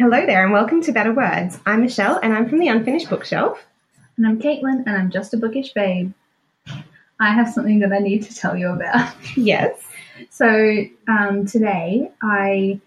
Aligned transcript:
Hello 0.00 0.24
there, 0.24 0.44
and 0.44 0.52
welcome 0.52 0.80
to 0.82 0.92
Better 0.92 1.12
Words. 1.12 1.58
I'm 1.66 1.80
Michelle, 1.80 2.20
and 2.22 2.32
I'm 2.32 2.48
from 2.48 2.60
the 2.60 2.68
Unfinished 2.68 3.10
Bookshelf. 3.10 3.66
And 4.16 4.28
I'm 4.28 4.40
Caitlin, 4.40 4.84
and 4.86 4.90
I'm 4.90 5.10
just 5.10 5.34
a 5.34 5.36
bookish 5.36 5.72
babe. 5.72 6.12
I 7.18 7.32
have 7.34 7.48
something 7.48 7.80
that 7.80 7.92
I 7.92 7.98
need 7.98 8.22
to 8.22 8.32
tell 8.32 8.56
you 8.56 8.68
about. 8.68 9.12
Yes. 9.36 9.82
So 10.30 10.84
um, 11.08 11.46
today, 11.46 12.12
I, 12.22 12.80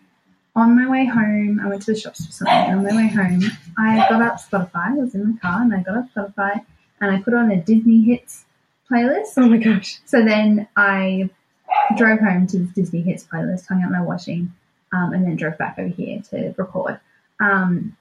on 0.55 0.81
my 0.81 0.89
way 0.89 1.03
home, 1.03 1.59
I 1.61 1.67
went 1.67 1.81
to 1.81 1.93
the 1.93 1.99
shops 1.99 2.25
for 2.25 2.31
something. 2.31 2.55
On 2.55 2.81
my 2.81 2.95
way 2.95 3.09
home, 3.09 3.41
I 3.77 4.07
got 4.09 4.21
up 4.21 4.37
Spotify. 4.39 4.91
I 4.91 4.93
was 4.93 5.13
in 5.13 5.33
the 5.33 5.39
car, 5.41 5.63
and 5.63 5.73
I 5.73 5.83
got 5.83 5.97
up 5.97 6.05
Spotify, 6.15 6.65
and 7.01 7.11
I 7.11 7.21
put 7.21 7.33
on 7.33 7.51
a 7.51 7.61
Disney 7.61 8.03
hits 8.03 8.45
playlist. 8.89 9.33
Oh 9.35 9.49
my 9.49 9.57
gosh. 9.57 9.99
So 10.05 10.23
then 10.23 10.65
I 10.77 11.29
drove 11.97 12.19
home 12.19 12.47
to 12.47 12.59
the 12.59 12.67
Disney 12.67 13.01
hits 13.01 13.25
playlist, 13.25 13.67
hung 13.67 13.83
out 13.83 13.91
my 13.91 14.01
washing, 14.01 14.53
um, 14.93 15.13
and 15.13 15.25
then 15.25 15.35
drove 15.35 15.57
back 15.57 15.77
over 15.77 15.89
here 15.89 16.21
to 16.29 16.53
record. 16.57 16.99
Um, 17.39 17.95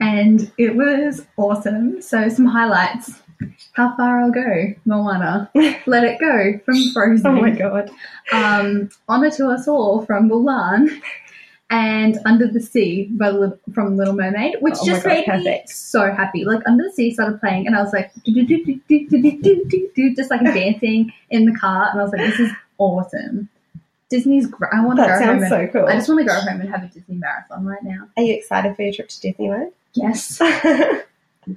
and 0.00 0.50
it 0.58 0.76
was 0.76 1.24
awesome. 1.36 2.02
So, 2.02 2.28
some 2.28 2.46
highlights. 2.46 3.20
How 3.72 3.96
far 3.96 4.20
I'll 4.20 4.30
go, 4.30 4.74
Moana. 4.84 5.50
Let 5.86 6.04
it 6.04 6.18
go 6.20 6.58
from 6.64 6.92
Frozen. 6.92 7.26
oh 7.26 7.32
my 7.32 7.50
god. 7.50 7.90
Um, 8.32 8.90
Honor 9.08 9.30
to 9.32 9.48
us 9.48 9.66
all 9.68 10.04
from 10.06 10.28
Mulan 10.28 11.00
and 11.70 12.18
Under 12.24 12.46
the 12.46 12.60
Sea 12.60 13.08
by 13.12 13.30
Li- 13.30 13.58
from 13.72 13.96
Little 13.96 14.14
Mermaid, 14.14 14.56
which 14.60 14.74
oh 14.80 14.86
just 14.86 15.02
God, 15.02 15.08
made 15.08 15.26
perfect. 15.26 15.44
me 15.44 15.62
so 15.66 16.12
happy. 16.12 16.44
Like 16.44 16.62
Under 16.66 16.84
the 16.84 16.92
Sea 16.92 17.12
started 17.12 17.40
playing, 17.40 17.66
and 17.66 17.76
I 17.76 17.82
was 17.82 17.92
like, 17.92 18.12
just 20.16 20.30
like 20.30 20.42
dancing 20.42 21.12
in 21.30 21.44
the 21.46 21.58
car, 21.58 21.88
and 21.90 22.00
I 22.00 22.04
was 22.04 22.12
like, 22.12 22.20
this 22.20 22.40
is 22.40 22.52
awesome. 22.78 23.48
Disney's. 24.16 24.46
I 24.72 24.84
want 24.84 24.98
to 24.98 25.02
That 25.02 25.18
go 25.20 25.26
home. 25.26 25.40
sounds 25.40 25.52
And, 25.52 25.72
so 25.72 25.80
cool. 25.80 25.88
I 25.88 25.94
just 25.94 26.08
want 26.08 26.20
to 26.20 26.26
go 26.26 26.34
home 26.34 26.60
and 26.60 26.70
have 26.70 26.82
a 26.84 26.86
Disney 26.88 27.16
marathon 27.16 27.64
right 27.64 27.82
now. 27.82 28.08
Are 28.16 28.22
you 28.22 28.34
excited 28.34 28.76
for 28.76 28.82
your 28.82 28.92
trip 28.92 29.08
to 29.08 29.20
Disneyland? 29.32 29.72
Yes. 29.94 30.38
I 30.40 31.02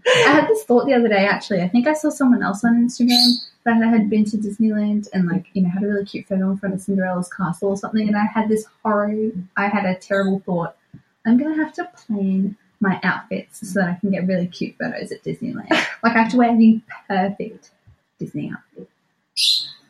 had 0.06 0.48
this 0.48 0.64
thought 0.64 0.86
the 0.86 0.94
other 0.94 1.08
day. 1.08 1.26
Actually, 1.26 1.62
I 1.62 1.70
think 1.70 1.88
I 1.88 1.94
saw 1.94 2.10
someone 2.10 2.44
else 2.44 2.64
on 2.66 2.88
Instagram 2.88 3.36
that 3.66 3.78
had 3.88 4.10
been 4.10 4.26
to 4.26 4.38
Disneyland 4.38 5.08
and 5.14 5.28
like 5.28 5.46
you 5.54 5.62
know 5.62 5.70
had 5.70 5.84
a 5.84 5.88
really 5.88 6.06
cute 6.06 6.28
photo 6.28 6.52
in 6.52 6.58
front 6.58 6.76
of 6.76 6.82
Cinderella's 6.82 7.30
castle 7.30 7.70
or 7.70 7.78
something. 7.78 8.08
And 8.08 8.18
I 8.18 8.26
had 8.26 8.50
this 8.50 8.66
horror. 8.84 9.14
I 9.56 9.68
had 9.68 9.86
a 9.86 9.96
terrible 9.96 10.40
thought. 10.46 10.76
I'm 11.26 11.38
gonna 11.38 11.56
have 11.56 11.74
to 11.74 11.86
plan 11.96 12.58
my 12.80 13.00
outfits 13.04 13.72
so 13.72 13.80
that 13.80 13.90
I 13.90 13.94
can 14.00 14.12
get 14.12 14.28
really 14.28 14.48
cute 14.48 14.76
photos 14.78 15.12
at 15.12 15.24
Disneyland. 15.24 15.70
like 16.04 16.16
I 16.16 16.24
have 16.24 16.32
to 16.32 16.38
wear 16.38 16.56
the 16.58 16.82
perfect 17.08 17.72
Disney 18.20 18.52
outfit. 18.52 18.90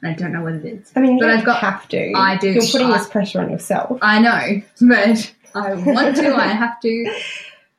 I 0.03 0.13
don't 0.13 0.31
know 0.31 0.43
what 0.43 0.53
it 0.53 0.65
is. 0.65 0.91
I 0.95 0.99
mean, 0.99 1.13
you 1.17 1.19
But 1.19 1.31
I've 1.31 1.45
got- 1.45 1.59
have 1.59 1.87
to. 1.89 2.11
I 2.15 2.37
do. 2.37 2.51
You're 2.51 2.61
putting 2.61 2.87
I- 2.91 2.97
this 2.99 3.07
pressure 3.09 3.41
on 3.41 3.49
yourself. 3.49 3.97
I 4.01 4.19
know, 4.19 4.61
but 4.81 5.33
I 5.55 5.73
want 5.73 6.15
to. 6.17 6.35
I 6.35 6.47
have 6.63 6.79
to. 6.81 7.19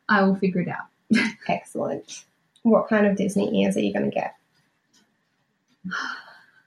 I 0.09 0.23
will 0.25 0.35
figure 0.37 0.61
it 0.63 0.69
out. 0.69 0.87
Excellent. 1.49 2.25
What 2.63 2.89
kind 2.89 3.07
of 3.07 3.17
Disney 3.17 3.63
ears 3.63 3.77
are 3.77 3.81
you 3.81 3.93
going 3.93 4.11
to 4.11 4.15
get? 4.15 4.35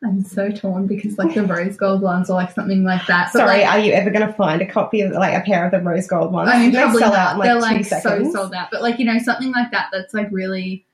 I'm 0.03 0.23
so 0.23 0.49
torn 0.49 0.87
because 0.87 1.19
like 1.19 1.35
the 1.35 1.43
rose 1.43 1.77
gold 1.77 2.01
ones 2.01 2.27
or 2.31 2.33
like 2.33 2.51
something 2.53 2.83
like 2.83 3.05
that. 3.05 3.29
But, 3.33 3.39
Sorry, 3.39 3.59
like, 3.61 3.67
are 3.67 3.77
you 3.79 3.91
ever 3.93 4.09
going 4.09 4.25
to 4.25 4.33
find 4.33 4.59
a 4.59 4.65
copy 4.65 5.01
of 5.01 5.11
like 5.11 5.37
a 5.37 5.41
pair 5.45 5.63
of 5.65 5.71
the 5.71 5.79
rose 5.79 6.07
gold 6.07 6.31
ones? 6.31 6.49
I 6.51 6.57
mean, 6.57 6.71
they 6.71 6.79
sell 6.79 7.11
not. 7.11 7.13
out 7.13 7.31
in 7.33 7.37
like 7.39 7.45
They're 7.47 7.55
two 7.55 7.61
like 7.61 7.85
seconds. 7.85 8.27
so 8.33 8.33
sold 8.41 8.53
out. 8.55 8.69
But 8.71 8.81
like 8.81 8.97
you 8.97 9.05
know 9.05 9.19
something 9.19 9.51
like 9.51 9.69
that 9.71 9.89
that's 9.91 10.13
like 10.13 10.29
really. 10.31 10.85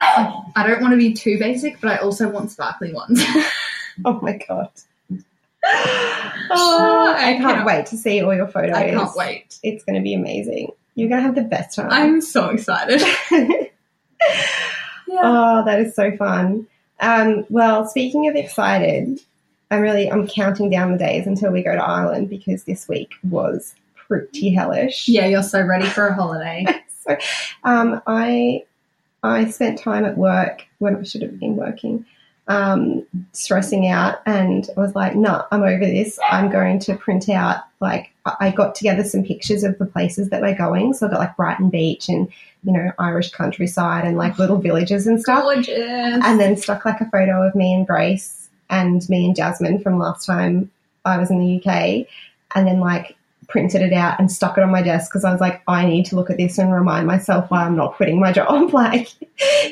I 0.00 0.64
don't 0.66 0.80
want 0.80 0.92
to 0.92 0.96
be 0.98 1.12
too 1.12 1.38
basic, 1.38 1.80
but 1.80 1.90
I 1.90 1.96
also 1.98 2.28
want 2.28 2.50
sparkly 2.50 2.92
ones. 2.92 3.22
Oh 4.04 4.20
my 4.22 4.38
god. 4.48 4.70
Oh, 5.64 7.14
I 7.18 7.34
I 7.34 7.36
can't 7.38 7.66
wait 7.66 7.86
to 7.86 7.96
see 7.96 8.22
all 8.22 8.32
your 8.32 8.46
photos. 8.46 8.76
I 8.76 8.90
can't 8.90 9.10
wait. 9.16 9.58
It's 9.64 9.82
going 9.82 9.96
to 9.96 10.02
be 10.02 10.14
amazing. 10.14 10.70
You're 10.94 11.08
going 11.08 11.20
to 11.20 11.26
have 11.26 11.34
the 11.34 11.42
best 11.42 11.74
time. 11.74 11.88
I'm 11.90 12.20
so 12.20 12.50
excited. 12.50 13.02
Yeah. 15.08 15.20
oh, 15.22 15.64
that 15.64 15.80
is 15.80 15.94
so 15.96 16.14
fun. 16.16 16.66
Um, 17.00 17.46
well, 17.48 17.88
speaking 17.88 18.28
of 18.28 18.36
excited, 18.36 19.18
I'm 19.70 19.80
really 19.80 20.10
I'm 20.12 20.26
counting 20.28 20.68
down 20.70 20.92
the 20.92 20.98
days 20.98 21.26
until 21.26 21.50
we 21.50 21.62
go 21.62 21.74
to 21.74 21.82
Ireland 21.82 22.28
because 22.28 22.64
this 22.64 22.86
week 22.88 23.14
was 23.28 23.74
pretty 23.96 24.50
hellish. 24.50 25.08
yeah, 25.08 25.26
you're 25.26 25.42
so 25.42 25.62
ready 25.62 25.86
for 25.86 26.08
a 26.08 26.14
holiday. 26.14 26.66
so, 27.06 27.16
um, 27.64 28.02
I 28.06 28.64
I 29.22 29.50
spent 29.50 29.78
time 29.78 30.04
at 30.04 30.16
work 30.16 30.66
when 30.78 30.96
I 30.96 31.02
should 31.02 31.22
have 31.22 31.38
been 31.40 31.56
working, 31.56 32.04
um, 32.46 33.04
stressing 33.32 33.88
out, 33.88 34.20
and 34.26 34.68
I 34.76 34.80
was 34.80 34.94
like, 34.94 35.14
"No, 35.16 35.44
I'm 35.50 35.62
over 35.62 35.84
this. 35.84 36.18
I'm 36.30 36.50
going 36.50 36.78
to 36.80 36.96
print 36.96 37.28
out 37.28 37.58
like 37.80 38.10
I 38.24 38.36
I 38.40 38.50
got 38.50 38.74
together 38.74 39.04
some 39.04 39.24
pictures 39.24 39.64
of 39.64 39.78
the 39.78 39.86
places 39.86 40.30
that 40.30 40.40
we're 40.40 40.54
going. 40.56 40.94
So 40.94 41.06
I 41.06 41.10
got 41.10 41.18
like 41.20 41.36
Brighton 41.36 41.70
Beach 41.70 42.08
and 42.08 42.28
you 42.64 42.72
know 42.72 42.92
Irish 42.98 43.30
countryside 43.32 44.04
and 44.04 44.16
like 44.16 44.38
little 44.38 44.58
villages 44.58 45.06
and 45.06 45.20
stuff, 45.20 45.42
Gorgeous. 45.42 45.78
and 45.78 46.40
then 46.40 46.56
stuck 46.56 46.84
like 46.84 47.00
a 47.00 47.10
photo 47.10 47.46
of 47.46 47.54
me 47.54 47.74
and 47.74 47.86
Grace 47.86 48.48
and 48.70 49.06
me 49.08 49.26
and 49.26 49.36
Jasmine 49.36 49.80
from 49.82 49.98
last 49.98 50.26
time 50.26 50.70
I 51.04 51.18
was 51.18 51.30
in 51.30 51.38
the 51.38 51.56
UK, 51.58 52.06
and 52.54 52.66
then 52.66 52.80
like 52.80 53.16
printed 53.48 53.80
it 53.80 53.92
out 53.94 54.20
and 54.20 54.30
stuck 54.30 54.58
it 54.58 54.62
on 54.62 54.70
my 54.70 54.82
desk 54.82 55.10
because 55.10 55.24
I 55.24 55.32
was 55.32 55.40
like, 55.40 55.62
I 55.66 55.86
need 55.86 56.04
to 56.06 56.16
look 56.16 56.28
at 56.30 56.36
this 56.36 56.58
and 56.58 56.72
remind 56.72 57.06
myself 57.06 57.50
why 57.50 57.64
I'm 57.64 57.76
not 57.76 57.94
quitting 57.94 58.20
my 58.20 58.32
job. 58.40 58.72
Like, 58.78 59.08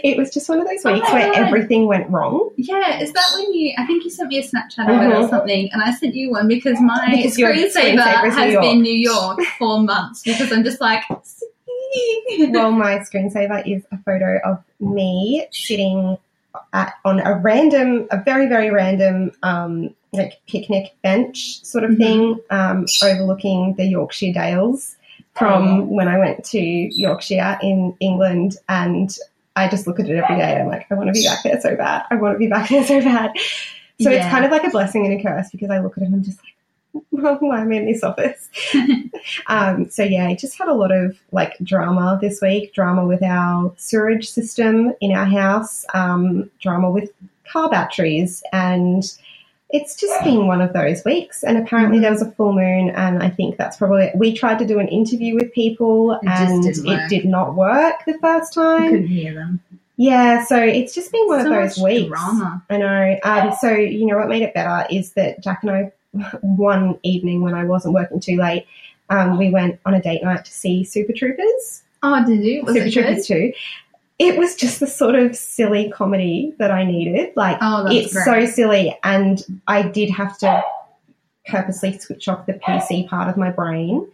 it 0.03 0.17
was 0.17 0.33
just 0.33 0.49
one 0.49 0.61
of 0.61 0.67
those 0.67 0.85
Oh 0.85 0.93
weeks 0.93 1.07
my 1.09 1.15
where 1.15 1.33
God. 1.33 1.43
everything 1.43 1.87
went 1.87 2.11
wrong. 2.11 2.51
Yeah, 2.57 3.01
is 3.01 3.13
that 3.13 3.25
when 3.35 3.53
you? 3.53 3.75
I 3.79 3.87
think 3.87 4.05
you 4.05 4.11
sent 4.11 4.31
me 4.31 4.39
a 4.39 4.43
Snapchat 4.43 4.89
it 4.89 5.15
or 5.15 5.29
something, 5.29 5.69
and 5.73 5.83
I 5.83 5.93
sent 5.93 6.15
you 6.15 6.31
one 6.31 6.49
because 6.49 6.81
my 6.81 7.09
Because 7.11 7.37
screensaver 7.37 7.97
screensaver 7.97 8.27
is 8.27 8.35
New 8.35 8.41
has 8.41 8.55
been 8.61 8.83
New 8.83 8.95
York 8.95 9.41
for 9.59 9.81
months 9.81 10.23
because 10.23 10.51
I'm 10.53 10.65
just 10.65 10.81
like, 10.81 11.03
well, 11.11 12.73
my 12.73 12.99
screensaver 13.01 13.67
is 13.67 13.85
a 13.93 13.99
photo 13.99 14.39
of 14.45 14.63
me 14.81 15.47
sitting 15.53 16.19
at, 16.73 16.95
on 17.05 17.21
a 17.21 17.35
random, 17.39 18.09
a 18.11 18.23
very, 18.23 18.47
very 18.49 18.71
random, 18.71 19.33
um, 19.43 19.95
like 20.19 20.41
picnic 20.49 20.95
bench 21.03 21.63
sort 21.65 21.85
of 21.85 21.91
Mhm. 21.93 21.99
thing, 21.99 22.41
um, 22.51 22.87
overlooking 23.03 23.75
the 23.77 23.85
Yorkshire 23.87 24.33
Dales 24.33 24.97
from 25.35 25.91
when 25.91 26.09
I 26.09 26.19
went 26.19 26.45
to 26.47 26.59
Yorkshire 26.61 27.59
in 27.63 27.95
England. 28.01 28.57
And 28.69 29.15
I 29.55 29.69
just 29.69 29.87
look 29.87 30.01
at 30.01 30.09
it 30.09 30.17
every 30.17 30.37
day 30.37 30.53
and 30.53 30.63
I'm 30.63 30.69
like, 30.69 30.87
I 30.91 30.95
want 30.95 31.09
to 31.09 31.13
be 31.13 31.25
back 31.25 31.43
there 31.43 31.61
so 31.61 31.77
bad. 31.77 32.05
I 32.11 32.17
want 32.17 32.35
to 32.35 32.39
be 32.39 32.47
back 32.49 32.69
there 32.71 32.85
so 32.85 33.01
bad. 33.01 33.33
So 34.01 34.11
it's 34.11 34.27
kind 34.27 34.45
of 34.45 34.51
like 34.51 34.65
a 34.65 34.71
blessing 34.71 35.07
and 35.07 35.19
a 35.19 35.23
curse 35.23 35.51
because 35.51 35.71
I 35.71 35.79
look 35.79 35.97
at 35.97 36.03
it 36.03 36.07
and 36.07 36.17
I'm 36.17 36.23
just 36.23 36.39
like, 36.39 36.53
well, 37.11 37.37
why 37.41 37.61
am 37.61 37.73
I 37.73 37.77
in 37.77 37.87
this 37.87 38.03
office? 38.03 38.49
um, 39.49 39.89
so 39.91 40.03
yeah, 40.03 40.27
I 40.27 40.35
just 40.35 40.59
had 40.59 40.69
a 40.69 40.75
lot 40.75 40.93
of 40.93 41.19
like 41.33 41.57
drama 41.63 42.19
this 42.21 42.41
week. 42.41 42.75
Drama 42.75 43.07
with 43.07 43.23
our 43.23 43.73
sewerage 43.77 44.29
system 44.31 44.95
in 45.01 45.13
our 45.13 45.27
house. 45.27 45.85
Um, 45.95 46.51
drama 46.61 46.91
with 46.91 47.11
car 47.51 47.71
batteries, 47.71 48.43
and 48.53 49.05
it's 49.71 49.97
just 49.97 50.23
been 50.23 50.47
one 50.47 50.61
of 50.61 50.73
those 50.73 51.05
weeks. 51.05 51.43
And 51.43 51.59
apparently 51.59 51.99
there 51.99 52.11
was 52.13 52.23
a 52.23 52.31
full 52.33 52.53
moon, 52.53 52.91
and 52.91 53.23
I 53.23 53.31
think 53.31 53.57
that's 53.57 53.77
probably 53.77 54.05
It. 54.05 54.17
we 54.17 54.33
tried 54.35 54.59
to 54.61 54.67
do 54.67 54.79
an 54.79 54.89
interview 54.89 55.35
with 55.35 55.53
people, 55.53 56.13
It 56.13 56.29
and 56.29 56.65
it 56.65 57.09
did 57.09 57.25
not 57.25 57.55
work 57.57 57.97
the 58.07 58.17
first 58.21 58.57
I 58.57 58.79
time. 58.79 58.91
couldn't 58.91 59.07
hear 59.09 59.35
them. 59.35 59.61
Yeah, 59.99 60.45
so 60.45 60.59
it's 60.63 60.95
just 60.95 61.11
been 61.11 61.27
one 61.27 61.41
so 61.43 61.47
of 61.53 61.53
those 61.75 61.79
weeks. 61.83 62.09
drama. 62.09 62.63
I 62.69 62.77
know. 62.77 63.19
Um, 63.25 63.55
so 63.61 63.73
you 63.73 64.07
know 64.07 64.17
what 64.19 64.29
made 64.29 64.43
it 64.43 64.53
better 64.55 64.87
is 64.91 65.13
that 65.13 65.43
Jack 65.43 65.63
and 65.63 65.71
I, 65.71 65.93
one 66.43 66.99
evening 67.03 67.41
when 67.43 67.55
I 67.55 67.65
wasn't 67.65 67.95
working 67.95 68.21
too 68.21 68.37
late, 68.37 68.67
um, 69.09 69.39
we 69.39 69.51
went 69.51 69.81
on 69.87 69.95
a 69.95 70.03
date 70.03 70.23
night 70.23 70.45
to 70.45 70.53
see 70.53 70.85
Super 70.85 71.13
Troopers. 71.15 71.83
Oh, 72.03 72.23
did 72.27 72.45
you? 72.45 72.63
Was 72.63 72.75
Super 72.75 72.87
it 72.87 72.95
good? 72.95 73.03
Troopers 73.05 73.27
two. 73.27 73.53
It 74.19 74.39
was 74.39 74.55
just 74.55 74.81
the 74.81 74.87
sort 74.87 75.15
of 75.15 75.37
silly 75.37 75.91
comedy 75.91 76.55
that 76.59 76.71
I 76.71 76.85
needed. 76.85 77.37
Like 77.37 77.59
Oh, 77.61 77.87
it's 77.91 78.13
great. 78.13 78.25
so 78.25 78.47
silly, 78.47 78.99
and 79.03 79.45
I 79.67 79.83
did 79.83 80.11
have 80.11 80.39
to 80.39 80.63
purposely 81.47 81.99
switch 81.99 82.29
off 82.29 82.47
the 82.47 82.55
PC 82.55 83.09
part 83.09 83.29
of 83.29 83.37
my 83.37 83.51
brain 83.51 84.09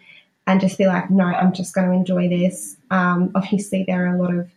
and 0.46 0.60
just 0.60 0.76
be 0.76 0.86
like, 0.86 1.10
no, 1.10 1.24
I'm 1.24 1.52
just 1.52 1.74
going 1.74 1.88
to 1.88 1.94
enjoy 1.94 2.28
this. 2.28 2.76
Um, 2.90 3.30
obviously, 3.34 3.84
there 3.86 4.06
are 4.06 4.14
a 4.14 4.20
lot 4.20 4.34
of 4.34 4.50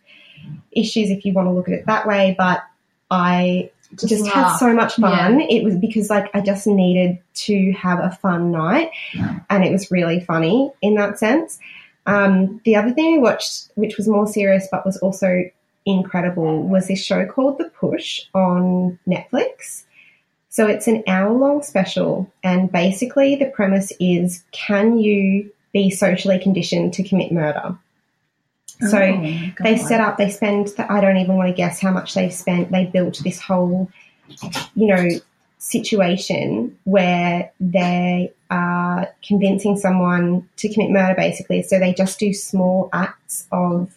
issues 0.72 1.10
if 1.10 1.24
you 1.24 1.32
want 1.32 1.46
to 1.46 1.52
look 1.52 1.68
at 1.68 1.74
it 1.74 1.86
that 1.86 2.06
way, 2.06 2.34
but 2.36 2.62
I 3.10 3.70
just, 3.94 4.26
had 4.26 4.56
so 4.56 4.72
much 4.74 4.96
fun. 4.96 5.40
It 5.40 5.62
was 5.62 5.76
because 5.76 6.10
like 6.10 6.28
I 6.34 6.40
just 6.40 6.66
needed 6.66 7.18
to 7.34 7.72
have 7.72 8.00
a 8.00 8.10
fun 8.10 8.50
night, 8.50 8.90
and 9.48 9.64
it 9.64 9.70
was 9.72 9.90
really 9.90 10.20
funny 10.20 10.72
in 10.82 10.96
that 10.96 11.18
sense. 11.18 11.58
Um, 12.06 12.60
the 12.64 12.76
other 12.76 12.92
thing 12.92 13.12
we 13.12 13.18
watched, 13.18 13.70
which 13.74 13.96
was 13.96 14.08
more 14.08 14.26
serious 14.26 14.68
but 14.70 14.86
was 14.86 14.96
also 14.98 15.50
incredible, 15.84 16.62
was 16.62 16.88
this 16.88 17.02
show 17.04 17.26
called 17.26 17.58
The 17.58 17.70
Push 17.70 18.22
on 18.34 18.98
Netflix. 19.06 19.84
So 20.48 20.66
it's 20.66 20.86
an 20.86 21.02
hour 21.06 21.32
long 21.32 21.62
special, 21.62 22.32
and 22.42 22.72
basically 22.72 23.36
the 23.36 23.46
premise 23.46 23.92
is 24.00 24.42
can 24.52 24.98
you 24.98 25.52
be 25.72 25.90
socially 25.90 26.38
conditioned 26.38 26.94
to 26.94 27.02
commit 27.02 27.30
murder? 27.30 27.76
So 28.80 28.98
Oh, 28.98 29.16
my 29.16 29.54
they 29.60 29.76
set 29.76 30.00
up, 30.00 30.16
they 30.16 30.30
spend, 30.30 30.74
I 30.78 31.00
don't 31.00 31.16
even 31.18 31.36
want 31.36 31.48
to 31.48 31.54
guess 31.54 31.80
how 31.80 31.90
much 31.90 32.14
they've 32.14 32.32
spent. 32.32 32.70
They 32.70 32.84
built 32.84 33.20
this 33.22 33.40
whole, 33.40 33.90
you 34.74 34.86
know, 34.86 35.08
situation 35.58 36.78
where 36.84 37.52
they 37.58 38.32
are 38.50 39.08
convincing 39.26 39.76
someone 39.76 40.48
to 40.56 40.72
commit 40.72 40.90
murder, 40.90 41.14
basically. 41.16 41.62
So 41.62 41.78
they 41.78 41.92
just 41.92 42.18
do 42.18 42.32
small 42.32 42.88
acts 42.92 43.46
of 43.52 43.96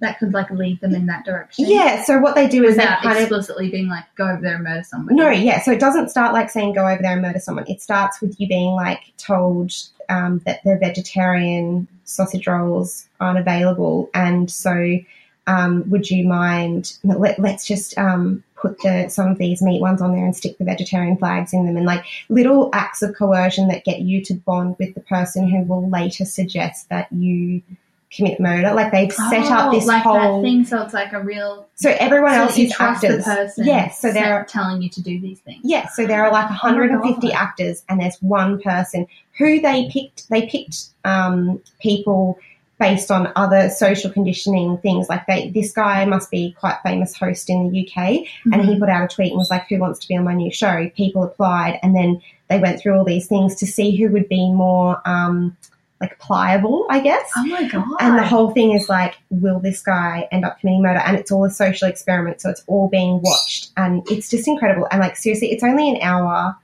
That 0.00 0.18
could 0.18 0.32
like 0.34 0.50
lead 0.50 0.80
them 0.80 0.94
in 0.94 1.06
that 1.06 1.24
direction. 1.24 1.66
yeah. 1.68 2.02
So 2.04 2.18
what 2.18 2.34
they 2.34 2.46
do 2.48 2.64
is 2.64 2.76
they 2.76 2.82
Without 2.82 3.02
kind 3.02 3.16
of 3.16 3.22
explicitly 3.24 3.70
being 3.70 3.88
like, 3.88 4.04
go 4.16 4.24
over 4.28 4.40
there 4.40 4.56
and 4.56 4.64
murder 4.64 4.82
someone. 4.84 5.16
no, 5.16 5.30
yeah. 5.30 5.60
So 5.62 5.72
it 5.72 5.80
doesn't 5.80 6.10
start 6.10 6.32
like 6.32 6.50
saying 6.50 6.74
go 6.74 6.86
over 6.86 7.00
there 7.02 7.12
and 7.12 7.22
murder 7.22 7.38
someone. 7.40 7.64
It 7.68 7.80
starts 7.80 8.20
with 8.20 8.38
you 8.40 8.46
being 8.48 8.72
like 8.72 9.12
told 9.16 9.72
um, 10.08 10.40
that 10.46 10.62
the 10.64 10.76
vegetarian 10.76 11.86
sausage 12.04 12.46
rolls 12.46 13.06
aren't 13.20 13.38
available, 13.38 14.08
and 14.14 14.50
so 14.50 14.98
um, 15.46 15.88
would 15.90 16.10
you 16.10 16.26
mind? 16.28 16.96
Let, 17.04 17.38
let's 17.38 17.66
just 17.66 17.96
um, 17.98 18.42
put 18.60 18.80
the 18.82 19.08
some 19.08 19.28
of 19.28 19.38
these 19.38 19.62
meat 19.62 19.80
ones 19.80 20.02
on 20.02 20.12
there 20.12 20.24
and 20.24 20.36
stick 20.36 20.58
the 20.58 20.64
vegetarian 20.64 21.16
flags 21.16 21.52
in 21.52 21.66
them, 21.66 21.76
and 21.76 21.86
like 21.86 22.04
little 22.28 22.70
acts 22.72 23.02
of 23.02 23.14
coercion 23.14 23.68
that 23.68 23.84
get 23.84 24.00
you 24.00 24.22
to 24.24 24.34
bond 24.34 24.76
with 24.78 24.94
the 24.94 25.00
person 25.00 25.48
who 25.48 25.62
will 25.62 25.88
later 25.88 26.24
suggest 26.24 26.88
that 26.88 27.10
you 27.12 27.62
commit 28.10 28.40
murder. 28.40 28.72
Like 28.72 28.90
they've 28.90 29.12
set 29.12 29.44
up 29.50 29.68
Oh, 29.68 29.70
this 29.74 29.84
like 29.86 30.02
whole. 30.02 30.40
that 30.40 30.42
thing, 30.42 30.64
so 30.64 30.82
it's 30.82 30.94
like 30.94 31.12
a 31.12 31.20
real. 31.22 31.66
So 31.74 31.94
everyone 31.98 32.32
so 32.32 32.42
else 32.42 32.58
is 32.58 32.74
actors. 32.80 33.24
the 33.24 33.30
person. 33.30 33.66
Yes, 33.66 34.00
so 34.00 34.12
they're 34.12 34.44
telling 34.48 34.80
you 34.82 34.88
to 34.90 35.02
do 35.02 35.20
these 35.20 35.40
things. 35.40 35.60
Yes, 35.62 35.94
so 35.94 36.06
there 36.06 36.24
are 36.24 36.32
like 36.32 36.48
150 36.48 37.28
God. 37.28 37.32
actors, 37.36 37.82
and 37.88 38.00
there's 38.00 38.16
one 38.22 38.60
person 38.62 39.06
who 39.36 39.60
they 39.60 39.88
picked. 39.92 40.28
They 40.30 40.46
picked 40.46 40.86
um, 41.04 41.62
people 41.80 42.38
based 42.78 43.10
on 43.10 43.32
other 43.34 43.70
social 43.70 44.10
conditioning 44.10 44.78
things. 44.78 45.08
Like 45.08 45.26
they, 45.26 45.50
this 45.50 45.72
guy 45.72 46.04
must 46.04 46.30
be 46.30 46.52
quite 46.58 46.78
famous 46.84 47.16
host 47.16 47.50
in 47.50 47.70
the 47.70 47.86
UK, 47.86 48.26
and 48.52 48.64
he 48.64 48.78
put 48.78 48.88
out 48.88 49.10
a 49.10 49.14
tweet 49.14 49.30
and 49.30 49.38
was 49.38 49.50
like, 49.50 49.68
"Who 49.68 49.78
wants 49.78 49.98
to 50.00 50.08
be 50.08 50.16
on 50.16 50.24
my 50.24 50.34
new 50.34 50.52
show?" 50.52 50.88
People 50.96 51.24
applied, 51.24 51.78
and 51.82 51.94
then 51.94 52.22
they 52.48 52.58
went 52.58 52.80
through 52.80 52.96
all 52.96 53.04
these 53.04 53.26
things 53.26 53.56
to 53.56 53.66
see 53.66 53.96
who 53.96 54.08
would 54.10 54.28
be 54.28 54.52
more 54.52 55.00
um, 55.04 55.56
like 56.00 56.18
pliable, 56.18 56.86
I 56.88 57.00
guess. 57.00 57.30
Oh 57.36 57.46
my 57.46 57.68
god! 57.68 57.84
And 58.00 58.16
the 58.16 58.26
whole 58.26 58.52
thing 58.52 58.72
is 58.72 58.88
like, 58.88 59.16
will 59.30 59.58
this 59.58 59.82
guy 59.82 60.28
end 60.30 60.44
up 60.44 60.60
committing 60.60 60.82
murder? 60.82 61.00
And 61.00 61.16
it's 61.16 61.32
all 61.32 61.44
a 61.44 61.50
social 61.50 61.88
experiment, 61.88 62.40
so 62.40 62.50
it's 62.50 62.62
all 62.66 62.88
being 62.88 63.20
watched, 63.22 63.70
and 63.76 64.02
it's 64.08 64.30
just 64.30 64.46
incredible. 64.46 64.86
And 64.90 65.00
like, 65.00 65.16
seriously, 65.16 65.50
it's 65.50 65.64
only 65.64 65.90
an 65.90 66.00
hour, 66.00 66.56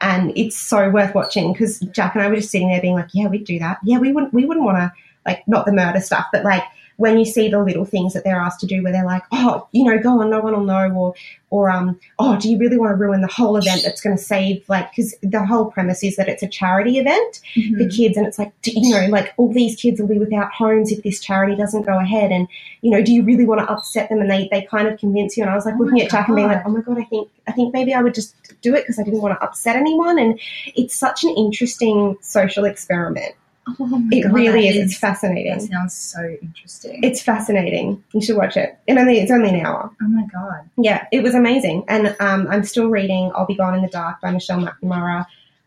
and 0.00 0.32
it's 0.36 0.56
so 0.56 0.88
worth 0.88 1.14
watching 1.14 1.52
because 1.52 1.80
Jack 1.80 2.14
and 2.14 2.24
I 2.24 2.28
were 2.28 2.36
just 2.36 2.50
sitting 2.50 2.68
there 2.68 2.80
being 2.80 2.94
like, 2.94 3.10
yeah, 3.12 3.28
we'd 3.28 3.44
do 3.44 3.58
that. 3.58 3.78
Yeah, 3.84 3.98
we 3.98 4.12
wouldn't. 4.12 4.32
We 4.32 4.46
wouldn't 4.46 4.64
want 4.64 4.78
to 4.78 4.92
like 5.28 5.46
not 5.46 5.66
the 5.66 5.72
murder 5.72 6.00
stuff, 6.00 6.26
but 6.32 6.44
like 6.44 6.64
when 6.96 7.16
you 7.16 7.24
see 7.24 7.48
the 7.48 7.62
little 7.62 7.84
things 7.84 8.12
that 8.14 8.24
they're 8.24 8.40
asked 8.40 8.58
to 8.58 8.66
do, 8.66 8.82
where 8.82 8.90
they're 8.90 9.06
like, 9.06 9.22
oh, 9.30 9.68
you 9.70 9.84
know, 9.84 9.96
go 10.02 10.20
on, 10.20 10.30
no 10.30 10.40
one 10.40 10.52
will 10.52 10.64
know, 10.64 10.90
or 10.90 11.14
or 11.50 11.70
um, 11.70 11.98
oh, 12.18 12.36
do 12.40 12.50
you 12.50 12.58
really 12.58 12.76
want 12.76 12.90
to 12.90 12.96
ruin 12.96 13.20
the 13.20 13.28
whole 13.38 13.56
event 13.56 13.82
that's 13.84 14.00
going 14.00 14.16
to 14.16 14.22
save 14.22 14.68
like 14.68 14.90
because 14.90 15.14
the 15.22 15.46
whole 15.46 15.66
premise 15.70 16.02
is 16.02 16.16
that 16.16 16.28
it's 16.28 16.42
a 16.42 16.48
charity 16.48 16.98
event 16.98 17.40
Mhm. 17.56 17.78
the 17.78 17.88
kids 17.88 18.16
and 18.18 18.26
it's 18.26 18.38
like 18.38 18.52
do- 18.62 18.72
you 18.74 18.90
know 18.92 19.06
like 19.08 19.32
all 19.38 19.50
these 19.52 19.74
kids 19.76 19.98
will 20.00 20.08
be 20.08 20.18
without 20.18 20.52
homes 20.52 20.90
if 20.92 21.02
this 21.04 21.20
charity 21.20 21.54
doesn't 21.56 21.86
go 21.86 21.98
ahead 21.98 22.32
and 22.32 22.48
you 22.82 22.90
know 22.90 23.00
do 23.02 23.12
you 23.14 23.22
really 23.24 23.46
want 23.46 23.60
to 23.62 23.72
upset 23.72 24.08
them? 24.10 24.20
And 24.20 24.28
they 24.30 24.48
they 24.50 24.62
kind 24.62 24.88
of 24.88 24.98
convince 24.98 25.36
you 25.36 25.44
and 25.44 25.50
I 25.50 25.54
was 25.54 25.64
like 25.64 25.76
Oh 25.78 25.84
looking 25.84 26.02
at 26.02 26.10
Jack 26.10 26.26
and 26.28 26.36
being 26.36 26.48
like 26.48 26.62
oh 26.66 26.70
my 26.70 26.80
god 26.80 26.98
I 26.98 27.04
think 27.04 27.28
I 27.46 27.52
think 27.52 27.72
maybe 27.72 27.94
I 27.94 28.02
would 28.02 28.14
just 28.14 28.34
do 28.60 28.74
it 28.74 28.80
because 28.82 28.98
I 28.98 29.04
didn't 29.04 29.22
want 29.22 29.38
to 29.38 29.42
upset 29.46 29.76
anyone 29.76 30.18
and 30.18 30.38
it's 30.74 30.96
such 30.96 31.22
an 31.24 31.30
interesting 31.36 32.18
social 32.22 32.64
experiment 32.64 33.34
Oh 33.80 34.08
it 34.10 34.22
God, 34.24 34.32
really 34.32 34.68
is. 34.68 34.76
it's 34.76 35.00
That 35.00 35.14
fascinating 35.14 35.60
sounds 35.60 35.94
so 35.94 36.36
interesting. 36.42 37.00
it's 37.02 37.20
fascinating 37.22 38.02
you 38.12 38.20
should 38.22 38.36
watch 38.36 38.56
it 38.56 38.78
and 38.88 38.98
only 38.98 39.18
it's 39.20 39.30
only 39.30 39.50
an 39.50 39.60
hour 39.66 39.90
oh 40.02 40.08
my 40.08 40.24
god! 40.32 40.68
yeah, 40.78 41.06
it 41.12 41.22
was 41.22 41.34
amazing. 41.34 41.84
And 41.88 42.16
um, 42.20 42.46
I'm 42.50 42.64
still 42.64 42.88
reading 42.88 43.30
I'll 43.34 43.46
Be 43.46 43.54
Gone 43.54 43.74
in 43.74 43.82
the 43.82 43.88
Dark 43.88 44.20
by 44.20 44.30
Michelle 44.30 44.60
McNamara. 44.60 45.26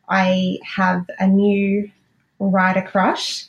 I 0.10 0.58
have 0.64 1.10
a 1.20 1.28
new 1.28 1.90
writer 2.40 2.82
crush. 2.82 3.46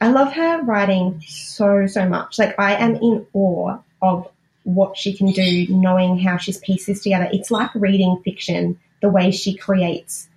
I 0.00 0.10
love 0.10 0.32
her 0.32 0.62
writing 0.62 1.22
so, 1.26 1.86
so 1.86 2.08
much. 2.08 2.38
Like, 2.38 2.58
I 2.58 2.74
am 2.76 2.96
in 2.96 3.26
awe 3.32 3.78
of 4.02 4.28
what 4.64 4.96
she 4.96 5.16
can 5.16 5.30
do, 5.32 5.66
knowing 5.70 6.18
how 6.18 6.36
she's 6.36 6.58
pieced 6.58 6.86
this 6.88 7.02
together. 7.02 7.28
It's 7.32 7.50
like 7.50 7.70
reading 7.74 8.20
fiction, 8.24 8.78
the 9.00 9.08
way 9.08 9.30
she 9.30 9.54
creates 9.54 10.28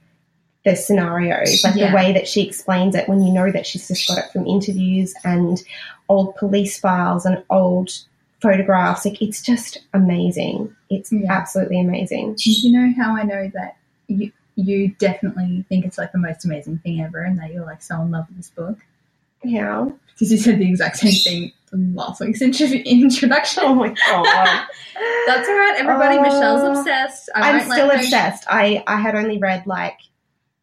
the 0.66 0.76
scenarios, 0.76 1.64
like 1.64 1.76
Yeah. 1.76 1.90
the 1.90 1.96
way 1.96 2.12
that 2.14 2.28
she 2.28 2.42
explains 2.46 2.94
it 2.96 3.08
when 3.08 3.22
you 3.22 3.34
know 3.34 3.52
that 3.52 3.66
she's 3.66 3.88
just 3.88 4.08
got 4.08 4.18
it 4.18 4.32
from 4.32 4.46
interviews 4.46 5.14
and 5.24 5.62
old 6.10 6.36
police 6.36 6.78
files 6.80 7.26
and 7.26 7.42
old 7.50 7.92
photographs. 8.42 9.06
Like 9.06 9.22
it's 9.22 9.42
just 9.42 9.78
amazing. 9.94 10.76
It's 10.90 11.12
Yeah. 11.12 11.32
absolutely 11.32 11.80
amazing. 11.80 12.36
You 12.40 12.72
know 12.72 12.94
how 13.02 13.16
I 13.16 13.24
know 13.24 13.50
that 13.54 13.78
you 14.08 14.32
you 14.56 14.90
definitely 15.00 15.64
think 15.70 15.86
it's 15.86 15.98
like 15.98 16.12
the 16.12 16.18
most 16.18 16.44
amazing 16.44 16.80
thing 16.80 17.02
ever, 17.02 17.22
and 17.22 17.40
that 17.40 17.54
you're 17.54 17.66
like 17.66 17.82
so 17.82 18.02
in 18.02 18.12
love 18.12 18.26
with 18.28 18.36
this 18.38 18.50
book 18.50 18.78
How? 19.54 19.94
because 20.14 20.30
you 20.34 20.38
said 20.38 20.60
the 20.60 20.68
exact 20.68 20.98
same 20.98 21.14
thing 21.24 21.52
in 21.72 21.96
last 21.96 22.20
week's 22.20 22.42
intro- 22.42 22.68
introduction. 22.68 23.64
Oh 23.66 23.76
my 23.76 23.88
god. 23.90 24.26
That's 25.28 25.48
all 25.48 25.56
right, 25.56 25.76
everybody. 25.78 26.18
Oh. 26.18 26.22
Michelle's 26.24 26.62
uh, 26.64 26.80
obsessed. 26.80 27.30
I 27.34 27.52
I'm 27.54 27.72
still 27.72 27.90
obsessed. 27.90 28.44
I, 28.50 28.84
I 28.86 29.00
had 29.00 29.16
only 29.16 29.38
read 29.38 29.66
like 29.66 29.98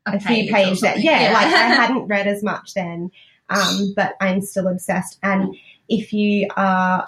a 0.06 0.20
few 0.20 0.52
pages 0.52 0.80
that 0.80 0.94
something. 0.94 1.04
yeah, 1.04 1.32
like 1.32 1.46
I 1.46 1.74
hadn't 1.74 2.06
read 2.06 2.26
as 2.26 2.42
much 2.42 2.74
then. 2.74 3.10
Um, 3.48 3.92
but 3.94 4.16
I'm 4.20 4.42
still 4.42 4.66
obsessed. 4.66 5.18
And 5.22 5.56
if 5.88 6.12
you 6.12 6.48
are 6.56 7.06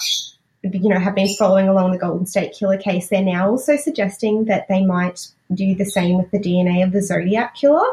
you 0.62 0.88
know, 0.88 0.98
have 0.98 1.14
been 1.14 1.34
following 1.36 1.68
along 1.68 1.92
the 1.92 1.98
Golden 1.98 2.26
State 2.26 2.52
Killer 2.52 2.78
case, 2.78 3.08
they're 3.08 3.22
now 3.22 3.48
also 3.48 3.76
suggesting 3.76 4.46
that 4.46 4.66
they 4.68 4.84
might 4.84 5.28
do 5.54 5.74
the 5.74 5.84
same 5.84 6.18
with 6.18 6.30
the 6.30 6.38
DNA 6.38 6.84
of 6.84 6.92
the 6.92 7.02
Zodiac 7.02 7.54
Killer, 7.54 7.86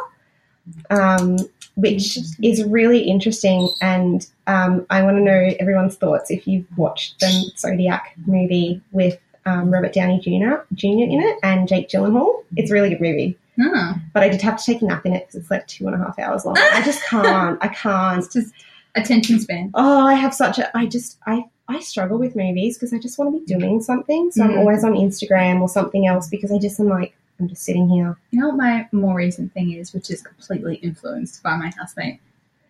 um, 0.89 1.37
which 1.75 2.17
is 2.41 2.63
really 2.63 3.01
interesting. 3.01 3.69
And 3.81 4.25
um, 4.47 4.85
I 4.89 5.03
want 5.03 5.17
to 5.17 5.23
know 5.23 5.53
everyone's 5.59 5.95
thoughts 5.95 6.31
if 6.31 6.47
you've 6.47 6.65
watched 6.77 7.19
the 7.19 7.51
Zodiac 7.57 8.15
movie 8.25 8.81
with 8.91 9.19
um, 9.45 9.71
Robert 9.71 9.93
Downey 9.93 10.19
Jr. 10.19 10.63
Jr. 10.73 10.87
in 10.87 11.21
it 11.21 11.37
and 11.43 11.67
Jake 11.67 11.89
Gyllenhaal. 11.89 12.43
It's 12.55 12.71
a 12.71 12.73
really 12.73 12.89
good 12.89 13.01
movie, 13.01 13.37
Oh, 13.59 13.95
but 14.13 14.23
I 14.23 14.29
did 14.29 14.41
have 14.41 14.57
to 14.57 14.65
take 14.65 14.81
a 14.81 14.85
nap 14.85 15.05
in 15.05 15.13
it 15.13 15.27
because 15.27 15.35
it's 15.41 15.51
like 15.51 15.65
two 15.67 15.87
and 15.87 15.95
a 15.95 15.97
half 15.97 16.19
hours 16.19 16.45
long. 16.45 16.57
I 16.57 16.81
just 16.83 17.03
can't. 17.09 17.57
I 17.61 17.67
can't. 17.69 18.19
it's 18.23 18.33
just 18.33 18.53
attention 18.95 19.39
span. 19.39 19.71
Oh, 19.73 20.05
I 20.05 20.13
have 20.13 20.33
such 20.33 20.59
a. 20.59 20.75
I 20.77 20.85
just 20.85 21.17
I 21.25 21.45
I 21.67 21.79
struggle 21.79 22.17
with 22.17 22.35
movies 22.35 22.77
because 22.77 22.93
I 22.93 22.99
just 22.99 23.17
want 23.17 23.33
to 23.33 23.39
be 23.39 23.45
doing 23.45 23.81
something. 23.81 24.31
So 24.31 24.43
I'm 24.43 24.51
Mm. 24.51 24.57
always 24.59 24.83
on 24.83 24.93
Instagram 24.93 25.61
or 25.61 25.69
something 25.69 26.05
else 26.05 26.27
because 26.27 26.51
I 26.51 26.57
just 26.59 26.79
am 26.79 26.87
like 26.89 27.15
I'm 27.39 27.47
just 27.49 27.63
sitting 27.63 27.89
here. 27.89 28.17
You 28.31 28.41
know 28.41 28.47
what 28.49 28.57
my 28.57 28.87
more 28.91 29.15
recent 29.15 29.53
thing 29.53 29.71
is, 29.73 29.93
which 29.93 30.09
is 30.11 30.21
completely 30.21 30.75
influenced 30.75 31.41
by 31.43 31.55
my 31.55 31.71
housemate, 31.77 32.19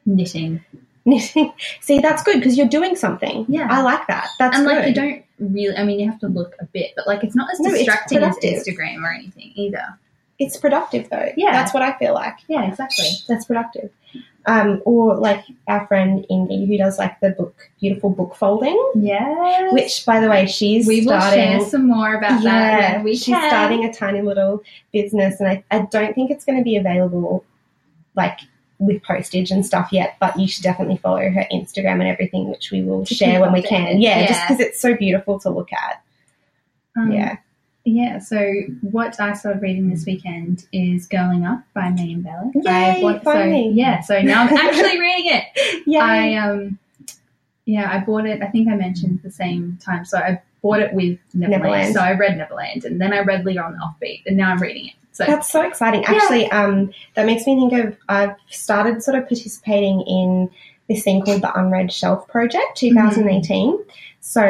knitting. 0.05 0.63
knitting. 1.05 1.51
See, 1.81 1.99
that's 1.99 2.23
good 2.23 2.37
because 2.37 2.57
you're 2.57 2.67
doing 2.67 2.95
something. 2.95 3.45
Yeah. 3.49 3.67
I 3.69 3.81
like 3.81 4.07
that. 4.07 4.27
That's 4.39 4.57
and 4.57 4.65
good. 4.67 4.75
like 4.77 4.87
you 4.87 4.93
don't 4.93 5.23
really, 5.39 5.75
I 5.77 5.83
mean, 5.83 5.99
you 5.99 6.09
have 6.09 6.19
to 6.21 6.27
look 6.27 6.55
a 6.59 6.65
bit, 6.65 6.93
but 6.95 7.05
like 7.07 7.23
it's 7.23 7.35
not 7.35 7.51
as 7.51 7.59
No, 7.59 7.71
distracting 7.71 8.19
as. 8.23 8.35
Instagram 8.37 9.03
or 9.03 9.11
anything 9.13 9.51
either. 9.55 9.83
It's 10.39 10.57
productive 10.57 11.09
though. 11.09 11.29
Yeah. 11.37 11.51
that's 11.51 11.73
what 11.73 11.83
I 11.83 11.97
feel 11.97 12.13
like. 12.13 12.37
Yeah, 12.47 12.67
exactly. 12.69 13.05
That's 13.27 13.45
productive. 13.45 13.89
Um, 14.47 14.81
or 14.85 15.15
like 15.17 15.43
our 15.67 15.87
friend 15.87 16.23
Indy 16.29 16.67
who 16.67 16.77
does 16.77 16.99
like 16.99 17.19
the 17.19 17.31
book, 17.31 17.69
beautiful 17.79 18.11
book 18.11 18.35
folding. 18.35 18.91
Yeah. 18.95 19.71
Which, 19.71 20.05
by 20.05 20.19
the 20.19 20.29
way, 20.29 20.45
she's 20.45 20.85
we 20.85 21.01
will 21.05 21.19
starting. 21.19 21.39
share 21.39 21.59
some 21.61 21.87
more 21.87 22.13
about 22.13 22.43
that 22.43 22.95
when 22.97 23.03
we 23.03 23.15
she's 23.15 23.33
can. 23.33 23.49
starting 23.49 23.85
a 23.85 23.93
tiny 23.93 24.21
little 24.21 24.61
business, 24.93 25.39
and 25.39 25.49
I, 25.49 25.63
I 25.71 25.87
don't 25.91 26.13
think 26.13 26.29
it's 26.29 26.45
going 26.45 26.59
to 26.59 26.63
be 26.63 26.75
available 26.75 27.43
like 28.15 28.39
with 28.77 29.01
postage 29.03 29.49
and 29.49 29.65
stuff 29.65 29.89
yet. 29.91 30.15
But 30.19 30.39
you 30.39 30.47
should 30.47 30.63
definitely 30.63 30.97
follow 30.97 31.27
her 31.27 31.47
Instagram 31.51 31.93
and 31.93 32.07
everything, 32.07 32.49
which 32.49 32.69
we 32.69 32.83
will 32.83 33.03
share 33.03 33.41
when 33.41 33.51
we 33.51 33.63
can. 33.63 33.99
Yeah, 33.99 34.27
just 34.27 34.41
because 34.47 34.59
it's 34.59 34.79
so 34.79 34.95
beautiful 34.95 35.39
to 35.39 35.49
look 35.49 35.73
at. 35.73 36.03
Um, 36.95 37.11
yeah, 37.11 37.37
Yeah, 37.85 38.17
so 38.17 38.51
what 38.81 39.19
I 39.19 39.33
started 39.33 39.61
reading 39.61 39.89
this 39.89 40.05
weekend 40.05 40.65
is 40.71 41.07
Girling 41.07 41.47
Up 41.47 41.63
by 41.75 41.83
Mayim 41.83 42.23
Bialik. 42.23 42.53
Yay, 42.55 43.01
bought, 43.01 43.23
so, 43.23 43.31
finally. 43.31 43.69
yeah, 43.69 44.01
so 44.01 44.21
now 44.23 44.41
I'm 44.41 44.57
actually 44.57 44.99
reading 44.99 45.33
it. 45.35 45.83
yeah. 45.85 46.03
I 46.03 46.35
um 46.35 46.79
yeah, 47.65 47.91
I 47.91 47.99
bought 48.03 48.25
it 48.25 48.41
I 48.41 48.47
think 48.47 48.69
I 48.69 48.75
mentioned 48.75 49.19
the 49.23 49.29
same 49.29 49.77
time. 49.83 50.03
So 50.03 50.17
I 50.17 50.41
bought 50.63 50.79
it 50.79 50.93
with 50.93 51.19
Neverland. 51.35 51.61
Neverland. 51.63 51.93
So 51.93 52.01
I 52.01 52.13
read 52.13 52.37
Neverland 52.37 52.85
and 52.85 52.99
then 52.99 53.13
I 53.13 53.19
read 53.19 53.45
Leah 53.45 53.61
on 53.61 53.73
the 53.73 53.79
Offbeat 53.79 54.23
and 54.25 54.35
now 54.35 54.49
I'm 54.49 54.59
reading 54.59 54.87
it. 54.87 54.93
So 55.11 55.23
That's 55.25 55.49
so 55.49 55.61
exciting. 55.61 56.03
Actually, 56.05 56.51
um, 56.51 56.91
that 57.13 57.27
makes 57.27 57.45
me 57.45 57.55
think 57.55 57.85
of 57.85 57.97
I've 58.09 58.35
started 58.49 59.03
sort 59.03 59.17
of 59.17 59.27
participating 59.27 60.01
in 60.01 60.49
this 60.89 61.03
thing 61.03 61.21
called 61.21 61.43
the 61.43 61.57
Unread 61.57 61.91
Shelf 61.91 62.27
Project 62.27 62.77
2018. 62.77 63.77
So 64.21 64.41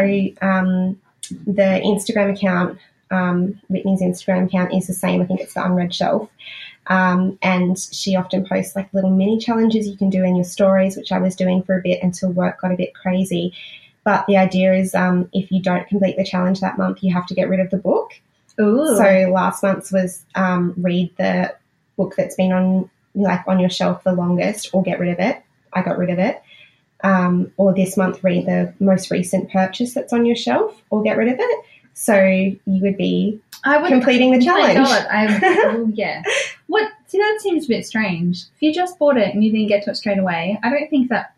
um, 0.42 1.00
the 1.46 1.82
Instagram 1.84 2.34
account, 2.34 2.80
um, 3.16 3.60
Whitney's 3.68 4.02
Instagram 4.02 4.48
account 4.48 4.74
is 4.74 4.88
the 4.88 4.94
same. 4.94 5.22
I 5.22 5.26
think 5.26 5.40
it's 5.42 5.54
the 5.54 5.66
Unread 5.66 5.94
Shelf. 5.94 6.30
Um, 6.88 7.40
and 7.42 7.80
she 7.80 8.16
often 8.16 8.46
posts 8.46 8.76
like 8.76 8.94
little 8.94 9.10
mini 9.10 9.40
challenges 9.40 9.88
you 9.88 9.98
can 9.98 10.10
do 10.10 10.24
in 10.24 10.36
your 10.36 10.46
stories, 10.46 10.96
which 10.96 11.12
I 11.12 11.20
was 11.20 11.36
doing 11.36 11.64
for 11.64 11.78
a 11.78 11.82
bit 11.82 12.04
until 12.04 12.32
work 12.32 12.62
got 12.62 12.72
a 12.72 12.78
bit 12.78 12.94
crazy. 12.94 13.54
But 14.04 14.28
the 14.28 14.38
idea 14.38 14.74
is 14.74 14.94
um, 14.94 15.30
if 15.34 15.52
you 15.52 15.62
don't 15.62 15.88
complete 15.88 16.16
the 16.16 16.24
challenge 16.24 16.60
that 16.60 16.78
month, 16.78 17.02
you 17.02 17.12
have 17.14 17.26
to 17.28 17.34
get 17.34 17.50
rid 17.50 17.60
of 17.60 17.72
the 17.72 17.78
book. 17.78 18.12
Ooh. 18.62 18.96
So 18.98 19.32
last 19.34 19.64
month's 19.64 19.92
was 19.92 20.24
um, 20.36 20.74
read 20.78 21.12
the 21.18 21.56
book 21.98 22.14
that's 22.16 22.36
been 22.36 22.52
on 22.52 22.90
like 23.16 23.48
on 23.48 23.60
your 23.60 23.70
shelf 23.70 24.04
the 24.04 24.12
longest, 24.12 24.70
or 24.74 24.84
get 24.84 25.00
rid 25.00 25.12
of 25.12 25.20
it. 25.20 25.42
I 25.74 25.82
got 25.82 25.98
rid 25.98 26.10
of 26.10 26.20
it. 26.20 26.42
Um, 27.04 27.52
or 27.58 27.74
this 27.74 27.98
month, 27.98 28.24
read 28.24 28.46
the 28.46 28.74
most 28.80 29.10
recent 29.10 29.52
purchase 29.52 29.94
that's 29.94 30.14
on 30.14 30.26
your 30.26 30.36
shelf, 30.36 30.82
or 30.90 31.02
get 31.02 31.18
rid 31.18 31.30
of 31.30 31.40
it. 31.40 31.66
So 31.96 32.22
you 32.24 32.58
would 32.66 32.98
be 32.98 33.40
I 33.64 33.78
would 33.82 33.88
completing 33.88 34.32
the 34.32 34.38
Oh 34.38 34.54
my 34.54 34.74
challenge. 34.74 34.88
God, 34.88 35.08
I'm, 35.10 35.42
oh, 35.44 35.92
yeah. 35.94 36.22
What? 36.68 36.92
See, 37.08 37.18
that 37.18 37.40
seems 37.42 37.66
a 37.66 37.68
bit 37.70 37.88
strange. 37.88 38.44
If 38.56 38.62
you 38.62 38.74
just 38.74 39.00
bought 39.00 39.18
it 39.18 39.34
and 39.34 39.44
you 39.44 39.52
didn't 39.52 39.68
get 39.68 39.84
to 39.86 39.92
it 39.92 39.96
straight 39.96 40.20
away, 40.20 40.60
I 40.62 40.70
don't 40.70 40.90
think 40.90 41.10
that. 41.10 41.34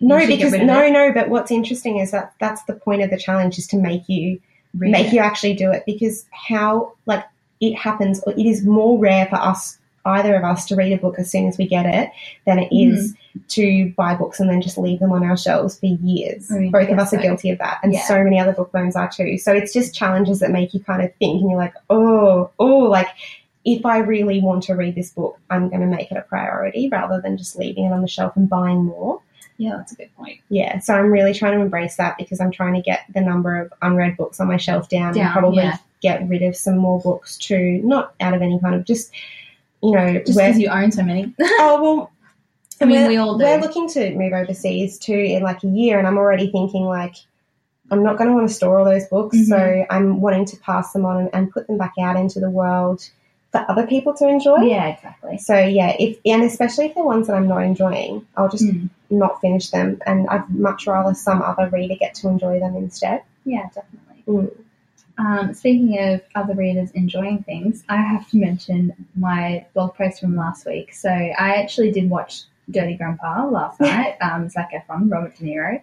No, 0.00 0.16
you 0.16 0.20
should 0.22 0.28
get 0.38 0.50
because 0.50 0.66
no, 0.66 0.82
it. 0.82 0.90
no. 0.92 1.12
But 1.12 1.28
what's 1.28 1.50
interesting 1.50 1.98
is 1.98 2.12
that 2.12 2.32
that's 2.40 2.62
the 2.64 2.74
point 2.74 3.02
of 3.02 3.10
the 3.10 3.18
challenge 3.18 3.58
is 3.58 3.66
to 3.68 3.76
make 3.76 4.08
you 4.08 4.40
Read 4.76 4.90
make 4.90 5.06
it. 5.08 5.12
you 5.12 5.20
actually 5.20 5.54
do 5.54 5.70
it 5.70 5.82
because 5.84 6.24
how 6.30 6.94
like 7.06 7.24
it 7.60 7.74
happens 7.74 8.22
or 8.26 8.32
it 8.32 8.46
is 8.46 8.64
more 8.64 8.98
rare 8.98 9.26
for 9.26 9.36
us 9.36 9.78
either 10.04 10.34
of 10.36 10.44
us 10.44 10.66
to 10.66 10.76
read 10.76 10.92
a 10.92 10.96
book 10.98 11.18
as 11.18 11.30
soon 11.30 11.48
as 11.48 11.56
we 11.58 11.66
get 11.66 11.86
it 11.86 12.10
than 12.46 12.58
it 12.58 12.68
is 12.74 13.12
Mm-hmm. 13.32 13.46
to 13.48 13.92
buy 13.96 14.14
books 14.14 14.40
and 14.40 14.50
then 14.50 14.60
just 14.60 14.76
leave 14.76 15.00
them 15.00 15.10
on 15.12 15.24
our 15.24 15.38
shelves 15.38 15.80
for 15.80 15.86
years 15.86 16.50
I 16.50 16.58
mean, 16.58 16.70
both 16.70 16.90
of 16.90 16.98
us 16.98 17.14
are 17.14 17.16
guilty 17.20 17.48
of 17.48 17.58
that 17.60 17.78
and 17.82 17.94
Yeah. 17.94 18.02
so 18.04 18.22
many 18.22 18.38
other 18.38 18.52
bookworms 18.52 18.94
are 18.94 19.10
too 19.10 19.38
so 19.38 19.52
it's 19.52 19.72
just 19.72 19.94
challenges 19.94 20.40
that 20.40 20.50
make 20.50 20.74
you 20.74 20.80
kind 20.80 21.00
of 21.02 21.14
think 21.14 21.40
and 21.40 21.50
you're 21.50 21.58
like 21.58 21.72
oh 21.88 22.50
oh 22.58 22.66
like 22.66 23.08
if 23.64 23.86
I 23.86 23.98
really 23.98 24.40
want 24.40 24.64
to 24.64 24.74
read 24.74 24.96
this 24.96 25.10
book, 25.10 25.38
I'm 25.48 25.68
going 25.68 25.82
to 25.82 25.86
make 25.86 26.10
it 26.10 26.16
a 26.16 26.22
priority 26.22 26.88
rather 26.90 27.20
than 27.20 27.36
just 27.38 27.56
leaving 27.56 27.84
it 27.84 27.92
on 27.92 28.02
the 28.02 28.08
shelf 28.08 28.36
and 28.36 28.48
buying 28.48 28.84
more. 28.84 29.22
Yeah, 29.56 29.76
that's 29.76 29.92
a 29.92 29.94
good 29.94 30.12
point. 30.16 30.40
Yeah, 30.48 30.80
so 30.80 30.94
I'm 30.94 31.12
really 31.12 31.32
trying 31.32 31.56
to 31.56 31.60
embrace 31.64 31.94
that 31.96 32.18
because 32.18 32.40
I'm 32.40 32.50
trying 32.50 32.74
to 32.74 32.82
get 32.82 33.02
the 33.14 33.20
number 33.20 33.60
of 33.60 33.72
unread 33.80 34.16
books 34.16 34.40
on 34.40 34.48
my 34.48 34.56
shelf 34.56 34.88
down, 34.88 35.14
Down, 35.14 35.26
and 35.26 35.32
probably 35.32 35.62
yeah. 35.62 35.76
get 36.00 36.28
rid 36.28 36.42
of 36.42 36.56
some 36.56 36.76
more 36.76 37.00
books 37.00 37.36
too. 37.36 37.80
Not 37.84 38.14
out 38.20 38.34
of 38.34 38.42
any 38.42 38.58
kind 38.58 38.74
of 38.74 38.84
just, 38.84 39.12
you 39.82 39.92
know, 39.92 40.12
Just 40.24 40.36
because 40.38 40.58
you 40.58 40.68
own 40.68 40.92
so 40.92 41.02
many. 41.02 41.34
oh 41.40 41.82
well. 41.82 42.10
I 42.80 42.84
mean, 42.84 43.02
we're- 43.06 43.16
all 43.18 43.38
do. 43.38 43.44
We're 43.44 43.60
looking 43.60 43.88
to 43.90 44.14
move 44.14 44.32
overseas 44.32 44.98
too 44.98 45.14
in 45.14 45.42
like 45.42 45.62
a 45.62 45.68
year, 45.68 45.98
and 45.98 46.06
I'm 46.06 46.18
already 46.18 46.50
thinking 46.50 46.84
like. 46.84 47.14
I'm 47.90 48.02
not 48.02 48.16
going 48.16 48.30
to 48.30 48.34
want 48.34 48.48
to 48.48 48.54
store 48.54 48.78
all 48.78 48.86
those 48.86 49.04
books, 49.08 49.36
Mhm. 49.36 49.44
so 49.48 49.86
I'm 49.90 50.22
wanting 50.22 50.46
to 50.46 50.56
pass 50.60 50.94
them 50.94 51.04
on 51.04 51.18
and, 51.18 51.30
and 51.34 51.50
put 51.52 51.66
them 51.66 51.76
back 51.76 51.92
out 52.00 52.16
into 52.16 52.40
the 52.40 52.48
world 52.48 53.06
for 53.50 53.66
other 53.70 53.86
people 53.86 54.14
to 54.14 54.26
enjoy. 54.26 54.62
yeah, 54.62 54.86
exactly. 54.86 55.36
So 55.36 55.58
yeah, 55.58 55.94
if 55.98 56.16
and 56.24 56.42
especially 56.42 56.86
if 56.86 56.94
they're 56.94 57.04
ones 57.04 57.26
that 57.26 57.34
I'm 57.36 57.48
not 57.48 57.58
enjoying, 57.64 58.26
I'll 58.34 58.48
just 58.48 58.64
Mm. 58.64 58.88
not 59.10 59.42
finish 59.42 59.68
them, 59.68 60.00
and 60.06 60.26
I'd 60.30 60.48
much 60.48 60.86
rather 60.86 61.12
some 61.12 61.42
other 61.42 61.68
reader 61.68 61.96
get 61.96 62.14
to 62.14 62.28
enjoy 62.28 62.60
them 62.60 62.76
instead. 62.76 63.22
Yeah, 63.44 63.68
definitely. 63.74 64.22
Mm. 64.26 64.50
Um, 65.18 65.52
speaking 65.52 65.98
of 65.98 66.22
other 66.34 66.54
readers 66.54 66.90
enjoying 66.92 67.42
things, 67.42 67.84
I 67.88 67.96
have 67.96 68.28
to 68.30 68.38
mention 68.38 68.94
my 69.14 69.66
blog 69.74 69.94
post 69.94 70.20
from 70.20 70.36
last 70.36 70.66
week. 70.66 70.94
So 70.94 71.10
I 71.10 71.56
actually 71.56 71.90
did 71.90 72.08
watch 72.08 72.44
Dirty 72.70 72.96
Grandpa 72.96 73.46
last 73.46 73.80
night. 73.80 74.16
Um, 74.20 74.48
Zac 74.48 74.72
Efron, 74.72 75.10
Robert 75.10 75.36
De 75.36 75.44
Niro, 75.44 75.82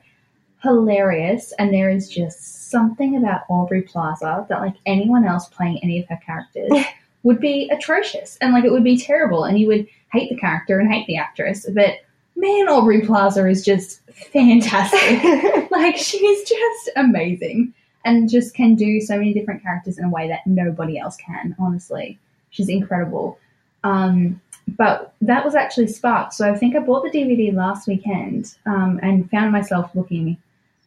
hilarious, 0.62 1.54
and 1.60 1.74
there 1.74 1.90
is 1.90 2.10
just 2.10 2.70
something 2.70 3.18
about 3.18 3.42
Aubrey 3.50 3.84
Plaza 3.84 4.46
that 4.50 4.62
like 4.62 4.76
anyone 4.86 5.26
else 5.26 5.48
playing 5.48 5.80
any 5.84 6.00
of 6.00 6.08
her 6.10 6.20
characters 6.26 6.72
would 7.24 7.40
be 7.40 7.70
atrocious, 7.70 8.38
and 8.42 8.54
like 8.54 8.64
it 8.64 8.72
would 8.72 8.84
be 8.84 8.98
terrible, 8.98 9.44
and 9.44 9.60
you 9.60 9.68
would 9.68 9.88
hate 10.12 10.30
the 10.30 10.38
character 10.38 10.80
and 10.80 10.92
hate 10.92 11.06
the 11.08 11.18
actress. 11.18 11.68
But 11.74 12.00
man, 12.36 12.68
Aubrey 12.68 13.02
Plaza 13.02 13.48
is 13.48 13.64
just 13.64 14.02
fantastic 14.12 15.72
like 15.72 15.96
she's 15.96 16.50
just 16.50 16.90
amazing 16.96 17.74
and 18.06 18.30
just 18.30 18.54
can 18.54 18.76
do 18.76 19.02
so 19.02 19.18
many 19.18 19.34
different 19.34 19.62
characters 19.62 19.98
in 19.98 20.06
a 20.06 20.10
way 20.10 20.28
that 20.28 20.46
nobody 20.46 20.98
else 20.98 21.18
can 21.18 21.56
honestly 21.60 22.18
she's 22.50 22.70
incredible 22.70 23.38
um, 23.84 24.40
but 24.68 25.14
that 25.22 25.44
was 25.44 25.56
actually 25.56 25.88
sparked 25.88 26.34
so 26.34 26.50
i 26.52 26.56
think 26.56 26.76
i 26.76 26.80
bought 26.80 27.04
the 27.04 27.10
dvd 27.10 27.54
last 27.54 27.88
weekend 27.88 28.56
um, 28.66 29.00
and 29.02 29.30
found 29.30 29.52
myself 29.52 29.90
looking 29.96 30.38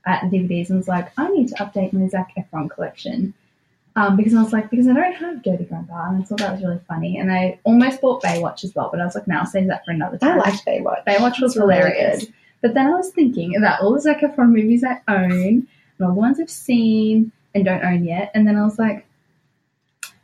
at 0.06 0.22
the 0.22 0.38
dvds 0.38 0.68
and 0.68 0.78
was 0.78 0.88
like 0.88 1.12
i 1.18 1.28
need 1.28 1.48
to 1.48 1.54
update 1.56 1.92
my 1.92 2.06
zac 2.08 2.32
efron 2.36 2.70
collection 2.70 3.34
um, 3.94 4.16
because 4.16 4.34
I 4.34 4.42
was 4.42 4.52
like, 4.52 4.70
because 4.70 4.88
I 4.88 4.94
don't 4.94 5.14
have 5.14 5.42
Dirty 5.42 5.64
Grandpa, 5.64 6.08
and 6.08 6.22
I 6.22 6.24
thought 6.24 6.38
that 6.38 6.52
was 6.52 6.62
really 6.62 6.80
funny. 6.88 7.18
And 7.18 7.30
I 7.30 7.58
almost 7.64 8.00
bought 8.00 8.22
Baywatch 8.22 8.64
as 8.64 8.74
well, 8.74 8.88
but 8.90 9.00
I 9.00 9.04
was 9.04 9.14
like, 9.14 9.28
no, 9.28 9.40
I'll 9.40 9.46
save 9.46 9.68
that 9.68 9.84
for 9.84 9.90
another 9.90 10.16
time. 10.16 10.40
I 10.40 10.50
liked 10.50 10.64
Baywatch. 10.64 11.04
Baywatch 11.06 11.40
was 11.40 11.56
really 11.56 11.74
hilarious. 11.74 12.24
good. 12.24 12.34
But 12.62 12.74
then 12.74 12.86
I 12.86 12.94
was 12.94 13.10
thinking 13.10 13.56
about 13.56 13.82
all 13.82 13.92
the 13.92 14.00
Zac 14.00 14.20
Efron 14.20 14.52
movies 14.52 14.84
I 14.84 15.00
own 15.08 15.66
and 15.98 16.08
all 16.08 16.14
the 16.14 16.20
ones 16.20 16.40
I've 16.40 16.50
seen 16.50 17.32
and 17.54 17.64
don't 17.64 17.84
own 17.84 18.04
yet. 18.04 18.30
And 18.34 18.46
then 18.46 18.56
I 18.56 18.64
was 18.64 18.78
like, 18.78 19.06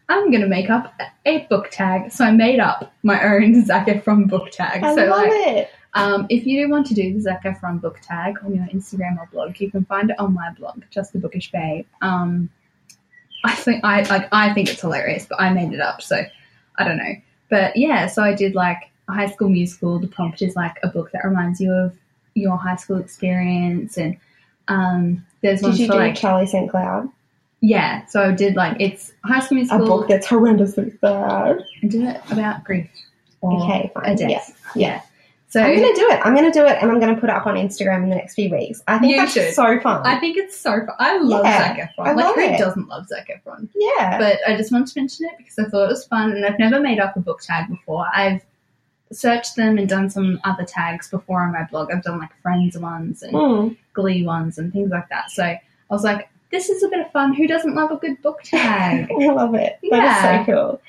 I'm 0.09 0.31
going 0.31 0.41
to 0.41 0.49
make 0.49 0.71
up 0.71 0.95
a 1.27 1.47
book 1.47 1.71
tag. 1.71 2.11
So 2.13 2.25
I 2.25 2.31
made 2.33 2.61
up 2.61 2.93
my 3.03 3.23
own 3.23 3.65
Zac 3.67 3.87
Efron 3.87 4.29
book 4.29 4.51
tag. 4.51 4.83
I 4.83 4.95
so 4.95 5.05
love 5.07 5.27
like, 5.27 5.33
it. 5.33 5.71
um, 5.95 6.27
if 6.31 6.47
you 6.47 6.65
do 6.65 6.71
want 6.71 6.87
to 6.87 6.95
do 6.95 7.13
the 7.13 7.21
Zac 7.21 7.45
Efron 7.45 7.81
book 7.81 7.99
tag 8.03 8.37
on 8.45 8.55
your 8.55 8.65
Instagram 8.67 9.19
or 9.19 9.29
blog, 9.31 9.61
you 9.61 9.71
can 9.71 9.85
find 9.85 10.11
it 10.11 10.19
on 10.19 10.33
my 10.33 10.51
blog, 10.53 10.83
Just 10.91 11.13
the 11.13 11.19
Bookish 11.19 11.53
Babe. 11.53 11.87
Um, 12.01 12.49
I 13.45 13.55
think 13.55 13.85
I 13.85 14.03
like 14.03 14.29
I 14.33 14.53
think 14.53 14.69
it's 14.69 14.81
hilarious, 14.81 15.27
but 15.29 15.41
I 15.41 15.53
made 15.53 15.73
it 15.73 15.81
up, 15.81 16.03
so 16.03 16.25
I 16.77 16.85
don't 16.85 16.97
know. 16.97 17.15
But 17.51 17.77
yeah, 17.77 18.07
so 18.07 18.23
I 18.23 18.35
did 18.35 18.55
like 18.55 18.91
a 19.09 19.13
High 19.13 19.29
School 19.31 19.49
Musical. 19.49 19.99
The 19.99 20.09
prompt 20.09 20.43
is 20.43 20.57
like 20.57 20.77
a 20.83 20.89
book 20.89 21.13
that 21.13 21.25
reminds 21.25 21.61
you 21.61 21.73
of 21.73 21.97
your 22.35 22.57
high 22.57 22.77
school 22.77 22.99
experience, 22.99 23.97
and 23.97 24.17
um, 24.69 25.25
there's 25.43 25.61
Did 25.61 25.79
you 25.79 25.87
for 25.87 25.93
do 25.95 25.99
like 25.99 26.15
Charlie 26.15 26.47
St. 26.47 26.71
Cloud? 26.71 27.09
yeah. 27.61 28.05
So 28.07 28.23
I 28.23 28.33
did 28.33 28.55
like 28.55 28.77
it's 28.81 29.13
High 29.25 29.41
School 29.41 29.63
A 29.71 29.79
book 29.79 30.09
that's 30.09 30.27
horrendously 30.27 30.99
sad. 31.01 31.65
I 31.83 31.87
did 31.87 32.03
it 32.03 32.21
about 32.31 32.65
grief 32.65 32.89
Okay, 33.43 33.91
a 33.95 34.01
fine. 34.01 34.17
death. 34.17 34.61
Yeah. 34.75 34.81
yeah. 34.89 35.01
So 35.51 35.61
I'm 35.63 35.77
gonna 35.77 35.95
do 35.95 36.07
it. 36.11 36.21
I'm 36.25 36.35
gonna 36.35 36.53
do 36.53 36.67
it, 36.67 36.77
and 36.83 36.91
I'm 36.91 37.01
gonna 37.01 37.15
put 37.19 37.31
it 37.31 37.37
up 37.37 37.47
on 37.47 37.55
Instagram 37.55 38.03
in 38.03 38.11
the 38.11 38.17
next 38.17 38.35
few 38.35 38.51
weeks. 38.51 38.83
I 38.87 38.99
think 38.99 39.17
that's 39.17 39.33
should. 39.33 39.55
so 39.55 39.81
fun. 39.81 40.03
I 40.07 40.19
think 40.21 40.37
it's 40.37 40.55
so 40.59 40.73
fun. 40.73 40.95
I 40.99 41.17
love 41.19 41.43
Yeah, 41.45 41.59
Zac 41.77 41.97
Efron. 41.97 42.07
I 42.07 42.13
like 42.13 42.35
who 42.35 42.41
it. 42.43 42.59
doesn't 42.59 42.87
love 42.89 43.07
Zac 43.09 43.29
Efron? 43.31 43.67
yeah. 43.75 44.19
But 44.19 44.41
I 44.47 44.57
just 44.59 44.71
wanted 44.73 44.89
to 44.93 45.01
mention 45.01 45.25
it 45.27 45.33
because 45.39 45.59
I 45.59 45.65
thought 45.71 45.85
it 45.85 45.89
was 45.89 46.05
fun, 46.07 46.33
and 46.33 46.45
I've 46.45 46.59
never 46.59 46.81
made 46.81 46.99
up 47.01 47.17
a 47.17 47.21
book 47.21 47.41
tag 47.41 47.69
before. 47.71 48.07
I've 48.15 48.43
searched 49.13 49.57
them 49.57 49.79
and 49.79 49.89
done 49.89 50.11
some 50.11 50.41
other 50.45 50.65
tags 50.65 51.09
before 51.11 51.43
on 51.43 51.53
my 51.53 51.65
blog. 51.65 51.91
I've 51.93 52.03
done 52.03 52.19
like 52.19 52.31
friends 52.43 52.77
ones 52.79 53.23
and 53.23 53.33
Mm. 53.33 53.77
Glee 53.95 54.25
ones 54.25 54.59
and 54.59 54.73
things 54.73 54.91
like 54.91 55.09
that. 55.09 55.31
So 55.31 55.43
I 55.45 55.61
was 55.91 56.05
like, 56.05 56.29
this 56.51 56.69
is 56.69 56.83
a 56.83 56.89
bit 56.89 57.01
of 57.01 57.11
fun. 57.13 57.35
Who 57.35 57.47
doesn't 57.47 57.75
love 57.75 57.91
a 57.91 57.97
good 57.97 58.21
book 58.23 58.41
tag? 58.43 59.11
I 59.21 59.27
love 59.33 59.55
it. 59.55 59.79
That 59.91 59.97
is 59.99 60.03
Yeah. 60.05 60.47
so 60.47 60.53
cool. 60.53 60.81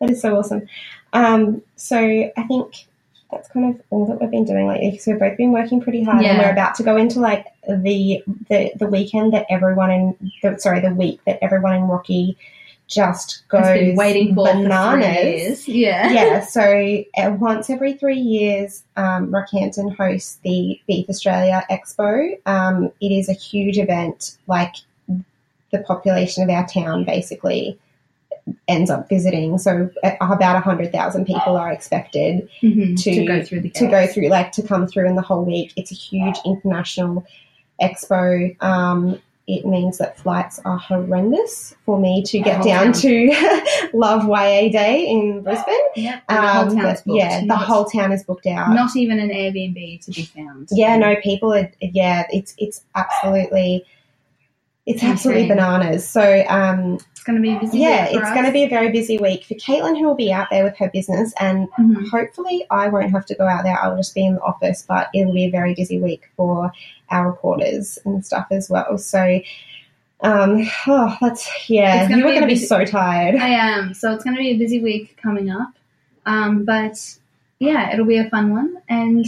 That 0.00 0.10
is 0.10 0.20
so 0.20 0.36
awesome. 0.36 0.66
Um, 1.12 1.62
so 1.76 1.98
I 1.98 2.42
think 2.48 2.86
that's 3.30 3.48
kind 3.48 3.74
of 3.74 3.80
all 3.90 4.04
that 4.06 4.20
we've 4.20 4.30
been 4.30 4.44
doing 4.44 4.66
lately. 4.68 4.98
So 4.98 5.10
we've 5.12 5.20
both 5.20 5.36
been 5.38 5.52
working 5.52 5.80
pretty 5.80 6.02
hard, 6.02 6.24
and 6.24 6.38
we're 6.38 6.50
about 6.52 6.74
to 6.76 6.82
go 6.82 6.96
into 6.96 7.20
like 7.20 7.46
the 7.66 8.22
the 8.48 8.72
the 8.76 8.86
weekend 8.86 9.32
that 9.32 9.46
everyone 9.48 9.90
in 9.90 10.30
the, 10.42 10.58
sorry 10.58 10.80
the 10.80 10.94
week 10.94 11.20
that 11.26 11.38
everyone 11.42 11.74
in 11.74 11.82
Rocky 11.84 12.36
just 12.92 13.42
goes 13.48 13.62
been 13.66 13.96
waiting 13.96 14.34
for 14.34 14.46
for 14.46 14.52
bananas. 14.54 15.66
years. 15.66 15.68
Yeah. 15.68 16.10
yeah, 16.12 16.40
so 16.44 17.04
uh, 17.16 17.30
once 17.38 17.70
every 17.70 17.94
three 17.94 18.18
years, 18.20 18.82
um, 18.96 19.30
Rockhampton 19.30 19.96
hosts 19.96 20.38
the 20.44 20.80
Beef 20.86 21.08
Australia 21.08 21.64
Expo. 21.70 22.38
Um, 22.46 22.92
it 23.00 23.12
is 23.12 23.28
a 23.28 23.32
huge 23.32 23.78
event, 23.78 24.36
like 24.46 24.74
the 25.72 25.78
population 25.86 26.42
of 26.42 26.50
our 26.50 26.66
town 26.66 27.04
basically 27.04 27.78
ends 28.68 28.90
up 28.90 29.08
visiting. 29.08 29.56
So 29.56 29.88
uh, 30.02 30.10
about 30.20 30.54
100,000 30.54 31.24
people 31.24 31.56
are 31.56 31.72
expected 31.72 32.48
Mhm. 32.62 33.00
To- 33.02 33.14
to 33.14 33.24
go 33.24 33.42
through 33.42 33.60
the 33.60 33.70
to 33.70 33.86
go 33.86 34.06
through, 34.06 34.28
like 34.28 34.52
to 34.52 34.62
come 34.62 34.86
through 34.86 35.06
in 35.08 35.14
the 35.14 35.22
whole 35.22 35.44
week. 35.44 35.72
It's 35.76 35.92
a 35.92 35.94
huge 35.94 36.36
international 36.44 37.24
expo. 37.80 38.60
Um, 38.62 39.18
it 39.48 39.66
means 39.66 39.98
that 39.98 40.16
flights 40.18 40.60
are 40.64 40.78
horrendous 40.78 41.74
for 41.84 41.98
me 41.98 42.22
to 42.22 42.38
get 42.38 42.62
down 42.62 42.92
to 42.92 43.32
Love 43.92 44.24
YA 44.28 44.70
Day 44.70 45.04
in 45.08 45.42
Brisbane. 45.42 45.74
Yep. 45.96 46.22
And 46.28 46.38
the 46.44 46.48
whole 46.48 46.62
Um, 46.70 46.76
town's 46.76 47.00
booked. 47.02 47.18
yeah, 47.18 47.40
the 47.40 47.46
Not- 47.46 47.62
whole 47.64 47.84
town 47.86 48.12
is 48.12 48.22
booked 48.22 48.46
out. 48.46 48.72
Not 48.74 48.94
even 48.96 49.18
an 49.18 49.30
Airbnb 49.30 50.04
to 50.04 50.10
be 50.12 50.22
found. 50.26 50.68
yeah, 50.70 50.96
no, 50.96 51.16
people 51.16 51.52
are. 51.52 51.70
Yeah, 51.80 52.24
it's 52.30 52.54
it's 52.58 52.82
absolutely, 52.94 53.84
it's 54.86 55.02
absolutely 55.02 55.46
bananas. 55.46 56.08
So, 56.08 56.44
um, 56.48 56.98
It's 57.12 57.22
going 57.22 57.36
to 57.36 57.42
be 57.42 57.54
a 57.54 57.60
busy. 57.60 57.78
yeah, 57.78 58.06
it's 58.06 58.16
us. 58.16 58.34
going 58.34 58.46
to 58.46 58.52
be 58.52 58.64
a 58.64 58.68
very 58.68 58.90
busy 58.90 59.16
week 59.18 59.44
for 59.44 59.54
Caitlin, 59.54 59.96
who 59.98 60.06
will 60.06 60.16
be 60.16 60.32
out 60.32 60.48
there 60.50 60.64
with 60.64 60.76
her 60.78 60.90
business, 60.90 61.32
and 61.38 61.68
Mhm. 61.78 62.08
hopefully, 62.10 62.64
I 62.70 62.88
won't 62.88 63.12
have 63.12 63.24
to 63.26 63.34
go 63.36 63.46
out 63.46 63.62
there. 63.62 63.78
I'll 63.80 63.96
just 63.96 64.14
be 64.14 64.26
in 64.26 64.34
the 64.34 64.40
office, 64.42 64.84
but 64.86 65.08
it'll 65.14 65.32
be 65.32 65.44
a 65.44 65.50
very 65.50 65.74
busy 65.74 66.00
week 66.00 66.30
for 66.36 66.72
our 67.10 67.28
reporters 67.28 67.98
and 68.04 68.24
stuff 68.26 68.46
as 68.50 68.68
well. 68.68 68.98
So, 68.98 69.40
um, 70.22 70.68
oh, 70.88 71.16
that's 71.20 71.48
yeah, 71.70 72.08
you 72.08 72.16
are 72.26 72.30
going 72.30 72.40
to 72.40 72.46
be 72.46 72.56
so 72.56 72.84
tired. 72.84 73.36
I 73.36 73.48
am. 73.48 73.94
So 73.94 74.12
it's 74.12 74.24
going 74.24 74.36
to 74.36 74.42
be 74.42 74.50
a 74.50 74.56
busy 74.58 74.80
week 74.82 75.16
coming 75.22 75.48
up. 75.50 75.72
Um, 76.26 76.64
but 76.64 76.98
yeah, 77.60 77.92
it'll 77.92 78.06
be 78.06 78.18
a 78.18 78.28
fun 78.30 78.50
one. 78.52 78.78
And 78.88 79.24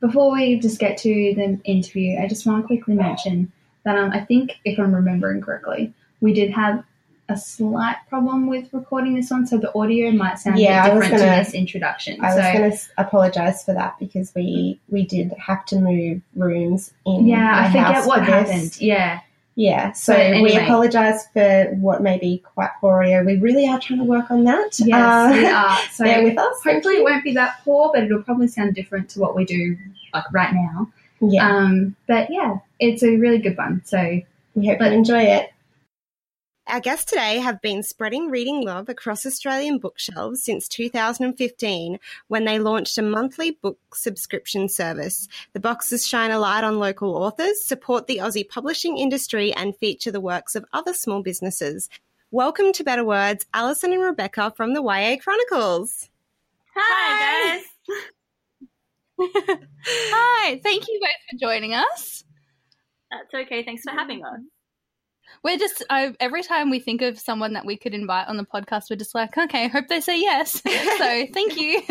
before 0.00 0.32
we 0.32 0.58
just 0.58 0.78
get 0.78 0.96
to 0.98 1.08
the 1.34 1.58
interview, 1.64 2.18
I 2.18 2.26
just 2.28 2.46
want 2.46 2.62
to 2.62 2.66
quickly 2.66 2.94
mention 2.94 3.50
that 3.86 3.96
um, 3.96 4.10
I 4.12 4.20
think, 4.20 4.58
if 4.66 4.78
I'm 4.78 4.94
remembering 4.94 5.40
correctly, 5.40 5.94
we 6.20 6.34
did 6.34 6.50
have 6.50 6.84
a 7.28 7.36
slight 7.36 7.96
problem 8.08 8.46
with 8.46 8.68
recording 8.72 9.14
this 9.14 9.30
one, 9.30 9.46
so 9.46 9.56
the 9.58 9.74
audio 9.76 10.10
might 10.12 10.38
sound 10.38 10.58
Yeah, 10.58 10.84
a 10.86 10.88
bit 10.90 10.94
different 11.00 11.22
gonna- 11.22 11.38
to 11.38 11.44
this 11.44 11.54
introduction. 11.54 12.22
I 12.24 12.30
so 12.30 12.36
was 12.36 12.52
going 12.58 12.70
to 12.72 12.78
apologize 12.98 13.64
for 13.64 13.72
that 13.74 13.98
because 13.98 14.32
we 14.36 14.78
we 14.90 15.06
did 15.06 15.32
have 15.44 15.64
to 15.66 15.76
move 15.80 16.20
rooms 16.36 16.92
in. 17.06 17.26
yeah, 17.26 17.62
I 17.64 17.66
forget 17.68 18.06
what 18.06 18.20
this. 18.20 18.28
happened. 18.28 18.80
Yeah, 18.80 19.20
Yeah, 19.56 19.92
so 19.92 20.12
But 20.14 20.42
we 20.42 20.52
apologise 20.56 21.26
for 21.32 21.64
what 21.80 22.02
may 22.02 22.18
be 22.18 22.38
quite 22.54 22.70
poor 22.80 23.02
audio. 23.02 23.24
We 23.24 23.36
really 23.38 23.66
are 23.66 23.80
trying 23.80 24.00
to 24.00 24.04
work 24.04 24.30
on 24.30 24.44
that. 24.44 24.78
yes, 24.78 24.94
Uh, 24.94 25.30
we 25.32 25.46
are. 25.46 25.78
So 25.92 26.04
bear 26.04 26.22
with 26.22 26.38
us. 26.38 26.56
hopefully 26.62 26.96
it 26.96 27.04
won't 27.04 27.24
be 27.24 27.32
that 27.34 27.56
poor, 27.64 27.90
but 27.92 28.04
it'll 28.04 28.22
probably 28.22 28.48
sound 28.48 28.74
different 28.74 29.08
to 29.10 29.20
what 29.20 29.34
we 29.34 29.44
do 29.46 29.76
like 30.14 30.24
right 30.32 30.52
now. 30.52 30.88
Yeah, 31.20 31.48
Um, 31.48 31.96
but 32.06 32.28
yeah, 32.30 32.58
it's 32.78 33.02
a 33.02 33.16
really 33.16 33.38
good 33.38 33.56
one. 33.56 33.82
So 33.84 34.20
we 34.54 34.66
hope 34.66 34.78
but- 34.78 34.92
you 34.92 34.98
enjoy 34.98 35.22
it. 35.22 35.50
Our 36.68 36.80
guests 36.80 37.04
today 37.08 37.38
have 37.38 37.62
been 37.62 37.84
spreading 37.84 38.28
reading 38.28 38.64
love 38.64 38.88
across 38.88 39.24
Australian 39.24 39.78
bookshelves 39.78 40.42
since 40.42 40.66
2015 40.66 42.00
when 42.26 42.44
they 42.44 42.58
launched 42.58 42.98
a 42.98 43.02
monthly 43.02 43.52
book 43.52 43.78
subscription 43.94 44.68
service. 44.68 45.28
The 45.52 45.60
boxes 45.60 46.04
shine 46.04 46.32
a 46.32 46.40
light 46.40 46.64
on 46.64 46.80
local 46.80 47.14
authors, 47.14 47.64
support 47.64 48.08
the 48.08 48.16
Aussie 48.16 48.48
publishing 48.48 48.98
industry, 48.98 49.52
and 49.52 49.76
feature 49.76 50.10
the 50.10 50.20
works 50.20 50.56
of 50.56 50.64
other 50.72 50.92
small 50.92 51.22
businesses. 51.22 51.88
Welcome 52.32 52.72
to 52.72 52.82
Better 52.82 53.04
Words, 53.04 53.46
Alison 53.54 53.92
and 53.92 54.02
Rebecca 54.02 54.52
from 54.56 54.74
the 54.74 54.82
YA 54.82 55.18
Chronicles. 55.22 56.10
Hi, 56.74 57.58
guys. 57.88 57.94
Hi, 59.20 60.60
thank 60.62 60.88
you 60.88 61.00
both 61.00 61.10
for 61.30 61.38
joining 61.46 61.74
us. 61.74 62.24
That's 63.10 63.46
okay. 63.46 63.64
Thanks 63.64 63.82
for 63.82 63.92
having 63.92 64.24
us. 64.24 64.40
We're 65.42 65.58
just 65.58 65.84
I, 65.90 66.14
every 66.20 66.42
time 66.42 66.70
we 66.70 66.78
think 66.80 67.02
of 67.02 67.18
someone 67.18 67.54
that 67.54 67.66
we 67.66 67.76
could 67.76 67.94
invite 67.94 68.28
on 68.28 68.36
the 68.36 68.44
podcast, 68.44 68.84
we're 68.90 68.96
just 68.96 69.14
like, 69.14 69.36
okay, 69.36 69.64
I 69.64 69.68
hope 69.68 69.88
they 69.88 70.00
say 70.00 70.20
yes. 70.20 70.52
so 70.62 71.26
thank 71.32 71.56
you. 71.56 71.82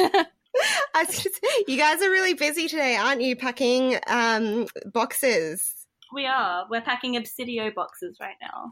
I 0.96 1.06
just- 1.06 1.40
you 1.68 1.78
guys 1.78 2.02
are 2.02 2.10
really 2.10 2.34
busy 2.34 2.68
today, 2.68 2.96
aren't 2.96 3.22
you? 3.22 3.36
Packing 3.36 3.98
um, 4.08 4.68
boxes. 4.94 5.74
We 6.14 6.26
are. 6.26 6.66
We're 6.70 6.82
packing 6.82 7.16
Obsidio 7.16 7.74
boxes 7.74 8.18
right 8.22 8.36
now. 8.42 8.70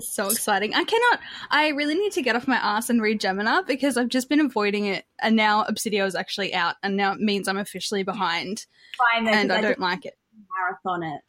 So 0.00 0.26
exciting! 0.28 0.74
I 0.74 0.84
cannot. 0.84 1.20
I 1.50 1.68
really 1.68 1.94
need 1.94 2.12
to 2.12 2.22
get 2.22 2.36
off 2.36 2.48
my 2.48 2.56
ass 2.56 2.90
and 2.90 3.00
read 3.02 3.20
Gemina 3.20 3.66
because 3.66 3.96
I've 3.96 4.08
just 4.08 4.28
been 4.28 4.40
avoiding 4.40 4.86
it, 4.86 5.04
and 5.20 5.36
now 5.36 5.64
Obsidio 5.64 6.06
is 6.06 6.14
actually 6.14 6.54
out, 6.54 6.76
and 6.82 6.96
now 6.96 7.12
it 7.12 7.20
means 7.20 7.48
I'm 7.48 7.58
officially 7.58 8.02
behind, 8.02 8.66
Fine, 9.12 9.24
though, 9.24 9.30
and 9.32 9.50
'cause 9.50 9.58
I 9.58 9.60
don't 9.60 9.78
like 9.80 10.06
it. 10.06 10.16
marathon 10.58 11.02
it. 11.02 11.20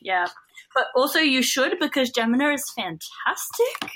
Yeah. 0.00 0.26
But 0.74 0.86
also, 0.94 1.18
you 1.20 1.42
should 1.42 1.78
because 1.80 2.10
Gemina 2.12 2.54
is 2.54 2.70
fantastic. 2.76 3.90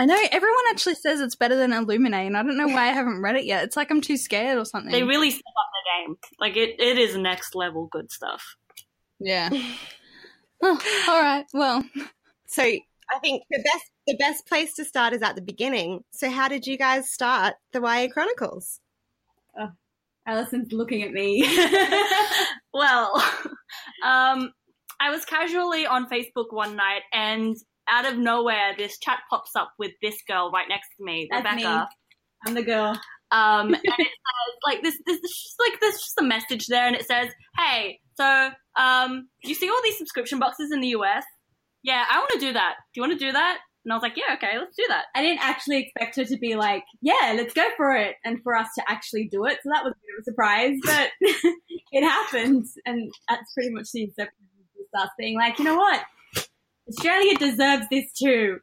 I 0.00 0.04
know 0.06 0.16
everyone 0.30 0.62
actually 0.70 0.94
says 0.94 1.20
it's 1.20 1.34
better 1.34 1.56
than 1.56 1.72
Illuminae, 1.72 2.26
and 2.26 2.36
I 2.36 2.42
don't 2.42 2.56
know 2.56 2.68
why 2.68 2.88
I 2.88 2.92
haven't 2.92 3.20
read 3.20 3.34
it 3.36 3.44
yet. 3.44 3.64
It's 3.64 3.76
like 3.76 3.90
I'm 3.90 4.00
too 4.00 4.16
scared 4.16 4.56
or 4.56 4.64
something. 4.64 4.92
They 4.92 5.02
really 5.02 5.30
step 5.32 5.42
up 5.58 5.70
the 5.72 6.06
game. 6.06 6.16
Like, 6.38 6.56
it, 6.56 6.76
it 6.80 6.98
is 6.98 7.16
next 7.16 7.54
level 7.56 7.86
good 7.86 8.10
stuff. 8.12 8.56
yeah. 9.18 9.50
oh, 10.62 11.04
all 11.08 11.20
right. 11.20 11.44
Well, 11.52 11.84
So 12.46 12.64
I 13.10 13.18
think 13.20 13.42
the 13.50 13.62
best 13.64 13.90
the 14.06 14.16
best 14.16 14.46
place 14.46 14.74
to 14.74 14.84
start 14.84 15.12
is 15.12 15.22
at 15.22 15.34
the 15.34 15.42
beginning. 15.42 16.04
So 16.10 16.30
how 16.30 16.48
did 16.48 16.66
you 16.66 16.76
guys 16.76 17.10
start 17.10 17.54
the 17.72 17.80
YA 17.80 18.08
Chronicles? 18.12 18.80
Allison's 20.28 20.72
looking 20.72 21.02
at 21.02 21.10
me. 21.10 21.42
well, 22.74 23.16
um, 24.04 24.52
I 25.00 25.10
was 25.10 25.24
casually 25.24 25.86
on 25.86 26.08
Facebook 26.08 26.52
one 26.52 26.76
night 26.76 27.02
and 27.12 27.56
out 27.88 28.04
of 28.04 28.18
nowhere, 28.18 28.74
this 28.76 28.98
chat 28.98 29.20
pops 29.30 29.56
up 29.56 29.72
with 29.78 29.92
this 30.02 30.20
girl 30.28 30.50
right 30.52 30.66
next 30.68 30.88
to 30.98 31.04
me, 31.04 31.28
That's 31.30 31.42
Rebecca. 31.42 31.88
I'm 32.46 32.54
the 32.54 32.62
girl. 32.62 33.00
Um, 33.30 33.74
and 33.74 33.76
it 33.84 33.96
says 33.96 34.54
like 34.66 34.82
this, 34.82 35.00
this, 35.06 35.20
this 35.22 35.42
just 35.42 35.56
like 35.58 35.80
there's 35.80 35.94
just 35.94 36.20
a 36.20 36.24
message 36.24 36.66
there, 36.66 36.86
and 36.86 36.94
it 36.94 37.06
says, 37.06 37.28
"Hey, 37.56 37.98
so 38.14 38.50
um, 38.78 39.28
you 39.42 39.54
see 39.54 39.68
all 39.68 39.80
these 39.82 39.96
subscription 39.96 40.38
boxes 40.38 40.70
in 40.70 40.80
the 40.80 40.88
US? 40.88 41.24
Yeah, 41.82 42.04
I 42.10 42.18
want 42.18 42.30
to 42.32 42.40
do 42.40 42.52
that. 42.52 42.74
Do 42.92 43.00
you 43.00 43.08
want 43.08 43.18
to 43.18 43.24
do 43.26 43.32
that?" 43.32 43.58
And 43.84 43.92
I 43.92 43.96
was 43.96 44.02
like, 44.02 44.16
"Yeah, 44.16 44.34
okay, 44.34 44.58
let's 44.58 44.76
do 44.76 44.84
that." 44.88 45.06
I 45.14 45.22
didn't 45.22 45.42
actually 45.42 45.78
expect 45.78 46.16
her 46.16 46.24
to 46.24 46.36
be 46.38 46.56
like, 46.56 46.84
yeah, 47.00 47.34
let's 47.36 47.54
go 47.54 47.64
for 47.76 47.96
it, 47.96 48.16
and 48.24 48.42
for 48.42 48.54
us 48.56 48.68
to 48.76 48.84
actually 48.88 49.28
do 49.28 49.46
it. 49.46 49.58
So 49.62 49.70
that 49.72 49.84
was 49.84 49.92
a 49.92 49.96
bit 49.96 50.18
of 50.18 50.22
a 50.22 50.24
surprise, 50.24 50.76
but 50.84 51.10
it 51.92 52.04
happened, 52.04 52.66
and 52.84 53.12
that's 53.28 53.52
pretty 53.54 53.70
much 53.70 53.90
the 53.92 54.04
inception 54.04 54.46
of 54.94 55.02
us 55.02 55.10
being 55.18 55.36
like, 55.36 55.58
you 55.58 55.64
know 55.64 55.76
what, 55.76 56.04
Australia 56.88 57.36
deserves 57.36 57.86
this 57.90 58.12
too. 58.12 58.58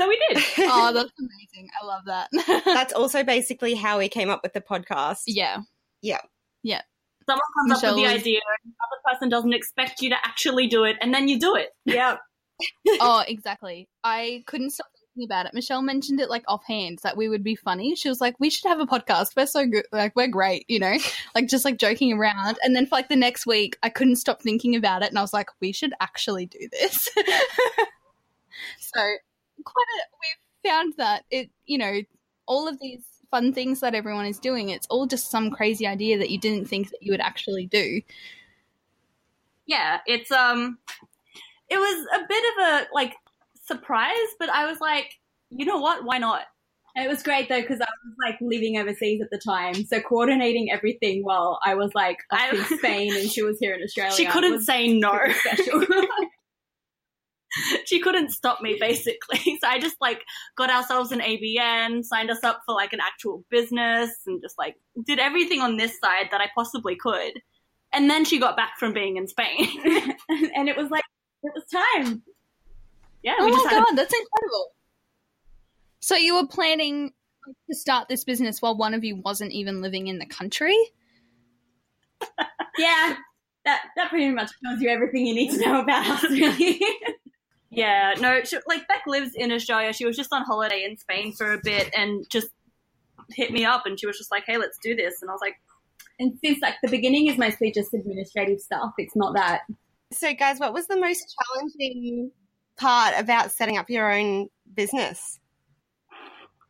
So 0.00 0.08
we 0.08 0.20
did. 0.28 0.44
oh, 0.58 0.92
that's 0.92 1.12
amazing. 1.18 1.70
I 1.80 1.84
love 1.84 2.02
that. 2.06 2.28
That's 2.64 2.92
also 2.92 3.24
basically 3.24 3.74
how 3.74 3.98
we 3.98 4.08
came 4.08 4.30
up 4.30 4.44
with 4.44 4.52
the 4.52 4.60
podcast. 4.60 5.22
Yeah. 5.26 5.62
Yeah. 6.02 6.20
Yeah. 6.62 6.82
Someone 7.28 7.42
comes 7.58 7.72
up 7.72 7.82
with 7.82 7.96
the 7.96 8.02
was- 8.02 8.20
idea, 8.20 8.40
and 8.64 8.72
the 8.72 8.76
other 8.86 9.14
person 9.14 9.28
doesn't 9.28 9.52
expect 9.52 10.00
you 10.00 10.10
to 10.10 10.16
actually 10.24 10.66
do 10.66 10.84
it, 10.84 10.96
and 11.00 11.12
then 11.12 11.28
you 11.28 11.38
do 11.38 11.54
it. 11.54 11.68
Yeah. 11.84 12.16
Oh, 13.00 13.22
exactly. 13.24 13.88
I 14.02 14.42
couldn't 14.48 14.70
stop 14.70 14.88
thinking 14.92 15.28
about 15.28 15.46
it. 15.46 15.54
Michelle 15.54 15.80
mentioned 15.80 16.18
it 16.18 16.28
like 16.28 16.42
offhand 16.48 16.98
that 17.04 17.16
we 17.16 17.28
would 17.28 17.44
be 17.44 17.54
funny. 17.54 17.94
She 17.94 18.08
was 18.08 18.20
like, 18.20 18.34
"We 18.40 18.50
should 18.50 18.66
have 18.68 18.80
a 18.80 18.86
podcast. 18.86 19.36
We're 19.36 19.46
so 19.46 19.64
good. 19.64 19.86
Like 19.92 20.16
we're 20.16 20.26
great, 20.26 20.64
you 20.66 20.80
know, 20.80 20.96
like 21.36 21.46
just 21.46 21.64
like 21.64 21.78
joking 21.78 22.12
around." 22.12 22.58
And 22.64 22.74
then 22.74 22.86
for 22.86 22.96
like 22.96 23.08
the 23.08 23.14
next 23.14 23.46
week, 23.46 23.78
I 23.84 23.90
couldn't 23.90 24.16
stop 24.16 24.42
thinking 24.42 24.74
about 24.74 25.02
it, 25.02 25.10
and 25.10 25.18
I 25.18 25.22
was 25.22 25.32
like, 25.32 25.50
"We 25.60 25.70
should 25.70 25.92
actually 26.00 26.46
do 26.46 26.68
this." 26.72 27.08
so 28.80 29.00
quite 29.64 29.86
a 29.86 30.02
we've 30.20 30.72
found 30.72 30.94
that 30.96 31.24
it, 31.30 31.50
you 31.64 31.78
know, 31.78 32.00
all 32.46 32.66
of 32.66 32.80
these 32.80 33.04
fun 33.30 33.52
things 33.52 33.80
that 33.80 33.94
everyone 33.94 34.26
is 34.26 34.38
doing, 34.38 34.70
it's 34.70 34.86
all 34.88 35.06
just 35.06 35.30
some 35.30 35.50
crazy 35.50 35.86
idea 35.86 36.18
that 36.18 36.30
you 36.30 36.38
didn't 36.38 36.66
think 36.66 36.90
that 36.90 37.02
you 37.02 37.12
would 37.12 37.20
actually 37.20 37.66
do. 37.66 38.00
Yeah, 39.66 39.98
it's 40.06 40.30
um, 40.30 40.78
it 41.68 41.76
was 41.76 42.06
a 42.14 42.26
bit 42.26 42.44
of 42.52 42.64
a 42.64 42.94
like 42.94 43.14
surprise, 43.66 44.16
but 44.38 44.48
I 44.48 44.66
was 44.66 44.80
like, 44.80 45.18
you 45.50 45.66
know 45.66 45.78
what? 45.78 46.04
Why 46.04 46.18
not? 46.18 46.42
It 46.96 47.08
was 47.08 47.22
great 47.22 47.48
though 47.48 47.60
because 47.60 47.80
I 47.80 47.86
was 48.04 48.14
like 48.26 48.38
living 48.40 48.78
overseas 48.78 49.20
at 49.22 49.30
the 49.30 49.38
time, 49.38 49.84
so 49.84 50.00
coordinating 50.00 50.72
everything 50.72 51.22
while 51.22 51.60
I 51.64 51.74
was 51.74 51.94
like 51.94 52.18
I- 52.30 52.50
in 52.50 52.64
Spain 52.78 53.14
and 53.14 53.30
she 53.30 53.42
was 53.42 53.58
here 53.58 53.74
in 53.74 53.82
Australia. 53.82 54.14
She 54.14 54.26
couldn't 54.26 54.62
say 54.62 54.98
no. 54.98 55.18
special. 55.44 55.84
she 57.88 58.00
couldn't 58.00 58.30
stop 58.30 58.60
me 58.60 58.76
basically. 58.78 59.58
So 59.60 59.66
I 59.66 59.78
just 59.78 59.96
like 60.00 60.22
got 60.56 60.70
ourselves 60.70 61.10
an 61.10 61.20
ABN, 61.20 62.04
signed 62.04 62.30
us 62.30 62.44
up 62.44 62.60
for 62.64 62.74
like 62.74 62.92
an 62.92 63.00
actual 63.00 63.44
business, 63.50 64.10
and 64.26 64.40
just 64.40 64.56
like 64.58 64.76
did 65.04 65.18
everything 65.18 65.60
on 65.60 65.76
this 65.76 65.98
side 66.00 66.28
that 66.30 66.40
I 66.40 66.48
possibly 66.54 66.96
could. 66.96 67.32
And 67.92 68.08
then 68.10 68.24
she 68.24 68.38
got 68.38 68.56
back 68.56 68.78
from 68.78 68.92
being 68.92 69.16
in 69.16 69.26
Spain. 69.26 69.66
and 70.28 70.68
it 70.68 70.76
was 70.76 70.90
like 70.90 71.02
it 71.42 71.52
was 71.54 71.64
time. 71.72 72.22
yeah, 73.22 73.36
Oh 73.38 73.48
my 73.48 73.70
god, 73.70 73.96
that's 73.96 74.14
incredible. 74.14 74.72
So 76.00 76.14
you 76.14 76.34
were 76.34 76.46
planning 76.46 77.12
to 77.68 77.76
start 77.76 78.08
this 78.08 78.24
business 78.24 78.60
while 78.60 78.76
one 78.76 78.94
of 78.94 79.04
you 79.04 79.16
wasn't 79.16 79.52
even 79.52 79.80
living 79.80 80.08
in 80.08 80.18
the 80.18 80.26
country? 80.26 80.76
Yeah, 82.78 83.16
that 83.64 83.82
that 83.96 84.08
pretty 84.08 84.30
much 84.30 84.52
tells 84.64 84.80
you 84.80 84.88
everything 84.88 85.26
you 85.26 85.34
need 85.34 85.50
to 85.50 85.58
know 85.58 85.80
about 85.80 86.06
us, 86.06 86.30
really. 86.30 86.80
Yeah, 87.70 88.14
no, 88.18 88.42
she, 88.44 88.56
like 88.66 88.88
Beck 88.88 89.02
lives 89.06 89.32
in 89.34 89.52
Australia. 89.52 89.92
She 89.92 90.06
was 90.06 90.16
just 90.16 90.32
on 90.32 90.42
holiday 90.44 90.84
in 90.84 90.96
Spain 90.96 91.32
for 91.32 91.52
a 91.52 91.60
bit 91.62 91.90
and 91.96 92.24
just 92.30 92.48
hit 93.30 93.52
me 93.52 93.64
up 93.64 93.84
and 93.84 93.98
she 94.00 94.06
was 94.06 94.16
just 94.16 94.30
like, 94.30 94.44
hey, 94.46 94.56
let's 94.56 94.78
do 94.82 94.94
this. 94.94 95.20
And 95.20 95.30
I 95.30 95.34
was 95.34 95.42
like, 95.42 95.56
and 96.18 96.38
since 96.42 96.60
like 96.62 96.74
the 96.82 96.88
beginning 96.88 97.26
is 97.26 97.36
mostly 97.36 97.70
just 97.70 97.92
administrative 97.92 98.60
stuff, 98.60 98.92
it's 98.98 99.14
not 99.14 99.34
that. 99.34 99.62
So 100.12 100.32
guys, 100.34 100.58
what 100.58 100.72
was 100.72 100.86
the 100.86 100.98
most 100.98 101.36
challenging 101.36 102.30
part 102.78 103.14
about 103.18 103.52
setting 103.52 103.76
up 103.76 103.90
your 103.90 104.10
own 104.10 104.48
business? 104.74 105.38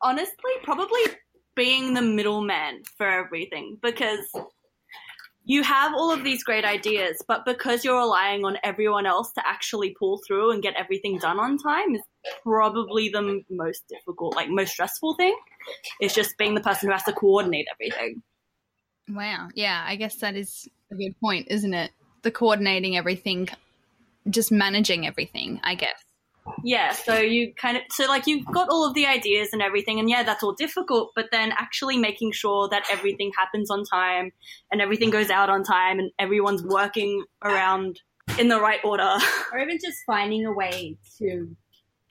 honestly, 0.01 0.53
probably 0.63 1.01
being 1.55 1.95
the 1.95 2.03
middleman 2.03 2.83
for 2.97 3.09
everything 3.09 3.79
because 3.83 4.31
you 5.49 5.63
have 5.63 5.95
all 5.95 6.13
of 6.13 6.25
these 6.25 6.45
great 6.45 6.67
ideas, 6.67 7.23
but 7.27 7.47
because 7.47 7.83
you're 7.83 7.99
relying 7.99 8.45
on 8.45 8.59
everyone 8.63 9.07
else 9.07 9.33
to 9.33 9.43
actually 9.47 9.97
pull 9.99 10.21
through 10.27 10.53
and 10.53 10.63
get 10.63 10.75
everything 10.79 11.19
done 11.19 11.41
on 11.41 11.57
time 11.57 11.95
is 11.95 12.03
probably 12.43 13.09
the 13.09 13.43
most 13.49 13.83
difficult, 13.89 14.37
like 14.37 14.51
most 14.51 14.73
stressful 14.73 15.15
thing. 15.15 15.35
It's 16.01 16.15
just 16.15 16.37
being 16.37 16.55
the 16.55 16.61
person 16.61 16.89
who 16.89 16.93
has 16.93 17.03
to 17.05 17.15
coordinate 17.15 17.67
everything. 17.73 18.23
Wow. 19.09 19.49
Yeah, 19.55 19.83
I 19.87 19.97
guess 19.97 20.17
that 20.17 20.37
is 20.37 20.69
a 20.93 20.95
good 20.95 21.19
point, 21.19 21.47
isn't 21.49 21.73
it? 21.73 21.93
The 22.21 22.31
coordinating 22.31 22.99
everything, 22.99 23.49
just 24.29 24.53
managing 24.53 25.07
everything, 25.07 25.61
I 25.65 25.77
guess. 25.77 26.05
Yeah, 26.64 26.92
so 26.92 27.18
you 27.18 27.53
kind 27.55 27.77
of 27.77 27.83
so 27.90 28.07
like 28.07 28.27
you've 28.27 28.47
got 28.47 28.68
all 28.68 28.87
of 28.87 28.94
the 28.94 29.07
ideas 29.07 29.51
and 29.53 29.62
everything, 29.62 29.99
and 29.99 30.09
yeah, 30.09 30.23
that's 30.23 30.42
all 30.42 30.55
difficult. 30.55 31.12
But 31.14 31.27
then 31.31 31.53
actually 31.53 31.97
making 31.97 32.33
sure 32.33 32.68
that 32.68 32.85
everything 32.90 33.33
happens 33.38 33.71
on 33.71 33.85
time 33.85 34.33
and 34.71 34.81
everything 34.81 35.11
goes 35.11 35.31
out 35.31 35.51
on 35.51 35.62
time, 35.62 35.99
and 35.99 36.11
everyone's 36.18 36.62
working 36.62 37.25
around 37.44 38.01
in 38.38 38.49
the 38.49 38.61
right 38.61 38.81
order. 38.85 39.16
or 39.53 39.59
even 39.59 39.79
just 39.83 39.99
finding 40.07 40.47
a 40.47 40.53
way 40.53 40.97
to 41.18 41.57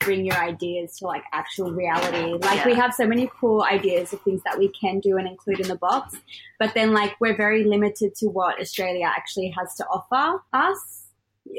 bring 0.00 0.24
your 0.24 0.36
ideas 0.36 0.96
to 0.96 1.06
like 1.06 1.24
actual 1.32 1.72
reality. 1.72 2.34
Like 2.40 2.64
we 2.64 2.74
have 2.74 2.94
so 2.94 3.06
many 3.06 3.30
cool 3.40 3.62
ideas 3.62 4.12
of 4.12 4.20
things 4.22 4.42
that 4.44 4.58
we 4.58 4.70
can 4.80 5.00
do 5.00 5.16
and 5.16 5.26
include 5.26 5.60
in 5.60 5.68
the 5.68 5.76
box, 5.76 6.16
but 6.58 6.72
then 6.74 6.92
like 6.92 7.16
we're 7.20 7.36
very 7.36 7.64
limited 7.64 8.14
to 8.16 8.26
what 8.26 8.60
Australia 8.60 9.06
actually 9.06 9.52
has 9.58 9.74
to 9.76 9.86
offer 9.86 10.42
us. 10.52 11.04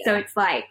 So 0.06 0.16
it's 0.16 0.36
like 0.36 0.66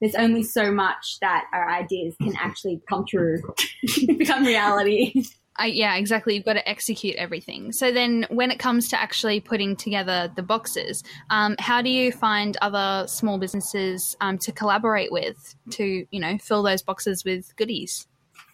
there's 0.00 0.14
only 0.14 0.42
so 0.42 0.72
much 0.72 1.18
that 1.20 1.46
our 1.52 1.70
ideas 1.70 2.14
can 2.22 2.34
actually 2.38 2.80
come 2.88 3.04
true, 3.06 3.38
become 4.18 4.44
reality. 4.44 5.24
I, 5.56 5.66
yeah, 5.66 5.96
exactly. 5.96 6.36
You've 6.36 6.46
got 6.46 6.54
to 6.54 6.66
execute 6.66 7.16
everything. 7.16 7.72
So 7.72 7.92
then, 7.92 8.26
when 8.30 8.50
it 8.50 8.58
comes 8.58 8.88
to 8.88 9.00
actually 9.00 9.40
putting 9.40 9.76
together 9.76 10.32
the 10.34 10.42
boxes, 10.42 11.02
um, 11.28 11.54
how 11.58 11.82
do 11.82 11.90
you 11.90 12.12
find 12.12 12.56
other 12.62 13.06
small 13.08 13.38
businesses 13.38 14.16
um, 14.22 14.38
to 14.38 14.52
collaborate 14.52 15.12
with 15.12 15.54
to, 15.72 16.06
you 16.10 16.20
know, 16.20 16.38
fill 16.38 16.62
those 16.62 16.82
boxes 16.82 17.24
with 17.24 17.54
goodies? 17.56 18.06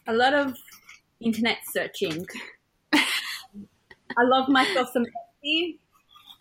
a 0.07 0.13
lot 0.13 0.35
of 0.35 0.55
internet 1.21 1.59
searching. 1.73 2.27
I 2.93 4.23
love 4.23 4.49
myself 4.49 4.91
some 4.93 5.05
Etsy. 5.05 5.79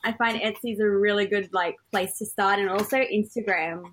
I 0.03 0.13
find 0.13 0.39
Etsy 0.39 0.73
is 0.73 0.79
a 0.79 0.87
really 0.87 1.25
good 1.25 1.49
like 1.51 1.75
place 1.91 2.17
to 2.19 2.25
start, 2.25 2.59
and 2.59 2.69
also 2.69 2.97
Instagram. 2.97 3.83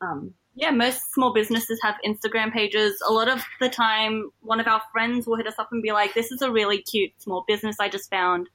Um, 0.00 0.34
Yeah, 0.56 0.70
most 0.70 1.12
small 1.12 1.32
businesses 1.32 1.80
have 1.82 1.96
Instagram 2.06 2.52
pages. 2.52 3.00
A 3.08 3.12
lot 3.12 3.28
of 3.28 3.42
the 3.60 3.68
time, 3.68 4.30
one 4.40 4.60
of 4.60 4.68
our 4.68 4.80
friends 4.92 5.26
will 5.26 5.36
hit 5.36 5.48
us 5.48 5.58
up 5.58 5.68
and 5.72 5.82
be 5.82 5.92
like, 5.92 6.14
"This 6.14 6.30
is 6.30 6.42
a 6.42 6.50
really 6.50 6.80
cute 6.80 7.12
small 7.18 7.44
business 7.48 7.76
I 7.80 7.88
just 7.88 8.08
found. 8.08 8.48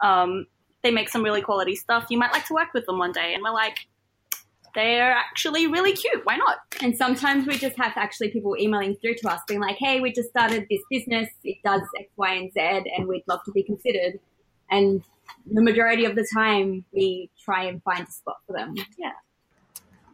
Um, 0.00 0.46
they 0.82 0.92
make 0.92 1.08
some 1.08 1.24
really 1.24 1.42
quality 1.42 1.74
stuff. 1.74 2.06
You 2.08 2.18
might 2.18 2.32
like 2.32 2.46
to 2.46 2.54
work 2.54 2.72
with 2.72 2.86
them 2.86 2.98
one 2.98 3.10
day." 3.10 3.34
And 3.34 3.42
we're 3.42 3.50
like, 3.50 3.78
"They're 4.76 5.12
actually 5.12 5.66
really 5.66 5.92
cute. 5.92 6.24
Why 6.24 6.36
not?" 6.36 6.58
and 6.80 6.96
sometimes 6.96 7.46
we 7.48 7.58
just 7.58 7.76
have 7.78 7.92
actually 7.96 8.30
people 8.30 8.56
emailing 8.56 8.94
through 8.96 9.16
to 9.16 9.28
us, 9.28 9.40
being 9.48 9.60
like, 9.60 9.76
"Hey, 9.76 10.00
we 10.00 10.12
just 10.12 10.28
started 10.28 10.66
this 10.70 10.82
business. 10.88 11.30
It 11.42 11.58
does 11.64 11.82
X, 11.98 12.10
Y, 12.16 12.32
and 12.32 12.52
Z, 12.52 12.60
and 12.96 13.08
we'd 13.08 13.24
love 13.26 13.40
to 13.46 13.52
be 13.52 13.64
considered." 13.64 14.20
And 14.70 15.02
the 15.50 15.62
majority 15.62 16.04
of 16.04 16.14
the 16.14 16.26
time, 16.32 16.84
we 16.92 17.30
try 17.44 17.64
and 17.64 17.82
find 17.82 18.06
a 18.06 18.10
spot 18.10 18.36
for 18.46 18.52
them. 18.52 18.74
Yeah. 18.98 19.12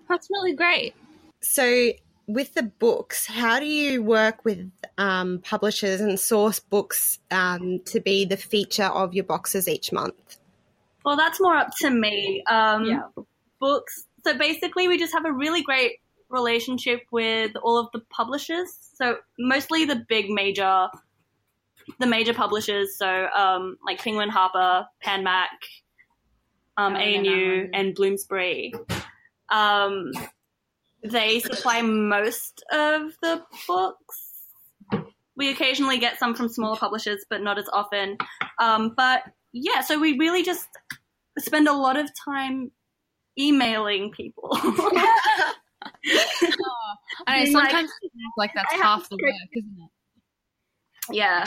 That's 0.09 0.29
really 0.31 0.55
great. 0.55 0.95
So, 1.43 1.93
with 2.27 2.55
the 2.55 2.63
books, 2.63 3.27
how 3.27 3.59
do 3.59 3.67
you 3.67 4.03
work 4.03 4.45
with 4.45 4.71
um, 4.99 5.41
publishers 5.43 6.01
and 6.01 6.19
source 6.19 6.61
books 6.61 7.19
um, 7.31 7.81
to 7.87 8.01
be 8.01 8.25
the 8.25 8.37
feature 8.37 8.85
of 8.85 9.15
your 9.15 9.25
boxes 9.25 9.67
each 9.67 9.91
month? 9.93 10.37
Well, 11.05 11.17
that's 11.17 11.41
more 11.41 11.57
up 11.57 11.75
to 11.79 11.91
me. 11.91 12.43
Um, 12.49 12.85
Yeah. 12.85 13.03
Books. 13.59 14.05
So 14.25 14.37
basically, 14.37 14.87
we 14.89 14.99
just 14.99 15.13
have 15.13 15.25
a 15.25 15.33
really 15.33 15.63
great 15.63 15.99
relationship 16.29 17.01
with 17.11 17.53
all 17.63 17.79
of 17.79 17.89
the 17.93 18.01
publishers. 18.11 18.69
So 18.95 19.17
mostly 19.39 19.85
the 19.85 20.05
big 20.09 20.31
major, 20.31 20.89
the 21.99 22.07
major 22.07 22.33
publishers. 22.33 22.97
So 22.97 23.27
um, 23.37 23.77
like 23.85 23.99
Penguin 23.99 24.29
Harper, 24.29 24.87
Pan 25.03 25.25
Mac, 25.25 25.51
um, 26.77 26.95
Oh, 26.95 26.99
A&U, 26.99 27.71
and 27.75 27.95
Bloomsbury. 27.95 28.73
They 31.03 31.41
supply 31.41 31.83
most 31.83 32.63
of 32.73 33.13
the 33.23 33.43
books. 33.67 34.27
We 35.37 35.51
occasionally 35.51 35.99
get 35.99 36.19
some 36.19 36.35
from 36.35 36.49
smaller 36.49 36.77
publishers, 36.77 37.25
but 37.31 37.43
not 37.43 37.59
as 37.59 37.69
often. 37.73 38.19
Um, 38.59 38.93
but 38.97 39.23
yeah, 39.53 39.81
so 39.81 39.99
we 39.99 40.19
really 40.19 40.43
just 40.43 40.69
spend 41.39 41.69
a 41.69 41.73
lot 41.73 41.99
of 41.99 42.11
time 42.25 42.71
emailing 43.39 44.11
people. 44.13 44.51
I 44.53 45.55
know 46.43 47.45
Being 47.45 47.55
like, 47.55 47.71
sometimes 47.71 47.91
like 48.37 48.51
that's 48.55 48.73
half 48.75 49.09
the 49.09 49.17
work, 49.17 49.35
isn't 49.57 49.77
it? 49.79 51.17
yeah. 51.17 51.47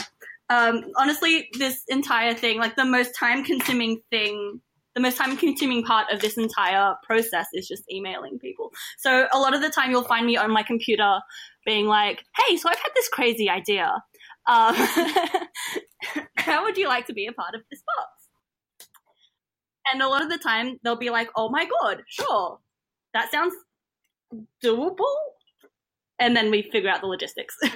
Um, 0.49 0.85
honestly, 0.97 1.49
this 1.57 1.83
entire 1.87 2.33
thing, 2.33 2.57
like 2.59 2.75
the 2.75 2.85
most 2.85 3.15
time 3.17 3.43
consuming 3.43 4.01
thing, 4.11 4.61
the 4.95 5.01
most 5.01 5.17
time 5.17 5.35
consuming 5.37 5.83
part 5.83 6.11
of 6.11 6.19
this 6.19 6.37
entire 6.37 6.95
process 7.03 7.47
is 7.53 7.67
just 7.67 7.83
emailing 7.91 8.39
people. 8.39 8.71
So 8.97 9.27
a 9.33 9.39
lot 9.39 9.53
of 9.55 9.61
the 9.61 9.69
time 9.69 9.91
you'll 9.91 10.03
find 10.03 10.25
me 10.25 10.37
on 10.37 10.51
my 10.51 10.63
computer 10.63 11.19
being 11.65 11.87
like, 11.87 12.23
hey, 12.37 12.57
so 12.57 12.69
I've 12.69 12.77
had 12.77 12.91
this 12.95 13.09
crazy 13.09 13.49
idea. 13.49 14.03
Um, 14.47 14.75
how 16.37 16.63
would 16.63 16.77
you 16.77 16.87
like 16.87 17.07
to 17.07 17.13
be 17.13 17.27
a 17.27 17.33
part 17.33 17.55
of 17.55 17.61
this 17.71 17.81
box? 17.95 18.89
And 19.91 20.01
a 20.01 20.07
lot 20.07 20.21
of 20.21 20.29
the 20.29 20.37
time 20.37 20.79
they'll 20.83 20.95
be 20.95 21.09
like, 21.09 21.29
oh 21.35 21.49
my 21.49 21.65
god, 21.81 22.03
sure, 22.07 22.59
that 23.13 23.31
sounds 23.31 23.53
doable. 24.63 25.15
And 26.19 26.35
then 26.35 26.51
we 26.51 26.61
figure 26.61 26.89
out 26.89 27.01
the 27.01 27.07
logistics. 27.07 27.57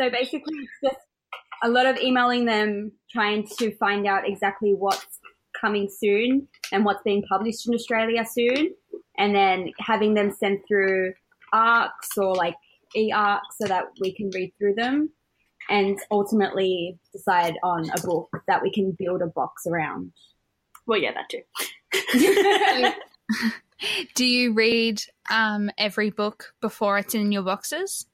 So 0.00 0.08
basically, 0.08 0.54
it's 0.54 0.94
just 0.94 1.06
a 1.62 1.68
lot 1.68 1.84
of 1.84 1.98
emailing 1.98 2.46
them, 2.46 2.92
trying 3.10 3.46
to 3.58 3.76
find 3.76 4.06
out 4.06 4.26
exactly 4.26 4.72
what's 4.72 5.19
coming 5.60 5.88
soon 5.90 6.48
and 6.72 6.84
what's 6.84 7.02
being 7.02 7.22
published 7.28 7.68
in 7.68 7.74
Australia 7.74 8.24
soon, 8.28 8.74
and 9.18 9.34
then 9.34 9.72
having 9.78 10.14
them 10.14 10.30
sent 10.30 10.60
through 10.66 11.12
arcs 11.52 12.16
or 12.16 12.34
like 12.34 12.54
e 12.96 13.12
arcs 13.12 13.56
so 13.60 13.68
that 13.68 13.84
we 14.00 14.14
can 14.14 14.30
read 14.30 14.52
through 14.58 14.74
them 14.74 15.10
and 15.68 15.98
ultimately 16.10 16.98
decide 17.12 17.54
on 17.62 17.88
a 17.90 18.00
book 18.02 18.28
that 18.48 18.62
we 18.62 18.72
can 18.72 18.96
build 18.98 19.22
a 19.22 19.26
box 19.26 19.66
around. 19.66 20.12
well, 20.86 20.98
yeah, 20.98 21.12
that 21.12 21.28
too. 21.28 21.42
Do 24.14 24.24
you 24.24 24.52
read 24.52 25.02
um, 25.30 25.70
every 25.78 26.10
book 26.10 26.54
before 26.60 26.98
it's 26.98 27.14
in 27.14 27.32
your 27.32 27.42
boxes? 27.42 28.06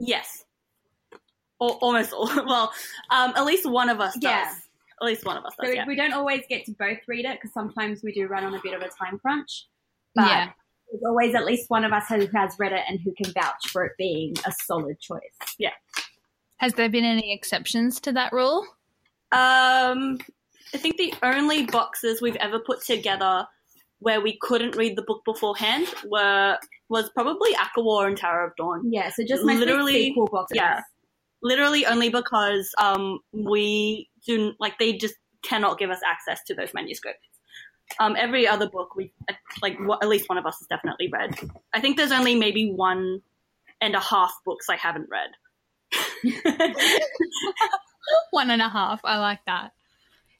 Yes. 0.00 0.44
Or 1.60 1.70
almost 1.76 2.12
all. 2.12 2.28
Well, 2.46 2.72
um, 3.10 3.32
at 3.36 3.44
least 3.44 3.68
one 3.68 3.88
of 3.88 4.00
us 4.00 4.16
does. 4.18 4.56
Yeah. 5.00 5.06
At 5.06 5.10
least 5.12 5.24
one 5.24 5.36
of 5.36 5.44
us 5.44 5.54
does. 5.60 5.68
So 5.68 5.74
yeah. 5.74 5.86
we 5.86 5.94
don't 5.96 6.12
always 6.12 6.42
get 6.48 6.64
to 6.66 6.72
both 6.72 6.98
read 7.06 7.24
it 7.24 7.38
because 7.40 7.52
sometimes 7.52 8.02
we 8.02 8.12
do 8.12 8.26
run 8.26 8.44
on 8.44 8.54
a 8.54 8.60
bit 8.62 8.74
of 8.74 8.82
a 8.82 8.88
time 8.88 9.18
crunch. 9.18 9.66
But 10.14 10.26
Yeah. 10.26 10.50
there's 10.90 11.02
always 11.04 11.34
at 11.34 11.44
least 11.44 11.70
one 11.70 11.84
of 11.84 11.92
us 11.92 12.04
who 12.08 12.26
has 12.36 12.56
read 12.58 12.72
it 12.72 12.82
and 12.88 12.98
who 13.00 13.12
can 13.12 13.32
vouch 13.32 13.68
for 13.68 13.84
it 13.84 13.92
being 13.98 14.34
a 14.46 14.52
solid 14.64 14.98
choice. 15.00 15.20
Yeah. 15.58 15.72
Has 16.56 16.74
there 16.74 16.88
been 16.88 17.04
any 17.04 17.32
exceptions 17.32 18.00
to 18.00 18.12
that 18.12 18.32
rule? 18.32 18.66
Um, 19.30 20.18
I 20.74 20.78
think 20.78 20.96
the 20.96 21.14
only 21.22 21.66
boxes 21.66 22.20
we've 22.20 22.36
ever 22.36 22.58
put 22.58 22.82
together 22.82 23.46
where 24.00 24.20
we 24.20 24.36
couldn't 24.40 24.76
read 24.76 24.96
the 24.96 25.02
book 25.02 25.24
beforehand 25.24 25.86
were 26.06 26.56
was 26.88 27.10
probably 27.10 27.52
ACOWAR 27.54 28.06
and 28.06 28.16
Tower 28.16 28.44
of 28.44 28.56
Dawn. 28.56 28.90
Yeah, 28.90 29.10
so 29.10 29.22
just 29.24 29.44
mostly 29.44 29.66
Literally, 29.66 29.92
sequel 29.92 30.26
boxes. 30.26 30.56
yeah. 30.56 30.80
Literally 31.42 31.86
only 31.86 32.08
because 32.08 32.74
um 32.78 33.20
we 33.32 34.08
do 34.26 34.52
like 34.58 34.78
they 34.78 34.94
just 34.94 35.14
cannot 35.42 35.78
give 35.78 35.90
us 35.90 36.00
access 36.04 36.42
to 36.46 36.54
those 36.54 36.74
manuscripts. 36.74 37.26
Um, 38.00 38.16
every 38.18 38.46
other 38.46 38.68
book 38.68 38.94
we 38.96 39.12
like 39.62 39.78
wha- 39.80 39.98
at 40.02 40.08
least 40.08 40.28
one 40.28 40.36
of 40.36 40.46
us 40.46 40.58
has 40.58 40.66
definitely 40.66 41.08
read. 41.12 41.38
I 41.72 41.80
think 41.80 41.96
there's 41.96 42.12
only 42.12 42.34
maybe 42.34 42.70
one 42.70 43.22
and 43.80 43.94
a 43.94 44.00
half 44.00 44.32
books 44.44 44.68
I 44.68 44.76
haven't 44.76 45.08
read. 45.10 45.30
One 48.30 48.50
and 48.50 48.62
a 48.62 48.68
half. 48.68 49.00
I 49.04 49.18
like 49.18 49.40
that. 49.46 49.72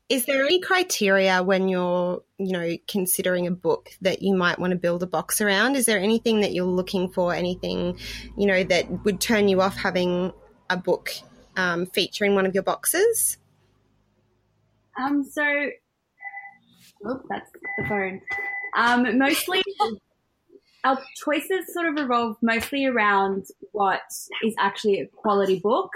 Is 0.08 0.24
there 0.24 0.42
any 0.42 0.58
criteria 0.60 1.42
when 1.42 1.68
you're, 1.68 2.22
you 2.38 2.52
know, 2.52 2.76
considering 2.88 3.46
a 3.46 3.50
book 3.50 3.90
that 4.00 4.22
you 4.22 4.34
might 4.34 4.58
want 4.58 4.70
to 4.70 4.78
build 4.78 5.02
a 5.02 5.06
box 5.06 5.42
around? 5.42 5.76
Is 5.76 5.84
there 5.84 5.98
anything 5.98 6.40
that 6.40 6.52
you're 6.52 6.64
looking 6.64 7.10
for? 7.10 7.34
Anything, 7.34 7.98
you 8.36 8.46
know, 8.46 8.64
that 8.64 9.04
would 9.04 9.20
turn 9.20 9.48
you 9.48 9.60
off 9.60 9.76
having 9.76 10.32
a 10.70 10.76
book 10.76 11.10
um, 11.56 11.86
featuring 11.86 12.34
one 12.34 12.46
of 12.46 12.54
your 12.54 12.62
boxes? 12.62 13.38
Um, 15.00 15.24
so, 15.24 15.42
oh, 17.04 17.20
that's 17.28 17.50
the 17.78 17.88
phone. 17.88 18.20
Um, 18.76 19.18
mostly, 19.18 19.62
our 20.84 20.98
choices 21.16 21.72
sort 21.72 21.86
of 21.86 21.94
revolve 21.94 22.36
mostly 22.42 22.86
around 22.86 23.46
what 23.72 24.02
is 24.44 24.54
actually 24.58 25.00
a 25.00 25.06
quality 25.06 25.58
book. 25.58 25.90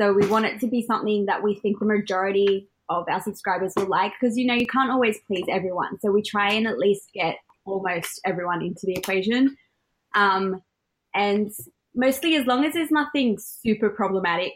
So 0.00 0.12
we 0.12 0.26
want 0.26 0.46
it 0.46 0.60
to 0.60 0.66
be 0.66 0.82
something 0.82 1.26
that 1.26 1.42
we 1.42 1.54
think 1.54 1.78
the 1.78 1.86
majority 1.86 2.68
of 2.88 3.06
our 3.08 3.22
subscribers 3.22 3.72
will 3.76 3.88
like 3.88 4.12
because 4.20 4.36
you 4.36 4.46
know 4.46 4.54
you 4.54 4.66
can't 4.66 4.90
always 4.90 5.18
please 5.26 5.44
everyone. 5.48 5.98
So 6.00 6.10
we 6.10 6.22
try 6.22 6.52
and 6.52 6.66
at 6.66 6.78
least 6.78 7.10
get 7.14 7.36
almost 7.64 8.20
everyone 8.24 8.62
into 8.62 8.80
the 8.84 8.94
equation. 8.94 9.56
Um, 10.14 10.62
and 11.14 11.50
mostly 11.94 12.36
as 12.36 12.46
long 12.46 12.64
as 12.64 12.74
there's 12.74 12.90
nothing 12.90 13.38
super 13.38 13.90
problematic 13.90 14.52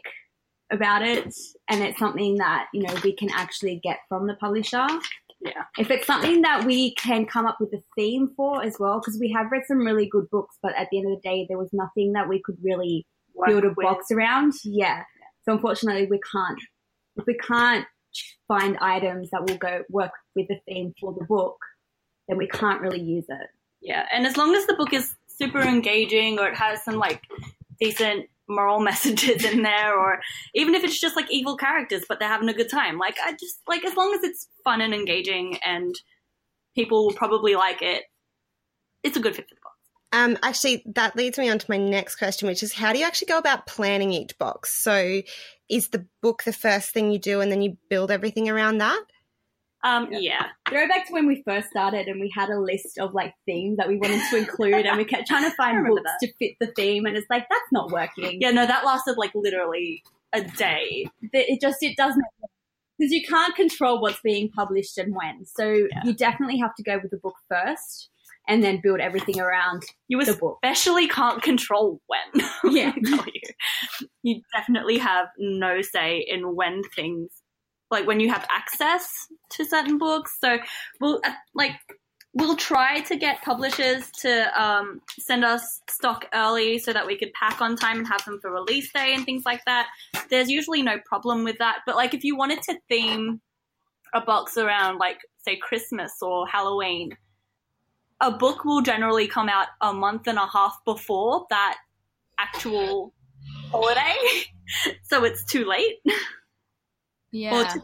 about 0.71 1.01
it 1.01 1.33
and 1.69 1.83
it's 1.83 1.97
something 1.97 2.35
that 2.35 2.67
you 2.73 2.83
know 2.83 2.93
we 3.03 3.13
can 3.15 3.29
actually 3.31 3.79
get 3.83 3.99
from 4.07 4.27
the 4.27 4.35
publisher 4.35 4.85
Yeah. 5.41 5.63
if 5.79 5.89
it's 5.89 6.05
something 6.05 6.41
that 6.43 6.63
we 6.65 6.93
can 6.95 7.25
come 7.25 7.47
up 7.47 7.57
with 7.59 7.73
a 7.73 7.81
theme 7.95 8.31
for 8.35 8.63
as 8.63 8.75
well 8.79 8.99
because 8.99 9.19
we 9.19 9.31
have 9.31 9.51
read 9.51 9.63
some 9.67 9.79
really 9.79 10.07
good 10.07 10.29
books 10.29 10.57
but 10.61 10.75
at 10.77 10.87
the 10.91 10.99
end 10.99 11.11
of 11.11 11.19
the 11.19 11.27
day 11.27 11.45
there 11.49 11.57
was 11.57 11.69
nothing 11.73 12.13
that 12.13 12.29
we 12.29 12.39
could 12.43 12.57
really 12.61 13.07
build 13.47 13.63
a 13.63 13.69
with. 13.69 13.77
box 13.77 14.11
around 14.11 14.53
yeah 14.63 15.01
so 15.43 15.53
unfortunately 15.53 16.05
we 16.05 16.19
can't 16.31 16.59
if 17.15 17.25
we 17.25 17.35
can't 17.35 17.85
find 18.47 18.77
items 18.79 19.29
that 19.31 19.47
will 19.47 19.57
go 19.57 19.83
work 19.89 20.11
with 20.35 20.47
the 20.49 20.59
theme 20.67 20.93
for 20.99 21.13
the 21.17 21.25
book 21.25 21.57
then 22.29 22.37
we 22.37 22.47
can't 22.47 22.79
really 22.79 23.01
use 23.01 23.25
it. 23.27 23.47
Yeah, 23.81 24.05
and 24.13 24.25
as 24.25 24.37
long 24.37 24.55
as 24.55 24.65
the 24.67 24.75
book 24.75 24.93
is 24.93 25.15
super 25.39 25.61
engaging 25.61 26.39
or 26.39 26.47
it 26.47 26.55
has 26.55 26.83
some 26.83 26.95
like 26.95 27.23
decent 27.79 28.27
moral 28.47 28.79
messages 28.89 29.45
in 29.45 29.61
there, 29.61 29.97
or 29.97 30.19
even 30.53 30.75
if 30.75 30.83
it's 30.83 30.99
just 30.99 31.15
like 31.15 31.31
evil 31.31 31.55
characters 31.55 32.03
but 32.07 32.19
they're 32.19 32.27
having 32.27 32.49
a 32.49 32.53
good 32.53 32.69
time, 32.69 32.97
like 32.97 33.17
I 33.23 33.31
just 33.33 33.61
like 33.67 33.85
as 33.85 33.95
long 33.95 34.13
as 34.13 34.23
it's 34.23 34.47
fun 34.63 34.81
and 34.81 34.93
engaging 34.93 35.57
and 35.65 35.95
people 36.75 37.05
will 37.05 37.13
probably 37.13 37.55
like 37.55 37.81
it, 37.81 38.03
it's 39.03 39.17
a 39.17 39.19
good 39.19 39.35
fit 39.35 39.47
for 39.47 39.55
the 39.55 39.61
box. 39.61 39.75
Um, 40.11 40.37
actually, 40.41 40.83
that 40.95 41.15
leads 41.15 41.37
me 41.37 41.49
on 41.49 41.59
to 41.59 41.65
my 41.69 41.77
next 41.77 42.15
question, 42.15 42.47
which 42.47 42.63
is 42.63 42.73
how 42.73 42.93
do 42.93 42.99
you 42.99 43.05
actually 43.05 43.27
go 43.27 43.37
about 43.37 43.67
planning 43.67 44.11
each 44.11 44.37
box? 44.39 44.75
So, 44.75 45.21
is 45.69 45.89
the 45.89 46.07
book 46.21 46.43
the 46.43 46.53
first 46.53 46.91
thing 46.91 47.11
you 47.11 47.19
do 47.19 47.41
and 47.41 47.51
then 47.51 47.61
you 47.61 47.77
build 47.89 48.09
everything 48.09 48.49
around 48.49 48.79
that? 48.79 49.03
Um, 49.83 50.09
yeah. 50.11 50.47
Go 50.69 50.87
back 50.87 51.07
to 51.07 51.13
when 51.13 51.25
we 51.27 51.41
first 51.47 51.69
started 51.69 52.07
and 52.07 52.19
we 52.19 52.31
had 52.35 52.49
a 52.49 52.59
list 52.59 52.97
of 52.99 53.13
like 53.13 53.33
themes 53.45 53.77
that 53.77 53.87
we 53.87 53.97
wanted 53.97 54.21
to 54.29 54.37
include 54.37 54.85
and 54.85 54.97
we 54.97 55.05
kept 55.05 55.27
trying 55.27 55.49
to 55.49 55.55
find 55.57 55.77
remember 55.77 56.01
books 56.01 56.11
to 56.21 56.33
fit 56.39 56.55
the 56.59 56.71
theme 56.75 57.05
and 57.05 57.15
it's 57.15 57.27
like 57.29 57.47
that's 57.49 57.71
not 57.71 57.91
working. 57.91 58.39
Yeah, 58.41 58.51
no, 58.51 58.65
that 58.65 58.85
lasted 58.85 59.17
like 59.17 59.31
literally 59.33 60.03
a 60.33 60.41
day. 60.41 61.05
It 61.33 61.61
just 61.61 61.81
it 61.81 61.95
doesn't 61.97 62.23
because 62.97 63.13
you 63.13 63.25
can't 63.25 63.55
control 63.55 64.01
what's 64.01 64.19
being 64.21 64.49
published 64.49 64.97
and 64.97 65.15
when. 65.15 65.45
So 65.45 65.87
you 66.03 66.13
definitely 66.13 66.59
have 66.59 66.75
to 66.75 66.83
go 66.83 66.99
with 67.01 67.11
the 67.11 67.17
book 67.17 67.35
first 67.47 68.09
and 68.49 68.63
then 68.63 68.81
build 68.81 68.99
everything 68.99 69.39
around 69.39 69.83
You 70.07 70.23
the 70.25 70.33
book. 70.33 70.57
especially 70.63 71.07
can't 71.07 71.41
control 71.41 72.01
when. 72.07 72.45
Yeah. 72.71 72.93
You. 72.97 73.21
you 74.23 74.41
definitely 74.55 74.97
have 74.97 75.27
no 75.37 75.81
say 75.81 76.25
in 76.27 76.55
when 76.55 76.81
things, 76.95 77.31
like 77.91 78.07
when 78.07 78.19
you 78.19 78.29
have 78.29 78.45
access 78.49 79.27
to 79.51 79.65
certain 79.65 79.97
books. 79.97 80.37
So 80.39 80.57
we'll 80.99 81.21
uh, 81.25 81.31
like 81.53 81.73
we'll 82.33 82.55
try 82.55 83.01
to 83.01 83.15
get 83.15 83.41
publishers 83.41 84.11
to 84.11 84.61
um, 84.61 85.01
send 85.19 85.43
us 85.43 85.81
stock 85.89 86.25
early 86.33 86.77
so 86.77 86.93
that 86.93 87.05
we 87.05 87.17
could 87.17 87.33
pack 87.33 87.61
on 87.61 87.75
time 87.75 87.97
and 87.97 88.07
have 88.07 88.23
them 88.25 88.39
for 88.39 88.51
release 88.51 88.91
day 88.93 89.13
and 89.13 89.25
things 89.25 89.43
like 89.45 89.65
that. 89.65 89.87
There's 90.29 90.49
usually 90.49 90.81
no 90.81 90.99
problem 91.05 91.43
with 91.43 91.57
that. 91.57 91.79
But 91.85 91.95
like 91.95 92.13
if 92.13 92.23
you 92.23 92.35
wanted 92.35 92.61
to 92.63 92.79
theme 92.87 93.41
a 94.13 94.21
box 94.21 94.57
around 94.57 94.97
like 94.97 95.19
say 95.37 95.57
Christmas 95.57 96.13
or 96.21 96.47
Halloween, 96.47 97.17
a 98.21 98.31
book 98.31 98.65
will 98.65 98.81
generally 98.81 99.27
come 99.27 99.49
out 99.49 99.67
a 99.81 99.93
month 99.93 100.27
and 100.27 100.37
a 100.37 100.47
half 100.47 100.77
before 100.85 101.45
that 101.49 101.77
actual 102.37 103.13
holiday. 103.71 104.15
so 105.03 105.23
it's 105.23 105.43
too 105.45 105.65
late. 105.65 105.97
Yeah. 107.31 107.61
Or 107.61 107.65
too 107.73 107.83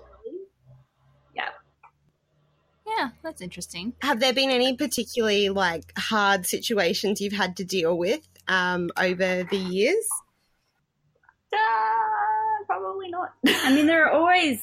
yeah, 2.88 3.10
that's 3.24 3.42
interesting. 3.42 3.94
Have 4.02 4.20
there 4.20 4.34
been 4.34 4.50
any 4.52 4.76
particularly 4.76 5.50
like 5.50 5.92
hard 5.98 6.46
situations 6.46 7.20
you've 7.20 7.34
had 7.34 7.58
to 7.58 7.66
deal 7.66 7.98
with 7.98 8.28
um, 8.48 8.90
over 8.98 9.44
the 9.44 9.58
years? 9.58 10.08
Uh, 11.52 12.66
probably 12.68 13.10
not. 13.10 13.32
I 13.48 13.74
mean 13.74 13.88
there 13.88 14.06
are 14.06 14.12
always 14.12 14.60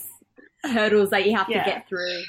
hurdles 0.65 1.11
that 1.11 1.27
you 1.27 1.37
have 1.37 1.49
Yeah. 1.49 1.65
to 1.65 1.71
get 1.71 1.89
through. 1.89 2.23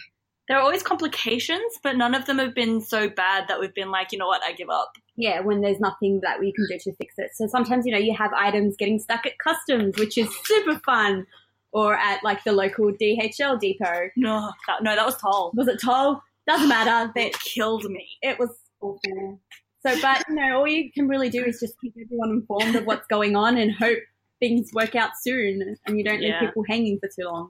There 0.48 0.58
are 0.58 0.62
always 0.62 0.84
complications, 0.84 1.80
but 1.84 1.96
none 1.96 2.14
of 2.16 2.26
them 2.26 2.38
have 2.38 2.54
been 2.54 2.82
so 2.82 3.08
bad 3.08 3.48
that 3.48 3.62
we've 3.62 3.74
been 3.74 3.92
like, 3.92 4.12
you 4.12 4.18
know 4.18 4.28
what, 4.28 4.42
I 4.46 4.52
give 4.52 4.70
up. 4.70 4.92
Yeah, 5.16 5.40
when 5.40 5.62
there's 5.62 5.80
nothing 5.80 6.20
that 6.24 6.40
we 6.40 6.52
can 6.52 6.66
do 6.70 6.78
to 6.80 6.96
fix 6.98 7.14
it. 7.18 7.30
So 7.36 7.48
sometimes, 7.48 7.86
you 7.86 7.94
know, 7.94 7.98
you 8.00 8.14
have 8.14 8.34
items 8.34 8.76
getting 8.78 9.00
stuck 9.00 9.26
at 9.26 9.38
customs, 9.38 9.98
which 9.98 10.18
is 10.18 10.28
super 10.44 10.80
fun. 10.80 11.28
Or 11.74 11.96
at 11.96 12.24
like 12.24 12.44
the 12.44 12.52
local 12.52 12.92
DHL 12.94 13.60
depot. 13.60 14.10
No, 14.16 14.52
that, 14.68 14.84
no, 14.84 14.96
that 14.96 15.06
was 15.06 15.18
tall. 15.18 15.52
Was 15.56 15.68
it 15.68 15.82
toll? 15.84 16.22
Doesn't 16.48 16.70
matter. 16.70 17.12
They, 17.16 17.28
It 17.32 17.40
killed 17.40 17.84
me. 17.86 18.08
it 18.22 18.38
was 18.40 18.50
awful. 18.82 19.40
So, 19.86 20.00
but 20.02 20.24
you 20.30 20.36
know, 20.36 20.58
all 20.60 20.68
you 20.68 20.92
can 20.92 21.08
really 21.08 21.30
do 21.30 21.44
is 21.44 21.60
just 21.60 21.74
keep 21.82 21.94
everyone 22.02 22.30
informed 22.30 22.76
of 22.76 22.86
what's 22.86 23.08
going 23.08 23.36
on 23.36 23.58
and 23.58 23.72
hope 23.74 23.98
things 24.40 24.70
work 24.74 24.96
out 24.96 25.12
soon 25.22 25.76
and 25.88 25.98
you 25.98 26.04
don't 26.04 26.20
leave 26.22 26.30
Yeah. 26.30 26.40
people 26.42 26.64
hanging 26.70 27.00
for 27.00 27.08
too 27.10 27.26
long. 27.28 27.50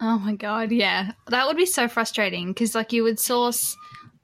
Oh 0.00 0.18
my 0.18 0.34
god, 0.34 0.70
yeah. 0.72 1.12
That 1.28 1.46
would 1.46 1.56
be 1.56 1.66
so 1.66 1.86
frustrating 1.88 2.48
because 2.48 2.74
like 2.74 2.92
you 2.92 3.02
would 3.02 3.18
source 3.18 3.76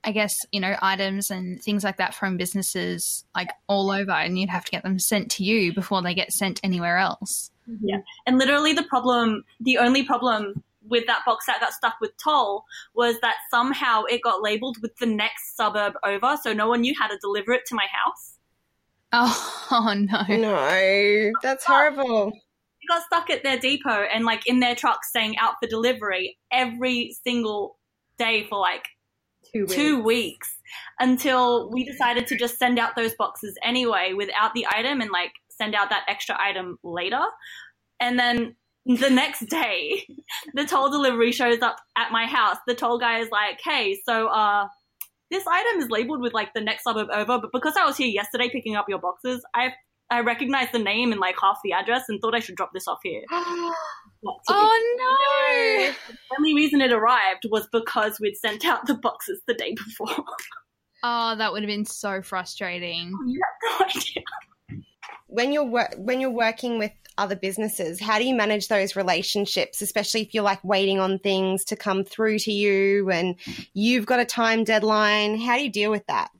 I 0.06 0.12
guess, 0.12 0.38
you 0.52 0.60
know, 0.60 0.76
items 0.80 1.30
and 1.30 1.60
things 1.60 1.82
like 1.82 1.96
that 1.96 2.14
from 2.14 2.36
businesses 2.36 3.24
like 3.34 3.50
all 3.66 3.90
over 3.90 4.12
and 4.12 4.38
you'd 4.38 4.48
have 4.50 4.64
to 4.64 4.70
get 4.70 4.84
them 4.84 5.00
sent 5.00 5.30
to 5.32 5.44
you 5.44 5.74
before 5.74 6.00
they 6.00 6.14
get 6.14 6.32
sent 6.32 6.60
anywhere 6.62 6.96
else. 6.96 7.50
Yeah. 7.82 7.98
And 8.24 8.38
literally, 8.38 8.72
the 8.72 8.84
problem, 8.84 9.44
the 9.60 9.78
only 9.78 10.04
problem 10.04 10.62
with 10.88 11.06
that 11.06 11.24
box 11.26 11.46
that 11.46 11.60
got 11.60 11.72
stuck 11.72 11.96
with 12.00 12.12
toll 12.22 12.64
was 12.94 13.18
that 13.20 13.34
somehow 13.50 14.04
it 14.04 14.22
got 14.22 14.42
labeled 14.42 14.76
with 14.80 14.96
the 14.98 15.06
next 15.06 15.56
suburb 15.56 15.94
over, 16.04 16.38
so 16.40 16.52
no 16.52 16.68
one 16.68 16.82
knew 16.82 16.94
how 16.96 17.08
to 17.08 17.18
deliver 17.20 17.52
it 17.52 17.62
to 17.66 17.74
my 17.74 17.86
house. 17.90 18.34
Oh, 19.12 19.66
oh 19.70 19.94
no. 19.94 20.36
No, 20.36 21.32
that's 21.42 21.64
horrible. 21.64 22.28
It 22.28 22.88
got 22.88 23.02
stuck 23.06 23.30
at 23.30 23.42
their 23.42 23.58
depot 23.58 24.06
and 24.12 24.24
like 24.24 24.46
in 24.46 24.60
their 24.60 24.76
truck 24.76 25.00
saying 25.04 25.36
out 25.38 25.54
for 25.60 25.68
delivery 25.68 26.38
every 26.52 27.16
single 27.24 27.78
day 28.18 28.46
for 28.48 28.58
like 28.58 28.84
Two 29.52 29.60
weeks. 29.62 29.74
two 29.74 30.02
weeks 30.02 30.56
until 30.98 31.70
we 31.70 31.84
decided 31.84 32.26
to 32.28 32.36
just 32.36 32.58
send 32.58 32.78
out 32.78 32.96
those 32.96 33.14
boxes 33.14 33.56
anyway 33.62 34.12
without 34.14 34.54
the 34.54 34.66
item 34.68 35.00
and 35.00 35.10
like 35.10 35.32
send 35.48 35.74
out 35.74 35.90
that 35.90 36.04
extra 36.08 36.36
item 36.40 36.78
later. 36.82 37.22
And 38.00 38.18
then 38.18 38.56
the 38.84 39.10
next 39.10 39.46
day, 39.46 40.06
the 40.54 40.64
toll 40.64 40.90
delivery 40.90 41.32
shows 41.32 41.60
up 41.60 41.76
at 41.96 42.12
my 42.12 42.26
house. 42.26 42.56
The 42.66 42.74
toll 42.74 42.98
guy 42.98 43.18
is 43.18 43.30
like, 43.30 43.60
hey, 43.62 44.00
so, 44.04 44.28
uh, 44.28 44.68
this 45.30 45.44
item 45.46 45.82
is 45.82 45.90
labeled 45.90 46.20
with 46.20 46.32
like 46.34 46.54
the 46.54 46.60
next 46.60 46.84
suburb 46.84 47.08
over, 47.12 47.38
but 47.40 47.50
because 47.52 47.74
I 47.76 47.84
was 47.84 47.96
here 47.96 48.06
yesterday 48.06 48.48
picking 48.48 48.76
up 48.76 48.86
your 48.88 49.00
boxes, 49.00 49.44
I 49.54 49.72
I 50.08 50.20
recognized 50.20 50.70
the 50.70 50.78
name 50.78 51.10
and 51.10 51.20
like 51.20 51.34
half 51.40 51.58
the 51.64 51.72
address 51.72 52.04
and 52.08 52.20
thought 52.20 52.34
I 52.34 52.38
should 52.38 52.54
drop 52.54 52.70
this 52.72 52.86
off 52.86 53.00
here. 53.02 53.22
Oh 54.48 55.86
no! 55.88 55.92
The 56.08 56.36
only 56.38 56.54
reason 56.54 56.80
it 56.80 56.92
arrived 56.92 57.46
was 57.50 57.66
because 57.72 58.18
we'd 58.20 58.36
sent 58.36 58.64
out 58.64 58.86
the 58.86 58.94
boxes 58.94 59.40
the 59.46 59.54
day 59.54 59.74
before. 59.74 60.08
no. 60.08 60.24
Oh, 61.02 61.36
that 61.36 61.52
would 61.52 61.62
have 61.62 61.68
been 61.68 61.84
so 61.84 62.22
frustrating. 62.22 63.12
you 63.26 63.40
have 63.42 63.80
no 63.80 63.86
idea. 63.86 64.82
When 65.28 65.52
you're 65.52 65.64
wor- 65.64 65.92
when 65.96 66.20
you're 66.20 66.30
working 66.30 66.78
with 66.78 66.92
other 67.18 67.36
businesses, 67.36 68.00
how 68.00 68.18
do 68.18 68.24
you 68.26 68.34
manage 68.34 68.68
those 68.68 68.96
relationships, 68.96 69.80
especially 69.82 70.22
if 70.22 70.34
you're 70.34 70.42
like 70.44 70.62
waiting 70.64 70.98
on 70.98 71.18
things 71.18 71.64
to 71.64 71.76
come 71.76 72.04
through 72.04 72.38
to 72.40 72.52
you 72.52 73.10
and 73.10 73.36
you've 73.72 74.06
got 74.06 74.20
a 74.20 74.24
time 74.24 74.64
deadline? 74.64 75.38
How 75.38 75.56
do 75.56 75.64
you 75.64 75.70
deal 75.70 75.90
with 75.90 76.06
that? 76.06 76.30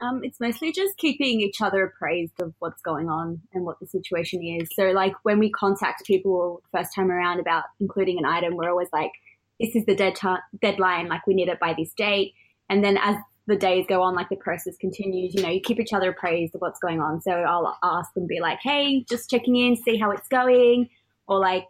Um, 0.00 0.20
it's 0.22 0.40
mostly 0.40 0.72
just 0.72 0.96
keeping 0.98 1.40
each 1.40 1.60
other 1.60 1.84
appraised 1.84 2.40
of 2.40 2.52
what's 2.58 2.82
going 2.82 3.08
on 3.08 3.40
and 3.52 3.64
what 3.64 3.78
the 3.80 3.86
situation 3.86 4.42
is. 4.42 4.68
So, 4.74 4.90
like 4.90 5.12
when 5.22 5.38
we 5.38 5.50
contact 5.50 6.04
people 6.04 6.62
first 6.72 6.94
time 6.94 7.10
around 7.10 7.40
about 7.40 7.64
including 7.80 8.18
an 8.18 8.24
item, 8.24 8.56
we're 8.56 8.70
always 8.70 8.88
like, 8.92 9.12
"This 9.60 9.74
is 9.76 9.84
the 9.86 9.94
dead 9.94 10.16
ti 10.16 10.34
deadline. 10.60 11.08
Like 11.08 11.26
we 11.26 11.34
need 11.34 11.48
it 11.48 11.60
by 11.60 11.74
this 11.76 11.92
date." 11.94 12.34
And 12.68 12.84
then 12.84 12.98
as 12.98 13.16
the 13.46 13.56
days 13.56 13.86
go 13.88 14.02
on, 14.02 14.14
like 14.14 14.28
the 14.30 14.36
process 14.36 14.76
continues, 14.76 15.34
you 15.34 15.42
know, 15.42 15.50
you 15.50 15.60
keep 15.60 15.78
each 15.78 15.92
other 15.92 16.10
appraised 16.10 16.54
of 16.54 16.60
what's 16.60 16.80
going 16.80 17.00
on. 17.00 17.20
So 17.20 17.30
I'll 17.30 17.78
ask 17.82 18.12
them, 18.14 18.26
be 18.26 18.40
like, 18.40 18.58
"Hey, 18.62 19.04
just 19.08 19.30
checking 19.30 19.56
in, 19.56 19.76
see 19.76 19.96
how 19.96 20.10
it's 20.10 20.28
going," 20.28 20.88
or 21.28 21.38
like. 21.38 21.66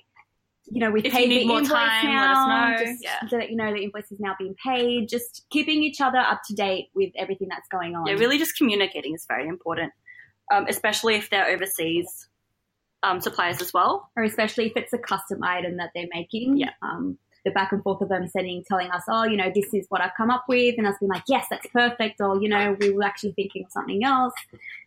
You 0.67 0.81
know, 0.81 0.91
we've 0.91 1.05
If 1.05 1.13
you 1.13 1.19
paid 1.19 1.29
need 1.29 1.43
the 1.43 1.47
more 1.49 1.59
invoice 1.59 1.73
time, 1.73 2.07
let 2.07 2.13
now. 2.13 2.33
us 2.73 2.81
know. 2.81 2.87
Just 2.87 3.05
Yeah. 3.05 3.29
so 3.29 3.39
that 3.39 3.51
you 3.51 3.57
know 3.57 3.73
the 3.73 3.83
invoice 3.83 4.11
is 4.11 4.19
now 4.21 4.35
being 4.39 4.55
paid. 4.65 5.09
Just 5.09 5.45
keeping 5.51 5.83
each 5.83 6.01
other 6.01 6.19
up 6.19 6.41
to 6.47 6.55
date 6.55 6.87
with 6.95 7.13
everything 7.17 7.49
that's 7.51 7.69
going 7.69 7.95
on. 7.95 8.07
Yeah, 8.07 8.15
really 8.15 8.39
just 8.39 8.57
communicating 8.57 9.15
is 9.15 9.27
very 9.29 9.47
important, 9.47 9.93
um, 10.53 10.67
especially 10.69 11.17
if 11.17 11.29
they're 11.31 11.49
overseas 11.49 12.29
um, 13.03 13.21
suppliers 13.21 13.61
as 13.61 13.73
well. 13.75 14.11
or 14.17 14.23
especially 14.23 14.67
if 14.67 14.73
it's 14.77 14.93
a 14.95 14.99
custom 14.99 15.43
item 15.43 15.77
that 15.77 15.91
they're 15.95 16.09
making. 16.13 16.57
Yeah. 16.57 16.71
Um, 16.81 17.19
the 17.45 17.51
back 17.51 17.73
and 17.73 17.83
forth 17.83 18.01
of 18.01 18.09
them 18.09 18.27
sending, 18.27 18.65
telling 18.67 18.91
us, 18.91 19.03
oh, 19.07 19.25
you 19.25 19.37
know, 19.37 19.51
this 19.55 19.75
is 19.75 19.85
what 19.91 20.01
I've 20.01 20.15
come 20.17 20.31
up 20.31 20.45
with, 20.49 20.77
and 20.79 20.87
us 20.87 20.95
being 20.99 21.11
like, 21.11 21.25
yes, 21.29 21.45
that's 21.51 21.67
perfect, 21.67 22.19
or 22.23 22.41
you 22.41 22.49
know, 22.49 22.75
we 22.81 22.91
were 22.91 23.05
actually 23.05 23.33
thinking 23.33 23.65
of 23.67 23.71
something 23.71 24.03
else. 24.03 24.33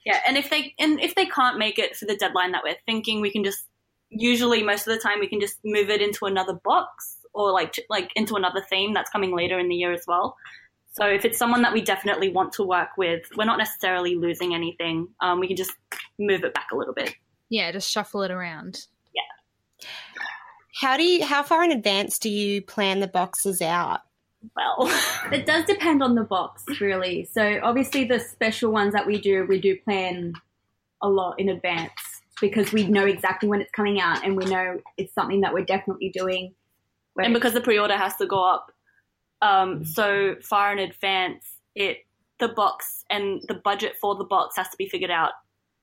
Yeah, 0.04 0.20
and 0.28 0.38
if 0.38 0.50
they 0.50 0.74
and 0.80 1.00
if 1.00 1.14
they 1.14 1.28
can't 1.28 1.60
make 1.60 1.78
it 1.78 1.96
for 1.96 2.06
the 2.06 2.16
deadline 2.16 2.54
that 2.54 2.64
we're 2.64 2.78
thinking, 2.88 3.22
we 3.22 3.30
can 3.30 3.44
just 3.44 3.64
usually 4.10 4.64
most 4.64 4.88
of 4.88 4.94
the 4.94 5.00
time 5.00 5.20
we 5.20 5.28
can 5.28 5.40
just 5.40 5.58
move 5.64 5.90
it 5.90 6.02
into 6.02 6.26
another 6.26 6.54
box 6.64 7.18
or 7.34 7.52
like 7.52 7.76
like 7.90 8.12
into 8.16 8.36
another 8.36 8.62
theme 8.70 8.94
that's 8.94 9.10
coming 9.10 9.36
later 9.36 9.60
in 9.60 9.70
the 9.70 9.76
year 9.76 9.94
as 9.94 10.04
well. 10.08 10.36
So 10.92 11.06
if 11.06 11.26
it's 11.26 11.38
someone 11.38 11.62
that 11.62 11.74
we 11.74 11.82
definitely 11.82 12.30
want 12.30 12.54
to 12.54 12.64
work 12.64 12.90
with, 12.98 13.22
we're 13.38 13.46
not 13.46 13.60
necessarily 13.60 14.16
losing 14.16 14.56
anything. 14.56 15.08
Um, 15.22 15.40
we 15.40 15.48
can 15.48 15.56
just 15.56 15.74
move 16.18 16.44
it 16.44 16.56
back 16.56 16.68
a 16.74 16.76
little 16.76 16.94
bit. 16.94 17.14
Yeah, 17.50 17.72
just 17.72 17.90
shuffle 17.90 18.24
it 18.24 18.32
around. 18.32 18.88
Yeah. 19.14 19.88
How 20.82 20.98
do 20.98 21.04
you 21.04 21.24
how 21.24 21.44
far 21.44 21.64
in 21.64 21.72
advance 21.72 22.18
do 22.18 22.30
you 22.30 22.62
plan 22.62 23.00
the 23.00 23.08
boxes 23.08 23.62
out? 23.62 24.02
Well, 24.56 24.92
It 25.32 25.46
does 25.46 25.66
depend 25.66 26.02
on 26.02 26.16
the 26.16 26.24
box, 26.24 26.64
really. 26.80 27.28
So 27.32 27.60
obviously, 27.62 28.06
the 28.06 28.20
special 28.20 28.72
ones 28.72 28.94
that 28.94 29.06
we 29.06 29.20
do, 29.20 29.46
we 29.48 29.60
do 29.60 29.78
plan 29.84 30.34
a 31.02 31.10
lot 31.10 31.40
in 31.40 31.50
advance 31.50 31.92
because 32.42 32.72
we 32.72 32.88
know 32.88 33.06
exactly 33.06 33.50
when 33.50 33.62
it's 33.62 33.72
coming 33.72 34.00
out, 34.00 34.24
and 34.24 34.36
we 34.38 34.46
know 34.46 34.80
it's 34.98 35.14
something 35.14 35.42
that 35.42 35.54
we're 35.54 35.66
definitely 35.66 36.10
doing. 36.10 36.54
and 37.18 37.34
because 37.34 37.54
the 37.54 37.62
pre-order 37.62 37.98
has 37.98 38.16
to 38.18 38.26
go 38.28 38.44
up 38.44 38.72
Um, 39.42 39.86
so 39.86 40.36
far 40.42 40.72
in 40.74 40.80
advance, 40.80 41.46
it 41.76 42.06
the 42.40 42.48
box 42.50 43.04
and 43.10 43.42
the 43.48 43.56
budget 43.56 43.96
for 44.00 44.16
the 44.16 44.24
box 44.24 44.56
has 44.58 44.70
to 44.70 44.78
be 44.78 44.88
figured 44.88 45.10
out 45.12 45.32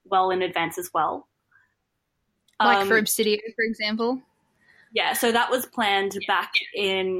well 0.04 0.30
in 0.30 0.42
advance 0.42 0.78
as 0.78 0.90
well. 0.94 1.26
Like 2.60 2.78
Um, 2.78 2.88
for 2.88 3.00
Obsidio, 3.00 3.38
for 3.56 3.64
example. 3.64 4.22
yeah, 4.92 5.12
so 5.14 5.32
that 5.32 5.50
was 5.50 5.66
planned 5.66 6.16
back 6.28 6.52
in 6.74 7.18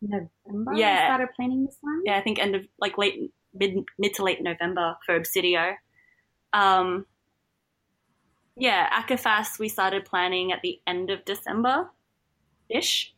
November. 0.00 0.74
Yeah. 0.74 1.00
we 1.02 1.06
started 1.06 1.28
planning 1.34 1.64
this 1.66 1.76
one. 1.80 2.02
yeah, 2.04 2.16
I 2.16 2.20
think 2.20 2.38
end 2.38 2.54
of 2.54 2.62
like 2.78 2.96
late 2.98 3.32
mid 3.54 3.84
mid 3.98 4.14
to 4.14 4.22
late 4.22 4.40
November 4.42 4.96
for 5.04 5.18
Obsidio. 5.18 5.74
Um, 6.52 7.06
yeah, 8.56 8.88
ACOFAS 9.02 9.58
we 9.58 9.68
started 9.68 10.04
planning 10.04 10.52
at 10.52 10.62
the 10.62 10.80
end 10.86 11.10
of 11.10 11.24
December 11.24 11.90
ish. 12.68 13.14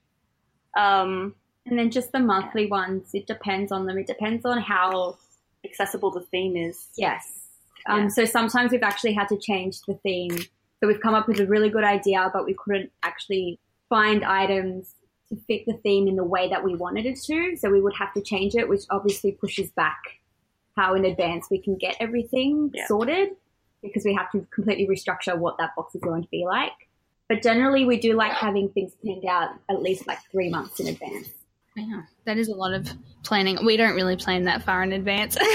Um, 0.77 1.35
And 1.67 1.79
then 1.79 1.91
just 1.91 2.13
the 2.13 2.19
monthly 2.19 2.67
ones, 2.67 3.11
it 3.13 3.27
depends 3.27 3.73
on 3.73 3.85
them. 3.87 3.99
It 3.99 4.07
depends 4.07 4.45
on 4.47 4.59
how 4.59 5.19
accessible 5.65 6.11
the 6.11 6.23
theme 6.23 6.57
is. 6.57 6.89
Yes. 6.97 7.41
Um, 7.87 8.03
Yeah. 8.05 8.09
So 8.09 8.25
sometimes 8.25 8.73
we've 8.73 8.83
actually 8.83 9.13
had 9.13 9.29
to 9.29 9.37
change 9.39 9.81
the 9.83 9.95
theme. 9.95 10.37
So 10.81 10.87
we've 10.87 11.01
come 11.01 11.15
up 11.15 11.29
with 11.29 11.41
a 11.41 11.47
really 11.47 11.69
good 11.69 11.85
idea, 11.85 12.31
but 12.33 12.45
we 12.47 12.55
couldn't 12.55 12.91
actually 13.03 13.59
find 13.89 14.25
items 14.25 14.95
to 15.29 15.37
fit 15.47 15.67
the 15.67 15.75
theme 15.83 16.09
in 16.09 16.17
the 16.17 16.25
way 16.25 16.49
that 16.49 16.65
we 16.65 16.75
wanted 16.75 17.05
it 17.05 17.19
to. 17.27 17.57
So 17.57 17.69
we 17.71 17.81
would 17.83 17.95
have 17.97 18.15
to 18.15 18.23
change 18.23 18.55
it, 18.55 18.67
which 18.69 18.83
obviously 18.91 19.33
pushes 19.33 19.71
back 19.73 20.01
how 20.77 20.95
in 20.95 21.05
advance 21.05 21.49
we 21.51 21.59
can 21.61 21.77
get 21.77 21.97
everything 22.01 22.71
Yeah. 22.73 22.87
sorted 22.87 23.37
because 23.83 24.05
we 24.05 24.15
have 24.15 24.31
to 24.33 24.47
completely 24.53 24.87
restructure 24.87 25.37
what 25.37 25.57
that 25.59 25.71
box 25.77 25.95
is 25.95 26.01
going 26.01 26.23
to 26.23 26.29
be 26.29 26.45
like. 26.47 26.73
But 27.29 27.43
generally, 27.43 27.85
we 27.85 27.99
do 27.99 28.15
like 28.15 28.33
having 28.33 28.71
things 28.71 28.93
planned 29.03 29.25
out 29.27 29.51
at 29.69 29.83
least 29.83 30.07
like 30.07 30.19
three 30.33 30.49
months 30.49 30.81
in 30.81 30.89
advance. 30.89 31.29
Yeah, 31.77 32.03
that 32.25 32.39
is 32.39 32.49
a 32.49 32.55
lot 32.55 32.73
of 32.73 32.89
planning. 33.23 33.65
We 33.65 33.77
don't 33.77 33.95
really 33.95 34.17
plan 34.17 34.45
that 34.45 34.63
far 34.63 34.83
in 34.83 34.93
advance. 34.93 35.37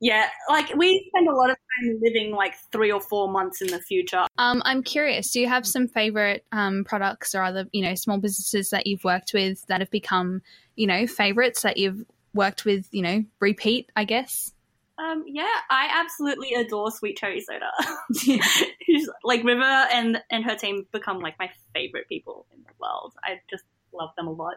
Yeah, 0.00 0.28
like 0.48 0.72
we 0.76 1.08
spend 1.08 1.28
a 1.28 1.34
lot 1.34 1.50
of 1.50 1.56
time 1.56 1.98
living 2.00 2.32
like 2.32 2.54
three 2.70 2.92
or 2.92 3.00
four 3.00 3.28
months 3.28 3.60
in 3.60 3.68
the 3.68 3.80
future. 3.80 4.26
um, 4.38 4.62
I'm 4.64 4.82
curious. 4.82 5.32
Do 5.32 5.40
you 5.40 5.48
have 5.48 5.66
some 5.66 5.88
favorite 5.88 6.44
um, 6.52 6.84
products 6.84 7.34
or 7.34 7.42
other, 7.42 7.66
you 7.72 7.82
know, 7.82 7.94
small 7.94 8.18
businesses 8.18 8.70
that 8.70 8.86
you've 8.86 9.02
worked 9.02 9.32
with 9.34 9.66
that 9.66 9.80
have 9.80 9.90
become, 9.90 10.42
you 10.76 10.86
know, 10.86 11.06
favorites 11.06 11.62
that 11.62 11.78
you've 11.78 12.04
worked 12.32 12.64
with, 12.64 12.86
you 12.92 13.02
know, 13.02 13.24
repeat? 13.40 13.90
I 13.96 14.04
guess. 14.04 14.52
Um, 14.98 15.24
yeah, 15.28 15.46
I 15.70 15.88
absolutely 15.92 16.54
adore 16.54 16.90
Sweet 16.90 17.16
Cherry 17.16 17.40
Soda. 17.40 17.70
She's- 18.18 19.08
like 19.22 19.44
River 19.44 19.62
and 19.62 20.20
and 20.30 20.44
her 20.44 20.56
team 20.56 20.86
become 20.92 21.20
like 21.20 21.38
my 21.38 21.50
favorite 21.74 22.08
people 22.08 22.46
in 22.54 22.62
the 22.62 22.72
world. 22.80 23.14
I 23.22 23.40
just 23.48 23.64
love 23.92 24.10
them 24.16 24.26
a 24.26 24.32
lot. 24.32 24.56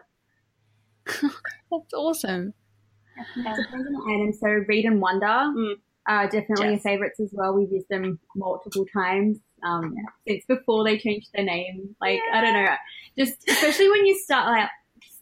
That's 1.06 1.94
awesome. 1.94 2.54
It 3.16 3.44
depends 3.44 3.86
on 3.86 3.92
the 3.92 4.12
item. 4.14 4.32
So 4.32 4.48
Read 4.66 4.84
and 4.86 5.00
Wonder 5.00 5.26
Mm. 5.26 5.74
are 6.08 6.28
definitely 6.28 6.72
Yes. 6.72 6.82
favorites 6.82 7.20
as 7.20 7.30
well. 7.32 7.52
We've 7.54 7.70
used 7.70 7.88
them 7.88 8.18
multiple 8.34 8.86
times 8.92 9.38
um, 9.62 9.94
since 10.26 10.44
before 10.46 10.84
they 10.84 10.98
changed 10.98 11.28
their 11.34 11.44
name. 11.44 11.94
Like 12.00 12.20
I 12.32 12.40
don't 12.40 12.54
know, 12.54 12.74
just 13.18 13.48
especially 13.48 13.90
when 13.90 14.06
you 14.06 14.18
start 14.18 14.46
like 14.48 14.68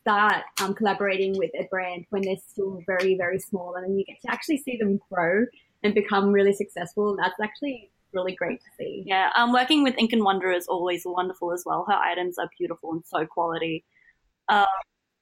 start 0.03 0.45
um, 0.63 0.75
collaborating 0.75 1.37
with 1.39 1.51
a 1.59 1.67
brand 1.71 2.07
when 2.11 2.23
they're 2.23 2.37
still 2.49 2.83
very 2.87 3.17
very 3.17 3.39
small, 3.39 3.75
and 3.75 3.85
then 3.85 3.99
you 3.99 4.05
get 4.05 4.21
to 4.23 4.31
actually 4.31 4.59
see 4.59 4.77
them 4.77 5.01
grow 5.11 5.47
and 5.83 5.95
become 5.95 6.31
really 6.33 6.53
successful. 6.53 7.17
That's 7.17 7.39
actually 7.43 7.91
really 8.13 8.35
great 8.35 8.61
to 8.61 8.67
see. 8.77 9.05
Yeah, 9.07 9.31
um, 9.37 9.53
working 9.53 9.83
with 9.83 9.97
Ink 9.99 10.13
and 10.13 10.25
Wonder 10.25 10.51
is 10.51 10.67
always 10.67 11.03
wonderful 11.05 11.53
as 11.53 11.63
well. 11.65 11.85
Her 11.89 11.95
items 11.95 12.39
are 12.39 12.49
beautiful 12.59 12.93
and 12.93 13.03
so 13.07 13.27
quality. 13.27 13.85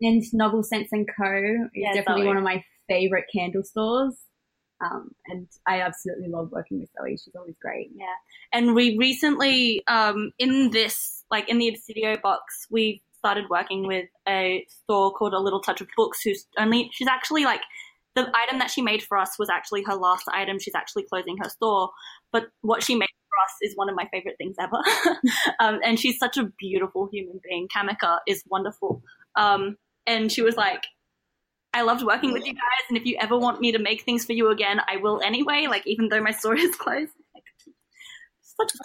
And 0.00 0.22
Novel 0.32 0.62
Sense 0.62 0.90
and 0.92 1.08
Co 1.08 1.24
is 1.24 1.70
Yeah, 1.74 1.92
definitely 1.92 2.22
Zoe. 2.22 2.28
one 2.28 2.36
of 2.36 2.44
my 2.44 2.64
favorite 2.88 3.24
candle 3.34 3.64
stores. 3.64 4.14
Um, 4.80 5.10
and 5.26 5.48
I 5.66 5.80
absolutely 5.80 6.28
love 6.28 6.52
working 6.52 6.78
with 6.78 6.88
Zoe. 6.96 7.16
She's 7.16 7.34
always 7.36 7.56
great. 7.60 7.90
Yeah, 7.94 8.06
and 8.52 8.76
we 8.76 8.96
recently, 8.96 9.82
um, 9.88 10.30
in 10.38 10.70
this, 10.70 11.24
like 11.32 11.48
in 11.48 11.58
the 11.58 11.72
Obsidio 11.72 12.22
box, 12.22 12.68
we 12.70 13.02
started 13.18 13.44
working 13.50 13.86
with 13.86 14.06
a 14.26 14.64
store 14.68 15.12
called 15.12 15.34
A 15.34 15.38
Little 15.38 15.60
Touch 15.60 15.80
of 15.80 15.88
Books. 15.96 16.20
Who's 16.22 16.46
only 16.58 16.90
she's 16.92 17.08
actually 17.08 17.44
like 17.44 17.60
the 18.14 18.30
item 18.34 18.58
that 18.58 18.70
she 18.70 18.82
made 18.82 19.02
for 19.02 19.18
us 19.18 19.38
was 19.38 19.48
actually 19.50 19.82
her 19.84 19.94
last 19.94 20.24
item. 20.32 20.58
She's 20.58 20.74
actually 20.74 21.04
closing 21.04 21.36
her 21.42 21.48
store, 21.48 21.90
but 22.32 22.48
what 22.62 22.82
she 22.82 22.94
made 22.94 23.06
for 23.06 23.44
us 23.44 23.54
is 23.62 23.76
one 23.76 23.88
of 23.88 23.96
my 23.96 24.08
favorite 24.12 24.36
things 24.38 24.56
ever. 24.60 24.76
um, 25.60 25.80
and 25.84 26.00
she's 26.00 26.18
such 26.18 26.36
a 26.36 26.50
beautiful 26.58 27.08
human 27.12 27.40
being. 27.48 27.68
Kamika 27.68 28.18
is 28.26 28.42
wonderful. 28.48 29.02
Um, 29.36 29.76
and 30.06 30.32
she 30.32 30.42
was 30.42 30.56
like, 30.56 30.84
I 31.74 31.82
loved 31.82 32.02
working 32.02 32.32
with 32.32 32.46
you 32.46 32.54
guys, 32.54 32.84
and 32.88 32.96
if 32.96 33.04
you 33.04 33.16
ever 33.20 33.38
want 33.38 33.60
me 33.60 33.72
to 33.72 33.78
make 33.78 34.02
things 34.02 34.24
for 34.24 34.32
you 34.32 34.50
again, 34.50 34.80
I 34.88 34.96
will 34.96 35.20
anyway. 35.22 35.66
Like 35.68 35.86
even 35.86 36.08
though 36.08 36.22
my 36.22 36.32
store 36.32 36.56
is 36.56 36.74
closed. 36.76 37.12
Like, 37.34 37.44
such 38.40 38.72
a 38.74 38.78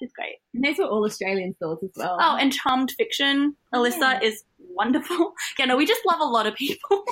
yeah, 0.00 0.06
she's 0.06 0.12
great. 0.12 0.36
And 0.54 0.64
those 0.64 0.78
were 0.78 0.86
all 0.86 1.04
Australian 1.04 1.54
stores 1.54 1.78
as 1.82 1.90
well. 1.96 2.18
Oh, 2.20 2.36
and 2.36 2.52
Charmed 2.52 2.92
Fiction, 2.92 3.56
Alyssa 3.74 4.22
is 4.22 4.44
wonderful. 4.70 5.34
Yeah, 5.58 5.66
no, 5.66 5.76
we 5.76 5.86
just 5.86 6.02
love 6.06 6.20
a 6.20 6.24
lot 6.24 6.46
of 6.46 6.54
people. 6.54 7.04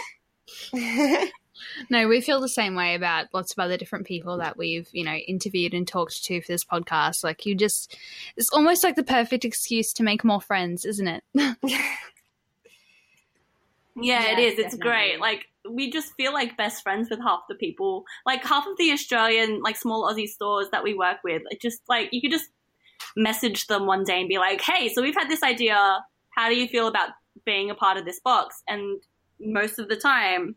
No, 1.90 2.06
we 2.06 2.20
feel 2.20 2.40
the 2.40 2.48
same 2.48 2.74
way 2.74 2.94
about 2.94 3.26
lots 3.32 3.52
of 3.52 3.58
other 3.58 3.76
different 3.76 4.06
people 4.06 4.38
that 4.38 4.56
we've, 4.56 4.88
you 4.92 5.04
know, 5.04 5.14
interviewed 5.14 5.74
and 5.74 5.88
talked 5.88 6.24
to 6.24 6.40
for 6.40 6.52
this 6.52 6.64
podcast. 6.64 7.24
Like 7.24 7.46
you 7.46 7.54
just, 7.54 7.96
it's 8.36 8.50
almost 8.50 8.84
like 8.84 8.96
the 8.96 9.02
perfect 9.02 9.44
excuse 9.44 9.92
to 9.94 10.02
make 10.02 10.24
more 10.24 10.40
friends, 10.40 10.84
isn't 10.84 11.08
it? 11.08 11.24
Yeah, 11.34 11.54
it 14.32 14.38
Yes, 14.38 14.52
is. 14.52 14.58
It's 14.58 14.76
great. 14.76 15.20
Like 15.20 15.46
we 15.68 15.90
just 15.90 16.12
feel 16.14 16.32
like 16.32 16.56
best 16.56 16.82
friends 16.82 17.08
with 17.08 17.20
half 17.20 17.40
the 17.48 17.54
people. 17.54 18.04
Like 18.26 18.44
half 18.44 18.66
of 18.66 18.76
the 18.76 18.92
Australian, 18.92 19.62
like 19.62 19.76
small 19.76 20.10
Aussie 20.10 20.28
stores 20.28 20.68
that 20.72 20.84
we 20.84 20.94
work 20.94 21.18
with. 21.24 21.42
It 21.50 21.62
just 21.62 21.80
like 21.88 22.10
you 22.12 22.20
could 22.20 22.30
just 22.30 22.50
message 23.16 23.66
them 23.66 23.86
one 23.86 24.04
day 24.04 24.20
and 24.20 24.28
be 24.28 24.38
like, 24.38 24.60
"Hey, 24.60 24.88
so 24.88 25.02
we've 25.02 25.16
had 25.16 25.28
this 25.28 25.42
idea. 25.42 26.04
How 26.30 26.48
do 26.48 26.54
you 26.54 26.68
feel 26.68 26.86
about 26.86 27.10
being 27.44 27.70
a 27.70 27.74
part 27.74 27.96
of 27.96 28.04
this 28.04 28.20
box?" 28.20 28.62
And 28.68 29.02
most 29.40 29.78
of 29.78 29.88
the 29.88 29.96
time, 29.96 30.56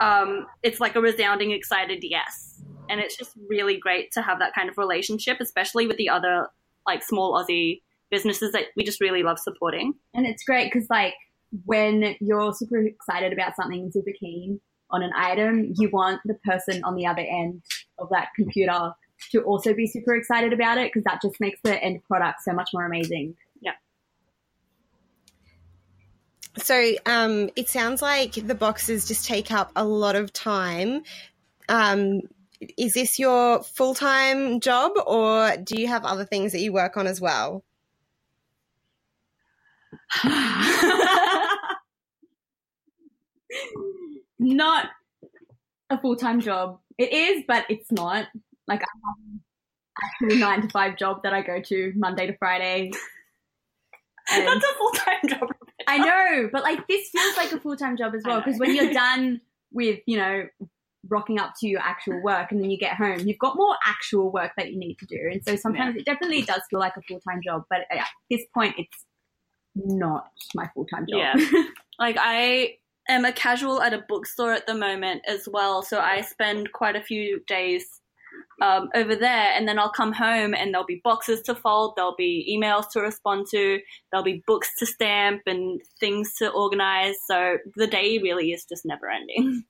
um, 0.00 0.46
it's 0.62 0.80
like 0.80 0.96
a 0.96 1.00
resounding, 1.00 1.52
excited 1.52 2.00
yes. 2.02 2.62
And 2.88 3.00
it's 3.00 3.16
just 3.16 3.32
really 3.48 3.76
great 3.76 4.10
to 4.12 4.22
have 4.22 4.40
that 4.40 4.54
kind 4.54 4.68
of 4.68 4.76
relationship, 4.78 5.38
especially 5.40 5.86
with 5.86 5.96
the 5.96 6.08
other 6.08 6.48
like 6.86 7.04
small 7.04 7.34
Aussie 7.34 7.82
businesses 8.10 8.52
that 8.52 8.64
we 8.76 8.82
just 8.84 9.00
really 9.00 9.22
love 9.22 9.38
supporting. 9.38 9.94
And 10.14 10.26
it's 10.26 10.42
great 10.42 10.72
because, 10.72 10.88
like, 10.90 11.14
when 11.64 12.16
you're 12.20 12.52
super 12.52 12.78
excited 12.78 13.32
about 13.32 13.56
something 13.56 13.90
super 13.92 14.10
keen 14.18 14.60
on 14.90 15.02
an 15.02 15.12
item, 15.16 15.72
you 15.76 15.88
want 15.90 16.20
the 16.24 16.34
person 16.44 16.82
on 16.84 16.96
the 16.96 17.06
other 17.06 17.22
end 17.22 17.62
of 17.98 18.08
that 18.10 18.28
computer 18.36 18.92
to 19.32 19.42
also 19.42 19.74
be 19.74 19.86
super 19.86 20.14
excited 20.14 20.52
about 20.52 20.78
it 20.78 20.92
because 20.92 21.04
that 21.04 21.20
just 21.22 21.40
makes 21.40 21.60
the 21.62 21.82
end 21.82 22.02
product 22.04 22.42
so 22.42 22.52
much 22.52 22.70
more 22.72 22.84
amazing. 22.84 23.36
Yeah. 23.60 23.72
So 26.58 26.94
um, 27.06 27.50
it 27.56 27.68
sounds 27.68 28.02
like 28.02 28.32
the 28.34 28.54
boxes 28.54 29.06
just 29.06 29.26
take 29.26 29.50
up 29.50 29.72
a 29.76 29.84
lot 29.84 30.16
of 30.16 30.32
time. 30.32 31.02
Um, 31.68 32.22
is 32.76 32.94
this 32.94 33.18
your 33.18 33.62
full 33.62 33.94
time 33.94 34.60
job, 34.60 34.92
or 35.06 35.56
do 35.56 35.80
you 35.80 35.88
have 35.88 36.04
other 36.04 36.24
things 36.24 36.52
that 36.52 36.60
you 36.60 36.72
work 36.72 36.96
on 36.96 37.06
as 37.06 37.20
well? 37.20 37.64
not 44.38 44.88
a 45.88 46.00
full 46.00 46.16
time 46.16 46.40
job. 46.40 46.80
It 46.98 47.12
is, 47.12 47.44
but 47.46 47.64
it's 47.68 47.90
not. 47.90 48.26
Like, 48.70 48.82
I 48.82 48.86
have 49.04 49.16
an 49.18 49.40
actual 50.02 50.38
nine 50.38 50.62
to 50.62 50.68
five 50.68 50.96
job 50.96 51.24
that 51.24 51.34
I 51.34 51.42
go 51.42 51.60
to 51.60 51.92
Monday 51.96 52.28
to 52.28 52.36
Friday. 52.38 52.92
That's 54.30 54.64
a 54.64 54.78
full 54.78 54.92
time 54.92 55.28
job. 55.28 55.48
I 55.88 55.98
know, 55.98 56.48
but 56.52 56.62
like 56.62 56.86
this 56.86 57.08
feels 57.08 57.36
like 57.36 57.50
a 57.50 57.58
full 57.58 57.76
time 57.76 57.96
job 57.96 58.14
as 58.14 58.22
well 58.24 58.40
because 58.40 58.60
when 58.60 58.76
you're 58.76 58.92
done 58.94 59.40
with, 59.72 59.98
you 60.06 60.18
know, 60.18 60.46
rocking 61.08 61.40
up 61.40 61.54
to 61.58 61.66
your 61.66 61.80
actual 61.80 62.22
work 62.22 62.52
and 62.52 62.62
then 62.62 62.70
you 62.70 62.78
get 62.78 62.94
home, 62.94 63.18
you've 63.20 63.40
got 63.40 63.56
more 63.56 63.74
actual 63.84 64.30
work 64.30 64.52
that 64.56 64.70
you 64.70 64.78
need 64.78 64.98
to 65.00 65.06
do. 65.06 65.18
And 65.32 65.42
so 65.44 65.56
sometimes 65.56 65.96
it 65.96 66.04
definitely 66.04 66.42
does 66.42 66.62
feel 66.70 66.78
like 66.78 66.96
a 66.96 67.02
full 67.02 67.20
time 67.28 67.40
job, 67.42 67.64
but 67.68 67.80
at 67.90 68.06
this 68.30 68.42
point, 68.54 68.76
it's 68.78 69.04
not 69.74 70.30
my 70.54 70.70
full 70.74 70.86
time 70.86 71.06
job. 71.08 71.38
Yeah. 71.38 71.62
Like 71.98 72.16
I 72.18 72.76
am 73.10 73.26
a 73.26 73.32
casual 73.32 73.82
at 73.82 73.92
a 73.92 74.02
bookstore 74.08 74.54
at 74.54 74.66
the 74.66 74.74
moment 74.74 75.20
as 75.28 75.46
well, 75.46 75.82
so 75.82 75.98
I 75.98 76.22
spend 76.22 76.72
quite 76.72 76.96
a 76.96 77.02
few 77.02 77.40
days 77.46 77.99
um, 78.60 78.90
over 78.94 79.16
there, 79.16 79.52
and 79.54 79.66
then 79.66 79.78
I'll 79.78 79.92
come 79.92 80.12
home 80.12 80.54
and 80.54 80.72
there'll 80.72 80.86
be 80.86 81.00
boxes 81.02 81.42
to 81.42 81.54
fold, 81.54 81.94
there'll 81.96 82.16
be 82.16 82.46
emails 82.50 82.90
to 82.92 83.00
respond 83.00 83.46
to, 83.52 83.80
there'll 84.10 84.24
be 84.24 84.42
books 84.46 84.68
to 84.78 84.86
stamp 84.86 85.42
and 85.46 85.80
things 85.98 86.34
to 86.38 86.50
organize. 86.50 87.16
So 87.26 87.58
the 87.76 87.86
day 87.86 88.18
really 88.18 88.52
is 88.52 88.64
just 88.68 88.84
never 88.84 89.10
ending. 89.10 89.64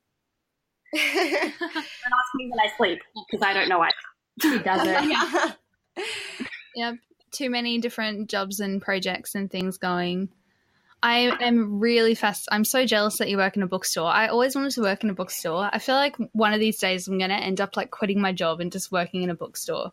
And 0.92 1.02
ask 1.62 2.34
me 2.34 2.50
when 2.50 2.60
I 2.60 2.76
sleep 2.76 3.00
because 3.30 3.46
I 3.46 3.52
don't 3.52 3.68
know 3.68 3.78
why. 3.78 3.90
She 4.40 4.58
does 4.58 4.82
it. 4.84 5.56
Yep. 6.76 6.96
Too 7.32 7.50
many 7.50 7.78
different 7.78 8.30
jobs 8.30 8.60
and 8.60 8.80
projects 8.80 9.34
and 9.34 9.50
things 9.50 9.76
going. 9.76 10.28
I 11.02 11.34
am 11.40 11.80
really 11.80 12.14
fast. 12.14 12.48
I'm 12.52 12.64
so 12.64 12.84
jealous 12.84 13.18
that 13.18 13.28
you 13.30 13.38
work 13.38 13.56
in 13.56 13.62
a 13.62 13.66
bookstore. 13.66 14.08
I 14.08 14.28
always 14.28 14.54
wanted 14.54 14.72
to 14.72 14.82
work 14.82 15.02
in 15.02 15.10
a 15.10 15.14
bookstore. 15.14 15.70
I 15.72 15.78
feel 15.78 15.94
like 15.94 16.16
one 16.32 16.52
of 16.52 16.60
these 16.60 16.78
days 16.78 17.08
I'm 17.08 17.18
going 17.18 17.30
to 17.30 17.36
end 17.36 17.60
up 17.60 17.76
like 17.76 17.90
quitting 17.90 18.20
my 18.20 18.32
job 18.32 18.60
and 18.60 18.70
just 18.70 18.92
working 18.92 19.22
in 19.22 19.30
a 19.30 19.34
bookstore. 19.34 19.92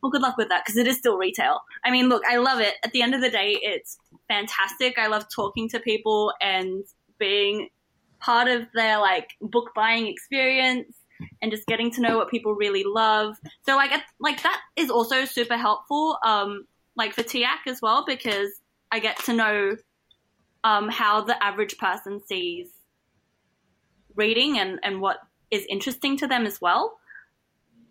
Well, 0.00 0.12
good 0.12 0.22
luck 0.22 0.36
with 0.36 0.48
that 0.50 0.64
because 0.64 0.76
it 0.76 0.86
is 0.86 0.96
still 0.96 1.18
retail. 1.18 1.60
I 1.84 1.90
mean, 1.90 2.08
look, 2.08 2.22
I 2.28 2.36
love 2.36 2.60
it. 2.60 2.74
At 2.84 2.92
the 2.92 3.02
end 3.02 3.16
of 3.16 3.20
the 3.20 3.30
day, 3.30 3.58
it's 3.60 3.98
fantastic. 4.28 4.96
I 4.96 5.08
love 5.08 5.26
talking 5.34 5.68
to 5.70 5.80
people 5.80 6.32
and 6.40 6.84
being 7.18 7.68
part 8.20 8.46
of 8.46 8.66
their 8.74 8.98
like 8.98 9.30
book 9.40 9.70
buying 9.74 10.06
experience 10.06 10.96
and 11.42 11.50
just 11.50 11.66
getting 11.66 11.90
to 11.92 12.00
know 12.00 12.16
what 12.16 12.30
people 12.30 12.54
really 12.54 12.84
love. 12.84 13.36
So 13.66 13.74
like 13.74 13.92
like 14.20 14.42
that 14.44 14.60
is 14.76 14.88
also 14.88 15.24
super 15.24 15.56
helpful 15.56 16.18
um 16.24 16.64
like 16.96 17.12
for 17.12 17.22
TYAC 17.22 17.66
as 17.66 17.80
well 17.82 18.04
because 18.06 18.50
I 18.90 19.00
get 19.00 19.18
to 19.24 19.32
know 19.32 19.76
um 20.64 20.88
how 20.88 21.20
the 21.20 21.42
average 21.42 21.78
person 21.78 22.20
sees 22.26 22.68
reading 24.14 24.58
and 24.58 24.78
and 24.82 25.00
what 25.00 25.18
is 25.50 25.64
interesting 25.68 26.16
to 26.18 26.26
them 26.26 26.44
as 26.46 26.60
well. 26.60 26.98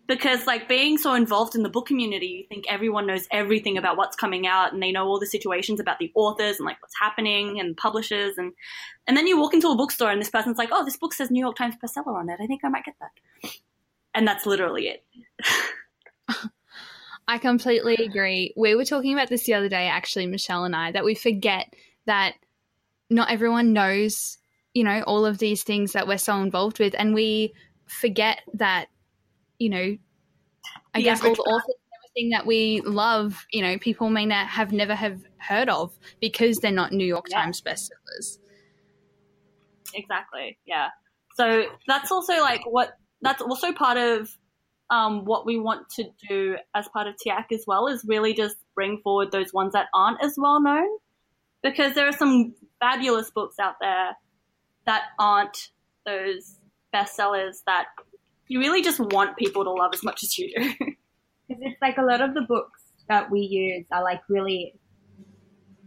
Because 0.06 0.46
like 0.46 0.68
being 0.68 0.96
so 0.96 1.12
involved 1.12 1.54
in 1.54 1.62
the 1.62 1.68
book 1.68 1.86
community 1.86 2.26
you 2.26 2.44
think 2.48 2.64
everyone 2.68 3.06
knows 3.06 3.26
everything 3.30 3.76
about 3.76 3.98
what's 3.98 4.16
coming 4.16 4.46
out 4.46 4.72
and 4.72 4.82
they 4.82 4.90
know 4.90 5.06
all 5.06 5.20
the 5.20 5.26
situations 5.26 5.80
about 5.80 5.98
the 5.98 6.10
authors 6.14 6.56
and 6.58 6.66
like 6.66 6.80
what's 6.80 6.98
happening 6.98 7.60
and 7.60 7.76
publishers 7.76 8.38
and 8.38 8.52
and 9.06 9.16
then 9.18 9.26
you 9.26 9.38
walk 9.38 9.52
into 9.52 9.68
a 9.68 9.76
bookstore 9.76 10.10
and 10.10 10.20
this 10.20 10.30
person's 10.30 10.56
like 10.56 10.70
oh 10.72 10.82
this 10.82 10.96
book 10.96 11.12
says 11.12 11.30
new 11.30 11.40
york 11.40 11.56
times 11.56 11.74
bestseller 11.82 12.16
on 12.18 12.30
it. 12.30 12.38
I 12.40 12.46
think 12.46 12.62
i 12.64 12.68
might 12.68 12.84
get 12.84 12.94
that. 13.00 13.50
And 14.14 14.26
that's 14.26 14.46
literally 14.46 14.88
it. 14.88 15.04
I 17.28 17.36
completely 17.36 17.94
agree. 17.96 18.54
We 18.56 18.74
were 18.74 18.86
talking 18.86 19.12
about 19.12 19.28
this 19.28 19.44
the 19.44 19.52
other 19.52 19.68
day, 19.68 19.86
actually, 19.86 20.26
Michelle 20.26 20.64
and 20.64 20.74
I, 20.74 20.92
that 20.92 21.04
we 21.04 21.14
forget 21.14 21.74
that 22.06 22.34
not 23.10 23.30
everyone 23.30 23.72
knows, 23.72 24.38
you 24.74 24.84
know, 24.84 25.02
all 25.02 25.24
of 25.26 25.38
these 25.38 25.62
things 25.62 25.92
that 25.92 26.06
we're 26.06 26.18
so 26.18 26.36
involved 26.40 26.78
with. 26.78 26.94
And 26.98 27.14
we 27.14 27.54
forget 27.86 28.40
that, 28.54 28.86
you 29.58 29.70
know, 29.70 29.96
I 30.94 30.98
The 30.98 31.02
guess 31.02 31.22
all 31.22 31.34
the 31.34 31.42
authors 31.42 31.74
and 31.76 31.92
everything 32.04 32.30
that 32.30 32.46
we 32.46 32.80
love, 32.82 33.46
you 33.52 33.62
know, 33.62 33.78
people 33.78 34.10
may 34.10 34.26
not 34.26 34.48
have 34.48 34.72
never 34.72 34.94
have 34.94 35.22
heard 35.38 35.68
of 35.68 35.96
because 36.20 36.58
they're 36.58 36.70
not 36.72 36.92
New 36.92 37.06
York 37.06 37.26
Yeah. 37.28 37.42
Times 37.42 37.62
bestsellers. 37.62 38.38
exactly 39.94 40.58
yeah 40.66 40.88
so 41.34 41.64
that's 41.86 42.10
also 42.12 42.40
like 42.40 42.60
what 42.66 42.92
that's 43.22 43.40
also 43.42 43.72
part 43.72 43.96
of 43.96 44.28
um, 44.90 45.24
what 45.26 45.44
we 45.44 45.58
want 45.58 45.88
to 45.96 46.04
do 46.28 46.56
as 46.74 46.88
part 46.88 47.06
of 47.08 47.14
TYAC 47.16 47.52
as 47.52 47.64
well 47.66 47.88
is 47.88 48.04
really 48.06 48.32
just 48.32 48.56
bring 48.74 49.00
forward 49.04 49.30
those 49.30 49.52
ones 49.52 49.74
that 49.74 49.86
aren't 49.94 50.22
as 50.22 50.34
well 50.38 50.62
known 50.62 50.88
because 51.62 51.94
there 51.94 52.06
are 52.06 52.12
some 52.12 52.54
fabulous 52.80 53.30
books 53.30 53.58
out 53.58 53.74
there 53.80 54.16
that 54.86 55.02
aren't 55.18 55.68
those 56.06 56.56
bestsellers 56.94 57.62
that 57.66 57.86
you 58.48 58.60
really 58.60 58.82
just 58.82 58.98
want 58.98 59.36
people 59.36 59.64
to 59.64 59.70
love 59.70 59.90
as 59.92 60.02
much 60.02 60.22
as 60.22 60.38
you 60.38 60.52
do. 60.56 60.74
Because 61.48 61.62
it's 61.64 61.80
like 61.80 61.96
a 61.96 62.02
lot 62.02 62.20
of 62.20 62.34
the 62.34 62.42
books 62.42 62.82
that 63.08 63.30
we 63.30 63.40
use 63.40 63.86
are 63.90 64.02
like 64.02 64.20
really 64.28 64.74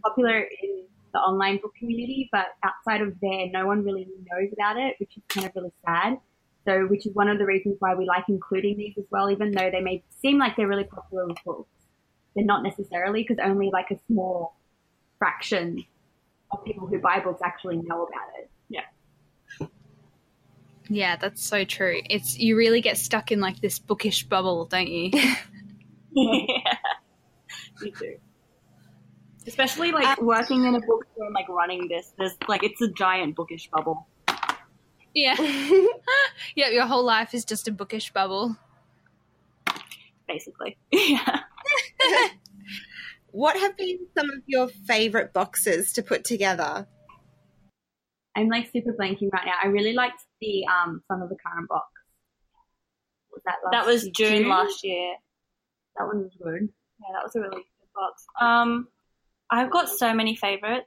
popular 0.04 0.40
in 0.40 0.84
the 1.12 1.20
online 1.20 1.58
book 1.58 1.72
community, 1.78 2.28
but 2.32 2.46
outside 2.64 3.00
of 3.00 3.14
there, 3.20 3.46
no 3.52 3.64
one 3.64 3.84
really 3.84 4.08
knows 4.28 4.48
about 4.52 4.76
it, 4.76 4.96
which 4.98 5.16
is 5.16 5.22
kind 5.28 5.46
of 5.46 5.52
really 5.54 5.72
sad. 5.86 6.18
So, 6.66 6.86
which 6.86 7.06
is 7.06 7.14
one 7.14 7.28
of 7.28 7.38
the 7.38 7.46
reasons 7.46 7.76
why 7.78 7.94
we 7.94 8.06
like 8.06 8.24
including 8.28 8.76
these 8.76 8.94
as 8.98 9.04
well, 9.10 9.30
even 9.30 9.52
though 9.52 9.70
they 9.70 9.80
may 9.80 10.02
seem 10.20 10.38
like 10.38 10.56
they're 10.56 10.66
really 10.66 10.82
popular 10.82 11.28
books. 11.44 11.70
They're 12.34 12.44
not 12.44 12.64
necessarily 12.64 13.22
because 13.22 13.38
only 13.40 13.70
like 13.72 13.92
a 13.92 13.98
small 14.08 14.56
fraction 15.18 15.84
of 16.52 16.64
people 16.64 16.86
who 16.86 16.98
buy 16.98 17.20
books 17.20 17.40
actually 17.44 17.76
know 17.78 18.04
about 18.04 18.28
it. 18.38 18.50
Yeah, 18.68 19.68
Yeah, 20.88 21.16
that's 21.16 21.44
so 21.44 21.64
true. 21.64 22.00
It's 22.08 22.38
you 22.38 22.56
really 22.56 22.80
get 22.80 22.98
stuck 22.98 23.32
in 23.32 23.40
like 23.40 23.60
this 23.60 23.78
bookish 23.78 24.24
bubble, 24.24 24.66
don't 24.66 24.88
you? 24.88 25.10
yeah, 26.12 26.76
me 27.80 27.90
too. 27.90 28.16
Especially 29.46 29.90
like 29.90 30.18
um, 30.18 30.26
working 30.26 30.64
in 30.64 30.74
a 30.74 30.80
bookstore 30.80 31.26
and 31.26 31.34
like 31.34 31.48
running 31.48 31.88
this, 31.88 32.12
there's 32.18 32.36
like 32.48 32.62
it's 32.62 32.80
a 32.80 32.88
giant 32.88 33.34
bookish 33.34 33.68
bubble. 33.70 34.06
yeah. 35.14 35.34
yeah, 36.54 36.68
your 36.68 36.86
whole 36.86 37.04
life 37.04 37.34
is 37.34 37.44
just 37.44 37.66
a 37.66 37.72
bookish 37.72 38.12
bubble. 38.12 38.56
basically. 40.28 40.76
yeah. 40.92 41.40
What 43.32 43.56
have 43.58 43.76
been 43.76 43.98
some 44.16 44.30
of 44.30 44.42
your 44.46 44.68
favorite 44.86 45.32
boxes 45.32 45.92
to 45.94 46.02
put 46.02 46.24
together? 46.24 46.86
I'm 48.36 48.48
like 48.48 48.70
super 48.72 48.92
blanking 48.92 49.30
right 49.32 49.44
now. 49.46 49.54
I 49.62 49.66
really 49.68 49.92
liked 49.94 50.22
the 50.40 50.64
um 50.66 51.02
Song 51.08 51.22
of 51.22 51.28
the 51.28 51.36
Current 51.44 51.68
box. 51.68 51.86
Was 53.32 53.42
that 53.46 53.56
last 53.64 53.72
That 53.72 53.86
was 53.86 54.04
year? 54.04 54.12
June 54.14 54.48
last 54.48 54.84
year. 54.84 55.14
That 55.96 56.06
one 56.06 56.22
was 56.22 56.32
good. 56.42 56.68
Yeah, 57.00 57.14
that 57.14 57.24
was 57.24 57.34
a 57.36 57.40
really 57.40 57.56
good 57.56 57.92
box. 57.94 58.24
Um, 58.40 58.88
I've 59.50 59.70
got 59.70 59.88
so 59.88 60.14
many 60.14 60.36
favorites. 60.36 60.86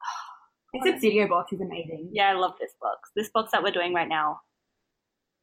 This 0.84 0.94
Obsidio 0.94 1.28
box 1.30 1.50
is 1.54 1.60
amazing. 1.62 2.10
Yeah, 2.12 2.28
I 2.28 2.34
love 2.34 2.52
this 2.60 2.72
box. 2.80 3.10
This 3.16 3.30
box 3.30 3.52
that 3.52 3.62
we're 3.62 3.70
doing 3.72 3.94
right 3.94 4.08
now 4.08 4.40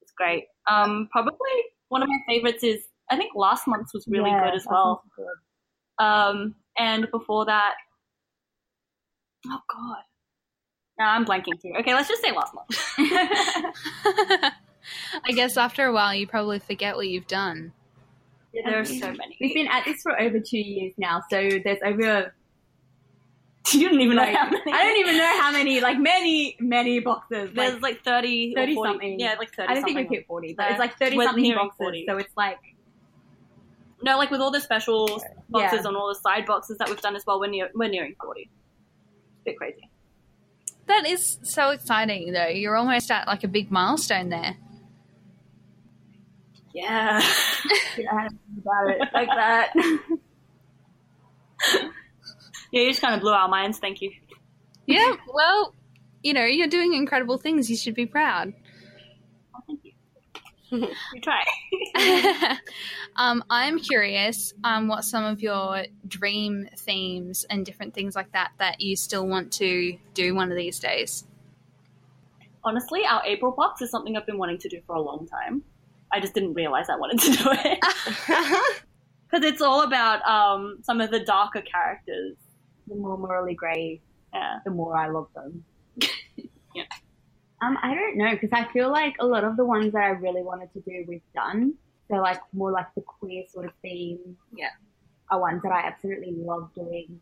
is 0.03 0.11
great. 0.15 0.45
Um, 0.69 1.09
probably 1.11 1.55
one 1.89 2.03
of 2.03 2.09
my 2.09 2.19
favorites 2.27 2.63
is 2.63 2.83
I 3.09 3.17
think 3.17 3.31
last 3.35 3.67
month's 3.67 3.91
was 3.93 4.05
really 4.07 4.29
Yeah, 4.29 4.43
good 4.45 4.55
as 4.55 4.63
that 4.65 4.71
well. 4.71 5.03
good. 5.15 5.25
Um, 5.99 6.55
and 6.77 7.07
before 7.11 7.45
that, 7.45 7.73
oh 9.47 9.59
god, 9.73 10.03
no, 10.99 11.05
I'm 11.05 11.25
blanking 11.25 11.61
too. 11.61 11.73
Okay, 11.79 11.93
let's 11.93 12.09
just 12.09 12.21
say 12.21 12.31
last 12.31 12.53
month. 12.53 12.77
I 15.25 15.31
guess 15.31 15.57
after 15.57 15.85
a 15.85 15.93
while 15.93 16.13
you 16.13 16.27
probably 16.27 16.59
forget 16.59 16.95
what 16.95 17.07
you've 17.07 17.27
done. 17.27 17.71
there 18.53 18.79
are 18.79 18.85
so 18.85 19.07
many. 19.11 19.37
We've 19.41 19.53
been 19.53 19.67
at 19.67 19.85
this 19.85 20.01
for 20.01 20.19
over 20.19 20.39
two 20.39 20.59
years 20.59 20.93
now, 20.97 21.21
so 21.29 21.37
there's 21.63 21.79
over. 21.83 22.33
you 23.73 23.89
don't 23.89 23.99
even 23.99 24.15
know 24.15 24.21
Like, 24.21 24.35
how 24.35 24.49
many. 24.49 24.71
I 24.71 24.83
don't 24.83 24.97
even 24.97 25.17
know 25.17 25.41
how 25.41 25.51
many, 25.51 25.81
like 25.81 25.97
many, 25.97 26.55
many 26.59 26.99
boxes. 26.99 27.49
There's 27.55 27.73
Like, 27.73 27.81
like 27.81 28.03
30, 28.03 28.53
30 28.53 28.71
or 28.71 28.75
40. 28.75 28.91
something. 28.91 29.19
Yeah, 29.19 29.35
like 29.39 29.55
30 29.55 29.67
I 29.67 29.73
don't 29.73 29.83
think 29.83 29.97
we've 29.97 30.09
hit 30.09 30.27
40, 30.27 30.53
but 30.53 30.63
No, 30.65 30.69
it's 30.69 30.79
like 30.79 30.99
30 30.99 31.23
something 31.23 31.55
boxes. 31.55 31.77
40. 31.79 32.05
So 32.07 32.17
it's 32.17 32.37
like, 32.37 32.59
No, 34.05 34.17
like 34.19 34.29
with 34.29 34.39
all 34.39 34.51
the 34.51 34.61
special 34.61 35.07
boxes 35.49 35.79
Yeah. 35.81 35.87
on 35.87 35.95
all 35.95 36.07
the 36.07 36.15
side 36.15 36.45
boxes 36.45 36.77
that 36.77 36.87
we've 36.87 37.01
done 37.01 37.15
as 37.15 37.25
well, 37.25 37.39
we're, 37.39 37.49
near, 37.49 37.69
we're 37.73 37.89
nearing 37.89 38.15
40. 38.21 38.41
It's 38.41 38.51
a 39.41 39.43
bit 39.45 39.57
crazy. 39.57 39.89
That 40.85 41.07
is 41.07 41.39
so 41.41 41.71
exciting 41.71 42.31
though. 42.31 42.45
You're 42.47 42.75
almost 42.75 43.09
at 43.09 43.25
like 43.27 43.43
a 43.43 43.47
big 43.47 43.71
milestone 43.71 44.29
there. 44.29 44.57
Yeah. 46.75 47.19
yeah, 47.97 48.27
about 48.59 48.89
it 48.91 49.01
like 49.11 49.29
that. 49.29 49.71
yeah, 51.73 51.89
you 52.71 52.89
just 52.89 53.01
kind 53.01 53.15
of 53.15 53.21
blew 53.21 53.31
our 53.31 53.47
minds. 53.47 53.79
Thank 53.79 54.03
you. 54.03 54.11
Yeah, 54.85 55.13
well, 55.33 55.73
you 56.21 56.33
know, 56.33 56.45
you're 56.45 56.67
doing 56.67 56.93
incredible 56.93 57.39
things. 57.39 57.71
You 57.71 57.75
should 57.75 57.95
be 57.95 58.05
proud. 58.05 58.53
You 60.71 61.21
try. 61.21 61.43
um, 63.15 63.43
I'm 63.49 63.79
curious 63.79 64.53
um, 64.63 64.87
what 64.87 65.03
some 65.03 65.23
of 65.23 65.41
your 65.41 65.85
dream 66.07 66.67
themes 66.77 67.45
and 67.49 67.65
different 67.65 67.93
things 67.93 68.15
like 68.15 68.31
that 68.33 68.51
that 68.57 68.81
you 68.81 68.95
still 68.95 69.27
want 69.27 69.53
to 69.53 69.97
do 70.13 70.33
one 70.35 70.51
of 70.51 70.57
these 70.57 70.79
days. 70.79 71.25
Honestly, 72.63 73.05
our 73.05 73.21
April 73.25 73.51
box 73.51 73.81
is 73.81 73.91
something 73.91 74.17
I've 74.17 74.25
been 74.25 74.37
wanting 74.39 74.57
to 74.59 74.69
do 74.69 74.81
for 74.87 74.95
a 74.95 75.01
long 75.01 75.27
time. 75.27 75.63
I 76.11 76.19
just 76.19 76.33
didn't 76.33 76.53
realize 76.55 76.89
I 76.89 76.95
wanted 76.97 77.19
to 77.19 77.31
do 77.43 77.49
it. 77.51 77.79
Because 79.27 79.43
it's 79.51 79.61
all 79.61 79.81
about 79.83 80.21
um, 80.27 80.77
some 80.83 81.01
of 81.01 81.09
the 81.09 81.19
darker 81.19 81.61
characters. 81.61 82.35
the 82.87 82.95
more 82.95 83.17
morally 83.17 83.55
grey, 83.55 83.99
Yeah. 84.33 84.59
the 84.63 84.69
more 84.71 84.95
I 84.95 85.07
love 85.09 85.27
them. 85.33 85.65
Yeah. 86.75 86.83
Um, 87.65 87.77
I 87.81 87.95
don't 87.95 88.17
know 88.17 88.31
because 88.31 88.51
I 88.53 88.71
feel 88.71 88.91
like 88.91 89.15
a 89.19 89.25
lot 89.25 89.43
of 89.43 89.57
the 89.57 89.65
ones 89.65 89.93
that 89.93 90.03
I 90.03 90.09
really 90.09 90.43
wanted 90.43 90.71
to 90.73 90.81
do 90.81 91.05
we've 91.07 91.21
done. 91.33 91.73
So 92.09 92.17
like 92.17 92.39
more 92.53 92.71
like 92.71 92.87
the 92.95 93.01
queer 93.01 93.43
sort 93.51 93.65
of 93.65 93.71
theme. 93.81 94.37
Yeah. 94.55 94.69
Are 95.31 95.39
ones 95.39 95.61
that 95.63 95.71
I 95.71 95.87
absolutely 95.87 96.33
love 96.33 96.69
doing. 96.75 97.19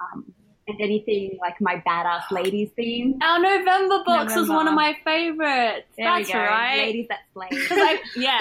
Um, 0.00 0.32
and 0.66 0.80
anything 0.80 1.38
like 1.40 1.60
my 1.60 1.82
badass 1.86 2.30
ladies 2.30 2.70
theme. 2.74 3.18
Our 3.22 3.38
November 3.38 4.02
box 4.04 4.34
was 4.34 4.48
one 4.48 4.66
of 4.66 4.74
my 4.74 4.96
favorites. 5.04 5.86
There 5.96 6.06
That's 6.06 6.32
right. 6.34 6.78
Ladies 6.78 7.06
that 7.08 7.20
slay. 7.32 7.48
I, 7.52 8.00
yeah. 8.16 8.40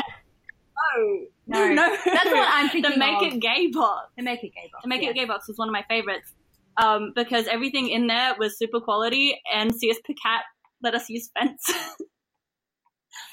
Oh 0.95 1.25
no. 1.47 1.67
No. 1.73 1.97
That's 2.05 2.25
what 2.25 2.47
I'm 2.49 2.69
thinking 2.69 2.91
The 2.91 2.97
Make 2.97 3.21
of. 3.21 3.33
It 3.33 3.39
Gay 3.39 3.67
box. 3.67 4.11
The 4.17 4.23
make 4.23 4.43
it 4.43 4.53
gay 4.55 4.69
box. 4.71 4.83
The 4.83 4.89
Make 4.89 5.03
yeah. 5.03 5.09
It 5.09 5.15
Gay 5.15 5.25
box 5.25 5.47
was 5.47 5.57
one 5.57 5.67
of 5.67 5.73
my 5.73 5.83
favorites. 5.87 6.33
Um, 6.77 7.11
because 7.15 7.47
everything 7.47 7.89
in 7.89 8.07
there 8.07 8.33
was 8.39 8.57
super 8.57 8.79
quality 8.79 9.39
and 9.53 9.75
CS 9.75 9.97
Pacat 10.07 10.41
let 10.83 10.95
us 10.95 11.09
use 11.09 11.29
fence. 11.37 11.63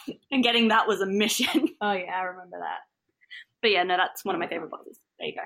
and 0.30 0.42
getting 0.42 0.68
that 0.68 0.86
was 0.86 1.00
a 1.00 1.06
mission. 1.06 1.68
Oh 1.80 1.92
yeah, 1.92 2.18
I 2.18 2.22
remember 2.22 2.58
that. 2.58 2.80
But 3.62 3.70
yeah, 3.70 3.84
no, 3.84 3.96
that's 3.96 4.24
one 4.24 4.34
of 4.34 4.40
my 4.40 4.48
favorite 4.48 4.70
boxes. 4.70 4.98
There 5.18 5.28
you 5.28 5.34
go. 5.34 5.42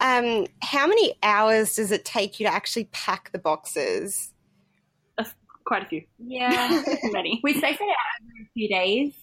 Um, 0.00 0.46
how 0.62 0.86
many 0.86 1.14
hours 1.22 1.74
does 1.74 1.90
it 1.90 2.04
take 2.04 2.38
you 2.38 2.46
to 2.46 2.52
actually 2.52 2.84
pack 2.92 3.32
the 3.32 3.38
boxes? 3.38 4.32
Quite 5.64 5.84
a 5.84 5.86
few. 5.86 6.02
Yeah. 6.18 6.82
Many. 7.04 7.40
we 7.42 7.54
spaced 7.54 7.80
it 7.80 7.84
out 7.84 8.22
over 8.22 8.42
a 8.42 8.50
few 8.54 8.68
days. 8.68 9.14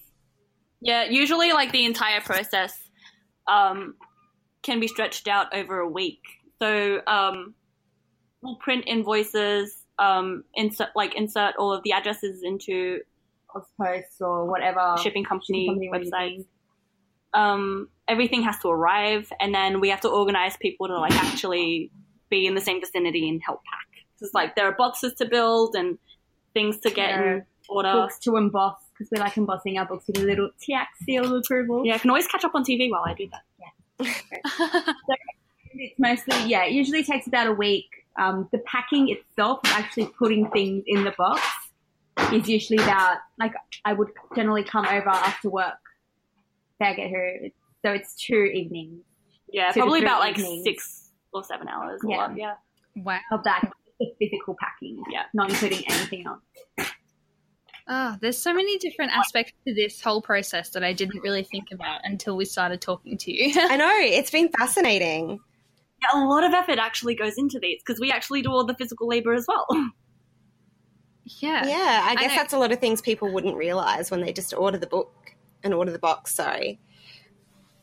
Yeah, 0.81 1.03
usually 1.03 1.51
like 1.51 1.71
the 1.71 1.85
entire 1.85 2.21
process 2.21 2.77
um, 3.47 3.95
can 4.61 4.79
be 4.79 4.87
stretched 4.87 5.27
out 5.27 5.53
over 5.53 5.79
a 5.79 5.87
week. 5.87 6.21
So 6.61 7.01
um, 7.07 7.53
we'll 8.41 8.55
print 8.55 8.85
invoices, 8.87 9.78
um, 9.99 10.43
insert 10.55 10.89
like 10.95 11.15
insert 11.15 11.55
all 11.57 11.73
of 11.73 11.83
the 11.83 11.91
addresses 11.91 12.41
into 12.43 12.99
Post 13.77 14.21
or 14.21 14.45
whatever. 14.45 14.95
shipping 15.01 15.23
company, 15.23 15.67
company 15.67 15.89
we're 15.89 15.99
websites. 15.99 16.45
Um, 17.33 17.89
everything 18.07 18.43
has 18.43 18.59
to 18.59 18.69
arrive, 18.69 19.31
and 19.39 19.53
then 19.53 19.79
we 19.79 19.89
have 19.89 20.01
to 20.01 20.09
organize 20.09 20.55
people 20.57 20.87
to 20.87 20.97
like 20.97 21.13
actually 21.13 21.91
be 22.29 22.45
in 22.45 22.55
the 22.55 22.61
same 22.61 22.79
vicinity 22.79 23.27
and 23.27 23.41
help 23.43 23.61
pack. 23.65 23.87
Because 24.13 24.33
like 24.33 24.55
there 24.55 24.65
are 24.65 24.71
boxes 24.71 25.13
to 25.15 25.25
build 25.25 25.75
and 25.75 25.97
things 26.53 26.79
to 26.81 26.89
get 26.89 27.17
There 27.17 27.35
in 27.37 27.45
order. 27.69 27.91
Books 27.93 28.19
to 28.19 28.37
emboss 28.37 28.77
because 28.93 29.09
we 29.11 29.19
like 29.19 29.35
embossing 29.37 29.77
our 29.77 29.85
books 29.85 30.05
with 30.07 30.17
a 30.17 30.25
little 30.25 30.49
TX 30.61 30.85
seal 31.05 31.25
of 31.25 31.31
approval. 31.31 31.85
Yeah, 31.85 31.95
I 31.95 31.97
can 31.97 32.09
always 32.09 32.27
catch 32.27 32.43
up 32.43 32.53
on 32.53 32.63
TV 32.63 32.89
while 32.91 33.03
I 33.05 33.13
do 33.13 33.29
that. 33.31 33.43
Yeah. 33.59 34.93
It's 35.71 35.99
mostly, 35.99 36.49
yeah, 36.49 36.65
it 36.65 36.71
usually 36.71 37.03
takes 37.03 37.27
about 37.27 37.47
a 37.47 37.53
week. 37.53 37.98
Um, 38.19 38.49
the 38.51 38.59
packing 38.59 39.09
itself, 39.09 39.59
actually 39.65 40.07
putting 40.19 40.49
things 40.51 40.83
in 40.87 41.03
the 41.05 41.13
box, 41.17 41.41
is 42.33 42.49
usually 42.49 42.83
about, 42.83 43.17
like, 43.39 43.53
I 43.85 43.93
would 43.93 44.09
generally 44.35 44.63
come 44.63 44.85
over 44.85 45.09
after 45.09 45.49
work. 45.49 45.79
Say 46.81 46.89
I 46.89 46.93
get 46.93 47.11
her, 47.11 47.37
so 47.83 47.91
it's 47.91 48.15
two 48.15 48.35
evenings 48.35 49.03
Yeah, 49.51 49.71
Two 49.71 49.79
probably 49.81 50.01
three 50.01 50.07
about 50.07 50.19
like 50.19 50.37
six 50.63 51.11
or 51.33 51.43
seven 51.43 51.67
hours. 51.67 52.01
Yeah. 52.05 52.17
lot, 52.17 52.37
yeah. 52.37 52.53
Wow. 52.95 53.19
of 53.31 53.43
that, 53.43 53.71
physical 54.19 54.55
packing, 54.59 55.01
Yeah. 55.09 55.23
not 55.33 55.49
including 55.49 55.83
anything 55.89 56.25
else. 56.25 56.91
Oh, 57.87 58.17
there's 58.21 58.37
so 58.37 58.53
many 58.53 58.77
different 58.77 59.11
aspects 59.13 59.53
to 59.65 59.73
this 59.73 59.99
whole 60.01 60.21
process 60.21 60.69
that 60.71 60.83
I 60.83 60.93
didn't 60.93 61.21
really 61.21 61.43
think 61.43 61.71
about 61.71 62.01
until 62.03 62.37
we 62.37 62.45
started 62.45 62.81
talking 62.81 63.17
to 63.17 63.31
you. 63.31 63.51
I 63.55 63.77
know 63.77 63.89
it's 63.99 64.29
been 64.29 64.49
fascinating. 64.49 65.39
Yeah, 66.01 66.23
a 66.23 66.25
lot 66.25 66.43
of 66.43 66.53
effort 66.53 66.79
actually 66.79 67.15
goes 67.15 67.37
into 67.37 67.59
these 67.59 67.81
because 67.85 67.99
we 67.99 68.11
actually 68.11 68.41
do 68.41 68.49
all 68.51 68.65
the 68.65 68.75
physical 68.75 69.07
labor 69.07 69.33
as 69.33 69.45
well. 69.47 69.65
yeah. 71.41 71.67
Yeah, 71.67 72.01
I 72.03 72.11
I 72.11 72.15
guess 72.15 72.31
know. 72.31 72.35
that's 72.35 72.53
a 72.53 72.59
lot 72.59 72.71
of 72.71 72.79
things 72.79 73.01
people 73.01 73.31
wouldn't 73.31 73.55
realize 73.55 74.09
when 74.09 74.21
they 74.21 74.31
just 74.31 74.53
order 74.53 74.77
the 74.77 74.87
book 74.87 75.35
and 75.63 75.73
order 75.73 75.91
the 75.91 75.99
box. 75.99 76.33
Sorry. 76.33 76.79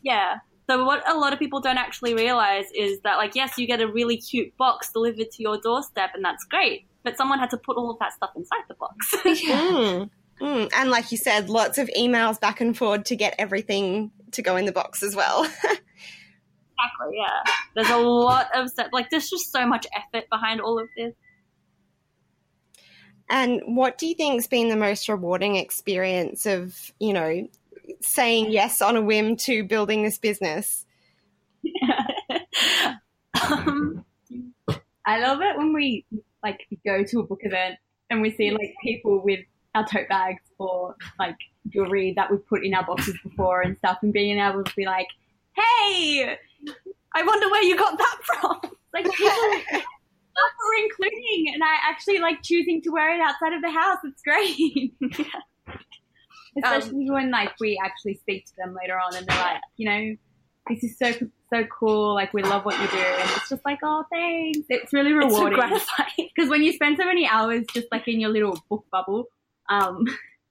Yeah. 0.03 0.37
So 0.69 0.85
what 0.85 1.09
a 1.09 1.17
lot 1.17 1.33
of 1.33 1.39
people 1.39 1.61
don't 1.61 1.79
actually 1.79 2.15
realize 2.15 2.67
is 2.75 3.01
that 3.01 3.17
like 3.17 3.35
yes, 3.35 3.59
you 3.59 3.67
get 3.67 3.81
a 3.81 3.87
really 3.87 4.17
cute 4.17 4.57
box 4.57 4.91
delivered 4.93 5.31
to 5.33 5.43
your 5.43 5.59
doorstep 5.59 6.11
and 6.15 6.25
that's 6.25 6.45
great, 6.45 6.87
but 7.05 7.17
someone 7.17 7.39
had 7.39 7.51
to 7.51 7.57
put 7.57 7.77
all 7.77 7.91
of 7.91 7.99
that 7.99 8.13
stuff 8.13 8.31
inside 8.37 8.63
the 8.69 8.75
box. 8.75 9.15
Mm. 9.47 10.11
Mm. 10.41 10.71
And 10.77 10.91
like 10.91 11.11
you 11.11 11.17
said, 11.17 11.49
lots 11.49 11.79
of 11.79 11.89
emails 11.99 12.39
back 12.39 12.61
and 12.61 12.77
forward 12.77 13.07
to 13.07 13.17
get 13.17 13.35
everything 13.39 14.11
to 14.33 14.43
go 14.43 14.57
in 14.57 14.67
the 14.67 14.73
box 14.73 15.03
as 15.03 15.17
well. 15.17 15.47
exactly, 16.79 17.17
yeah. 17.17 17.43
There's 17.75 17.91
a 17.91 17.97
lot 17.97 18.49
of 18.55 18.71
stuff 18.71 18.89
like 18.93 19.11
there's 19.11 19.31
just 19.31 19.53
so 19.53 19.67
much 19.67 19.87
effort 19.97 20.29
behind 20.31 20.61
all 20.61 20.79
of 20.79 20.89
this. 20.97 21.15
and 23.29 23.61
what 23.67 23.99
do 23.99 24.07
you 24.07 24.15
think's 24.15 24.47
been 24.47 24.69
the 24.69 24.77
most 24.77 25.09
rewarding 25.09 25.57
experience 25.57 26.47
of, 26.47 26.93
you 27.01 27.13
know, 27.13 27.49
saying 28.01 28.51
yes 28.51 28.81
on 28.81 28.97
a 28.97 29.03
whim 29.03 29.37
to 29.37 29.65
building 29.65 30.03
this 30.03 30.19
business? 30.19 30.85
um, 33.43 34.05
I 35.05 35.21
love 35.21 35.41
it 35.41 35.57
when 35.57 35.73
we 35.73 36.05
like 36.43 36.67
go 36.85 37.03
to 37.03 37.21
a 37.21 37.23
book 37.25 37.41
event 37.43 37.77
and 38.11 38.23
we 38.23 38.31
see 38.31 38.51
like 38.53 38.75
people 38.83 39.21
with 39.25 39.41
our 39.75 39.87
tote 39.87 40.09
bags 40.09 40.43
or 40.59 40.95
like 41.19 41.37
jewelry 41.69 42.13
that 42.17 42.31
we've 42.31 42.47
put 42.47 42.65
in 42.65 42.75
our 42.75 42.85
boxes 42.85 43.17
before 43.23 43.63
and 43.63 43.77
stuff, 43.79 43.99
and 44.03 44.13
being 44.13 44.39
able 44.39 44.63
to 44.65 44.77
be 44.77 44.87
like, 44.87 45.09
"Hey, 45.55 46.39
I 47.17 47.23
wonder 47.23 47.51
where 47.51 47.63
you 47.63 47.77
got 47.77 47.97
that 47.97 48.19
from. 48.25 48.61
like 48.93 49.05
people 49.05 49.29
stuff 49.31 50.53
we're 50.69 50.85
including," 50.85 51.55
and 51.55 51.63
I 51.65 51.77
actually 51.89 52.19
like 52.19 52.43
choosing 52.43 52.83
to 52.83 52.91
wear 52.91 53.15
it 53.15 53.21
outside 53.21 53.55
of 53.55 53.63
the 53.63 53.71
house. 53.71 53.99
It's 54.05 54.23
great. 54.23 54.95
Especially 56.63 57.11
when 57.11 57.31
like 57.31 57.53
we 57.59 57.81
actually 57.83 58.15
speak 58.15 58.47
to 58.47 58.53
them 58.59 58.75
later 58.75 58.99
on 58.99 59.15
and 59.15 59.27
they're 59.27 59.39
like, 59.39 59.61
you 59.77 59.89
know, 59.89 60.17
this 60.69 60.85
is 60.85 60.99
so 60.99 61.13
so 61.51 61.65
cool. 61.67 62.15
Like 62.15 62.35
we 62.35 62.43
love 62.43 62.67
what 62.67 62.79
you 62.79 62.87
do, 62.89 62.99
and 62.99 63.31
it's 63.31 63.49
just 63.49 63.65
like, 63.65 63.79
oh, 63.83 64.05
thanks. 64.11 64.61
It's 64.69 64.93
really 64.93 65.13
It's 65.13 65.35
so 65.35 65.45
rewarding 65.45 65.59
gratifying. 65.59 66.29
because 66.35 66.51
when 66.51 66.63
you 66.63 66.73
spend 66.75 66.99
so 66.99 67.07
many 67.07 67.27
hours 67.27 67.65
just 67.73 67.87
like 67.91 68.07
in 68.09 68.21
your 68.21 68.31
little 68.31 68.59
book 68.69 68.85
bubble, 68.93 69.25
um, 69.71 70.05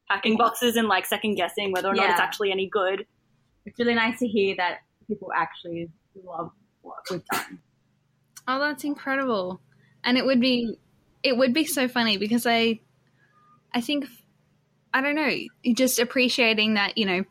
Packing 0.10 0.38
boxes 0.38 0.76
and 0.76 0.88
like 0.88 1.06
second 1.06 1.34
guessing 1.36 1.72
whether 1.72 1.90
or 1.90 1.96
not 1.96 2.12
it's 2.12 2.20
actually 2.20 2.52
any 2.52 2.68
good. 2.68 3.08
it's 3.66 3.80
really 3.80 3.96
nice 3.96 4.20
to 4.20 4.28
hear 4.28 4.56
that 4.56 4.80
people 5.08 5.32
actually 5.36 5.90
love 6.24 6.52
what 6.82 6.98
we've 7.10 7.26
done. 7.32 7.60
Oh, 8.48 8.60
that's 8.60 8.84
incredible. 8.84 9.60
And 10.04 10.18
it 10.18 10.26
would 10.26 10.40
be 10.40 10.78
it 11.24 11.36
would 11.36 11.54
be 11.54 11.66
so 11.66 11.88
funny 11.88 12.18
because 12.18 12.46
I 12.46 12.80
I 13.74 13.82
think 13.82 14.06
I 14.94 15.02
don't 15.02 15.16
know, 15.16 15.36
just 15.74 16.00
appreciating 16.00 16.76
that, 16.76 16.98
you 16.98 17.06
know, 17.06 17.24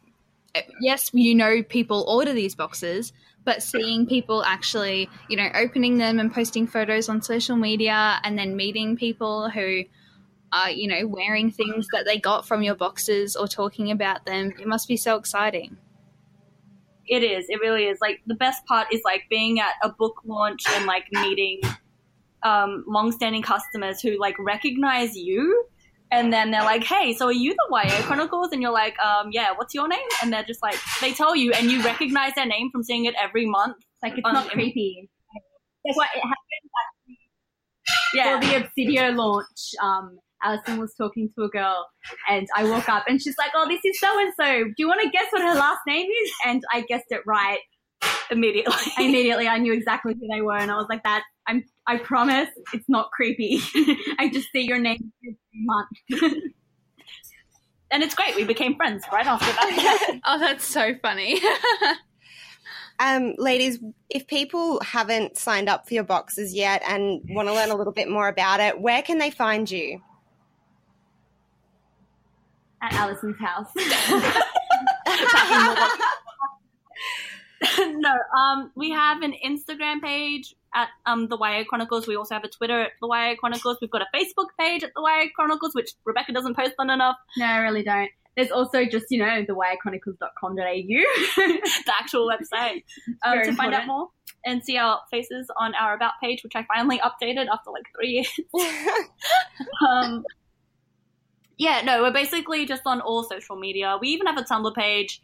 yes, 0.80 1.10
you 1.14 1.34
know 1.34 1.62
people 1.62 2.04
order 2.06 2.32
these 2.32 2.54
boxes, 2.54 3.12
but 3.44 3.62
seeing 3.62 4.06
people 4.06 4.44
actually, 4.44 5.08
you 5.28 5.36
know, 5.36 5.48
opening 5.54 5.98
them 5.98 6.18
and 6.18 6.32
posting 6.32 6.66
photos 6.66 7.08
on 7.08 7.22
social 7.22 7.56
media 7.56 8.20
and 8.22 8.38
then 8.38 8.56
meeting 8.56 8.96
people 8.96 9.48
who 9.48 9.84
are, 10.52 10.70
you 10.70 10.88
know, 10.88 11.06
wearing 11.06 11.50
things 11.50 11.86
that 11.92 12.04
they 12.04 12.18
got 12.18 12.46
from 12.46 12.62
your 12.62 12.74
boxes 12.74 13.36
or 13.36 13.48
talking 13.48 13.90
about 13.90 14.26
them, 14.26 14.52
it 14.60 14.66
must 14.66 14.86
be 14.88 14.96
so 14.96 15.16
exciting. 15.16 15.76
It 17.06 17.22
is. 17.22 17.46
It 17.48 17.60
really 17.60 17.84
is. 17.84 17.98
Like 18.00 18.20
the 18.26 18.34
best 18.34 18.64
part 18.66 18.88
is 18.92 19.02
like 19.04 19.22
being 19.30 19.60
at 19.60 19.74
a 19.82 19.90
book 19.90 20.20
launch 20.24 20.62
and 20.70 20.86
like 20.86 21.04
meeting 21.12 21.60
um, 22.42 22.84
long-standing 22.86 23.42
customers 23.42 24.00
who 24.00 24.18
like 24.18 24.36
recognize 24.38 25.16
you, 25.16 25.66
and 26.10 26.32
then 26.32 26.50
they're 26.50 26.62
like, 26.64 26.84
"Hey, 26.84 27.12
so 27.14 27.26
are 27.26 27.32
you 27.32 27.54
the 27.54 27.66
YA 27.70 28.02
Chronicles?" 28.02 28.50
And 28.52 28.62
you're 28.62 28.72
like, 28.72 28.98
um, 29.00 29.30
"Yeah, 29.32 29.52
what's 29.56 29.74
your 29.74 29.88
name?" 29.88 30.08
And 30.22 30.32
they're 30.32 30.44
just 30.44 30.62
like, 30.62 30.76
they 31.00 31.12
tell 31.12 31.34
you, 31.34 31.52
and 31.52 31.70
you 31.70 31.82
recognize 31.82 32.34
their 32.34 32.46
name 32.46 32.70
from 32.70 32.82
seeing 32.82 33.06
it 33.06 33.14
every 33.22 33.46
month. 33.46 33.76
Like 34.02 34.18
it's 34.18 34.26
Um, 34.26 34.34
not 34.34 34.50
creepy. 34.50 35.08
That's 35.84 35.96
what 35.96 36.08
it 36.14 36.20
happened 36.20 36.70
Yeah, 38.14 38.40
for 38.40 38.46
the 38.46 38.52
Obsidio 38.84 39.16
launch. 39.16 39.74
Um, 39.82 40.18
Alison 40.44 40.78
was 40.78 40.94
talking 40.94 41.30
to 41.36 41.44
a 41.44 41.48
girl, 41.48 41.86
and 42.28 42.46
I 42.54 42.64
woke 42.64 42.88
up, 42.88 43.04
and 43.08 43.20
she's 43.20 43.36
like, 43.38 43.50
"Oh, 43.54 43.66
this 43.68 43.80
is 43.84 43.98
so 43.98 44.18
and 44.18 44.32
so. 44.38 44.64
Do 44.64 44.74
you 44.78 44.88
want 44.88 45.02
to 45.02 45.08
guess 45.08 45.26
what 45.30 45.42
her 45.42 45.54
last 45.54 45.80
name 45.86 46.06
is?" 46.06 46.32
And 46.46 46.62
I 46.72 46.82
guessed 46.82 47.06
it 47.10 47.22
right. 47.26 47.60
immediately. 48.30 48.74
Immediately, 48.98 49.48
I 49.48 49.58
knew 49.58 49.72
exactly 49.72 50.14
who 50.14 50.28
they 50.32 50.42
were, 50.42 50.56
and 50.56 50.70
I 50.70 50.76
was 50.76 50.86
like, 50.88 51.02
"That 51.04 51.22
I'm. 51.46 51.64
I 51.86 51.98
promise, 51.98 52.48
it's 52.72 52.88
not 52.88 53.10
creepy. 53.10 53.60
I 54.18 54.30
just 54.32 54.48
see 54.52 54.62
your 54.62 54.78
name 54.78 55.12
every 55.24 55.38
month." 55.52 55.88
and 57.90 58.02
it's 58.02 58.14
great. 58.14 58.36
We 58.36 58.44
became 58.44 58.76
friends 58.76 59.04
right 59.12 59.26
after 59.26 59.46
that. 59.46 60.20
Oh, 60.24 60.38
that's 60.38 60.66
so 60.66 60.94
funny. 61.02 61.40
Um, 62.98 63.34
ladies, 63.38 63.80
if 64.08 64.26
people 64.26 64.80
haven't 64.80 65.36
signed 65.36 65.68
up 65.68 65.88
for 65.88 65.94
your 65.94 66.04
boxes 66.04 66.54
yet 66.54 66.82
and 66.86 67.22
want 67.28 67.48
to 67.48 67.54
learn 67.54 67.70
a 67.70 67.74
little 67.74 67.92
bit 67.92 68.08
more 68.08 68.28
about 68.28 68.60
it, 68.60 68.80
where 68.80 69.02
can 69.02 69.18
they 69.18 69.30
find 69.30 69.70
you? 69.70 70.00
At 72.84 72.92
Alison's 72.92 73.38
house. 73.38 73.68
no, 77.78 78.12
um, 78.38 78.70
we 78.74 78.90
have 78.90 79.22
an 79.22 79.32
Instagram 79.44 80.02
page 80.02 80.54
at 80.74 80.88
um 81.06 81.28
the 81.28 81.38
YA 81.38 81.64
Chronicles. 81.66 82.06
We 82.06 82.16
also 82.16 82.34
have 82.34 82.44
a 82.44 82.48
Twitter 82.48 82.82
at 82.82 82.90
the 83.00 83.08
YA 83.08 83.36
Chronicles. 83.38 83.78
We've 83.80 83.90
got 83.90 84.02
a 84.02 84.06
Facebook 84.14 84.48
page 84.60 84.84
at 84.84 84.90
the 84.94 85.00
YA 85.00 85.30
Chronicles, 85.34 85.74
which 85.74 85.92
Rebecca 86.04 86.32
doesn't 86.32 86.56
post 86.56 86.74
on 86.78 86.90
enough. 86.90 87.16
no, 87.38 87.46
I 87.46 87.56
really 87.58 87.82
don't. 87.82 88.10
There's 88.36 88.50
also 88.50 88.84
just, 88.84 89.06
you 89.10 89.18
know, 89.18 89.44
the 89.46 89.54
yachronicles.com.au. 89.54 90.56
The 91.86 91.92
actual 91.98 92.28
website 92.28 92.82
um, 93.24 93.42
to 93.44 93.54
find 93.54 93.72
out 93.72 93.86
more 93.86 94.08
and 94.44 94.62
see 94.62 94.76
our 94.76 95.00
faces 95.10 95.48
on 95.56 95.74
our 95.74 95.94
about 95.94 96.12
page, 96.22 96.42
which 96.42 96.54
I 96.56 96.64
finally 96.64 96.98
updated 96.98 97.46
after 97.46 97.70
like 97.70 97.84
three 97.94 98.10
years. 98.10 98.40
um, 99.88 100.24
yeah, 101.58 101.82
no, 101.84 102.02
we're 102.02 102.12
basically 102.12 102.66
just 102.66 102.82
on 102.86 103.00
all 103.00 103.22
social 103.24 103.56
media. 103.56 103.96
We 104.00 104.08
even 104.08 104.26
have 104.26 104.38
a 104.38 104.42
Tumblr 104.42 104.74
page. 104.74 105.22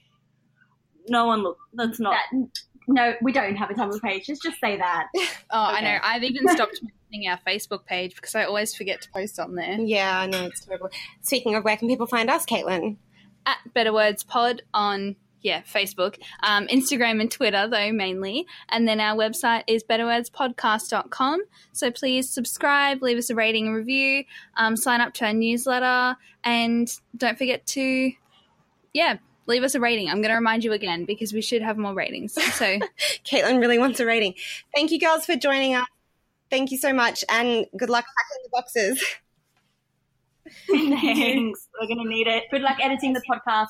No 1.09 1.27
one 1.27 1.43
look. 1.43 1.59
That's 1.73 1.99
not. 1.99 2.15
that, 2.33 2.49
no, 2.89 3.15
we 3.23 3.33
don't 3.33 3.57
have 3.57 3.71
a 3.71 3.75
Tumblr 3.75 4.01
page. 4.01 4.29
Let's 4.29 4.41
just 4.41 4.61
say 4.61 4.77
that. 4.77 5.09
Oh, 5.53 5.65
I 5.65 5.81
know. 5.81 5.99
I've 6.01 6.23
even 6.23 6.47
stopped 6.49 6.81
mentioning 6.81 7.29
our 7.29 7.41
Facebook 7.45 7.85
page 7.85 8.15
because 8.15 8.37
I 8.37 8.45
always 8.45 8.73
forget 8.73 9.01
to 9.03 9.11
post 9.11 9.41
on 9.41 9.57
there. 9.57 9.81
yeah, 9.81 10.21
I 10.21 10.27
know 10.27 10.45
it's 10.45 10.65
terrible. 10.65 10.91
Speaking 11.23 11.57
of, 11.57 11.65
where 11.65 11.77
can 11.77 11.89
people 11.89 12.07
find 12.07 12.31
us, 12.31 12.47
Caitlin? 12.47 12.99
At 13.47 13.57
Better 13.75 13.93
Words 13.93 14.23
Pod 14.23 14.63
on 14.73 15.17
yeah, 15.43 15.63
Facebook, 15.63 16.19
um, 16.43 16.67
Instagram, 16.69 17.21
and 17.21 17.31
Twitter, 17.31 17.67
though, 17.69 17.93
mainly. 17.93 18.47
And 18.69 18.87
then 18.87 19.01
our 19.01 19.17
website 19.17 19.65
is 19.67 19.83
betterwordspodcast.com. 19.85 21.41
So 21.73 21.91
please 21.91 22.31
subscribe, 22.31 23.03
leave 23.03 23.19
us 23.19 23.31
a 23.31 23.35
rating 23.35 23.67
and 23.67 23.77
review, 23.77 24.25
um, 24.57 24.77
sign 24.77 25.01
up 25.01 25.15
to 25.15 25.27
our 25.27 25.33
newsletter, 25.33 26.17
and 26.45 26.91
don't 27.17 27.39
forget 27.39 27.67
to, 27.69 28.13
yeah, 28.93 29.17
leave 29.47 29.63
us 29.63 29.75
a 29.75 29.81
rating. 29.81 30.09
I'm 30.09 30.17
going 30.17 30.31
to 30.31 30.35
remind 30.35 30.65
you 30.65 30.73
again 30.73 31.05
because 31.05 31.33
we 31.33 31.43
should 31.43 31.63
have 31.63 31.77
more 31.77 31.95
ratings. 31.95 32.35
So 32.35 32.79
Caitlin 33.25 33.61
really 33.61 33.79
wants 33.79 34.01
a 34.01 34.07
rating. 34.07 34.35
Thank 34.75 34.91
you, 34.91 35.01
girls, 35.01 35.27
for 35.27 35.37
joining 35.37 35.75
us. 35.75 35.87
Thank 36.51 36.73
you 36.73 36.79
so 36.79 36.93
much, 36.93 37.25
and 37.29 37.67
good 37.77 37.91
luck 37.91 38.05
packing 38.05 38.43
the 38.43 38.51
boxes. 38.51 39.05
Thanks. 40.69 41.69
We're 41.81 41.89
gonna 41.89 42.09
need 42.09 42.27
it. 42.27 42.45
Good 42.51 42.63
luck 42.63 42.79
editing 42.81 43.13
the 43.13 43.23
podcast. 43.31 43.69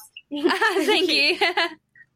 thank 0.87 1.11
you. 1.11 1.37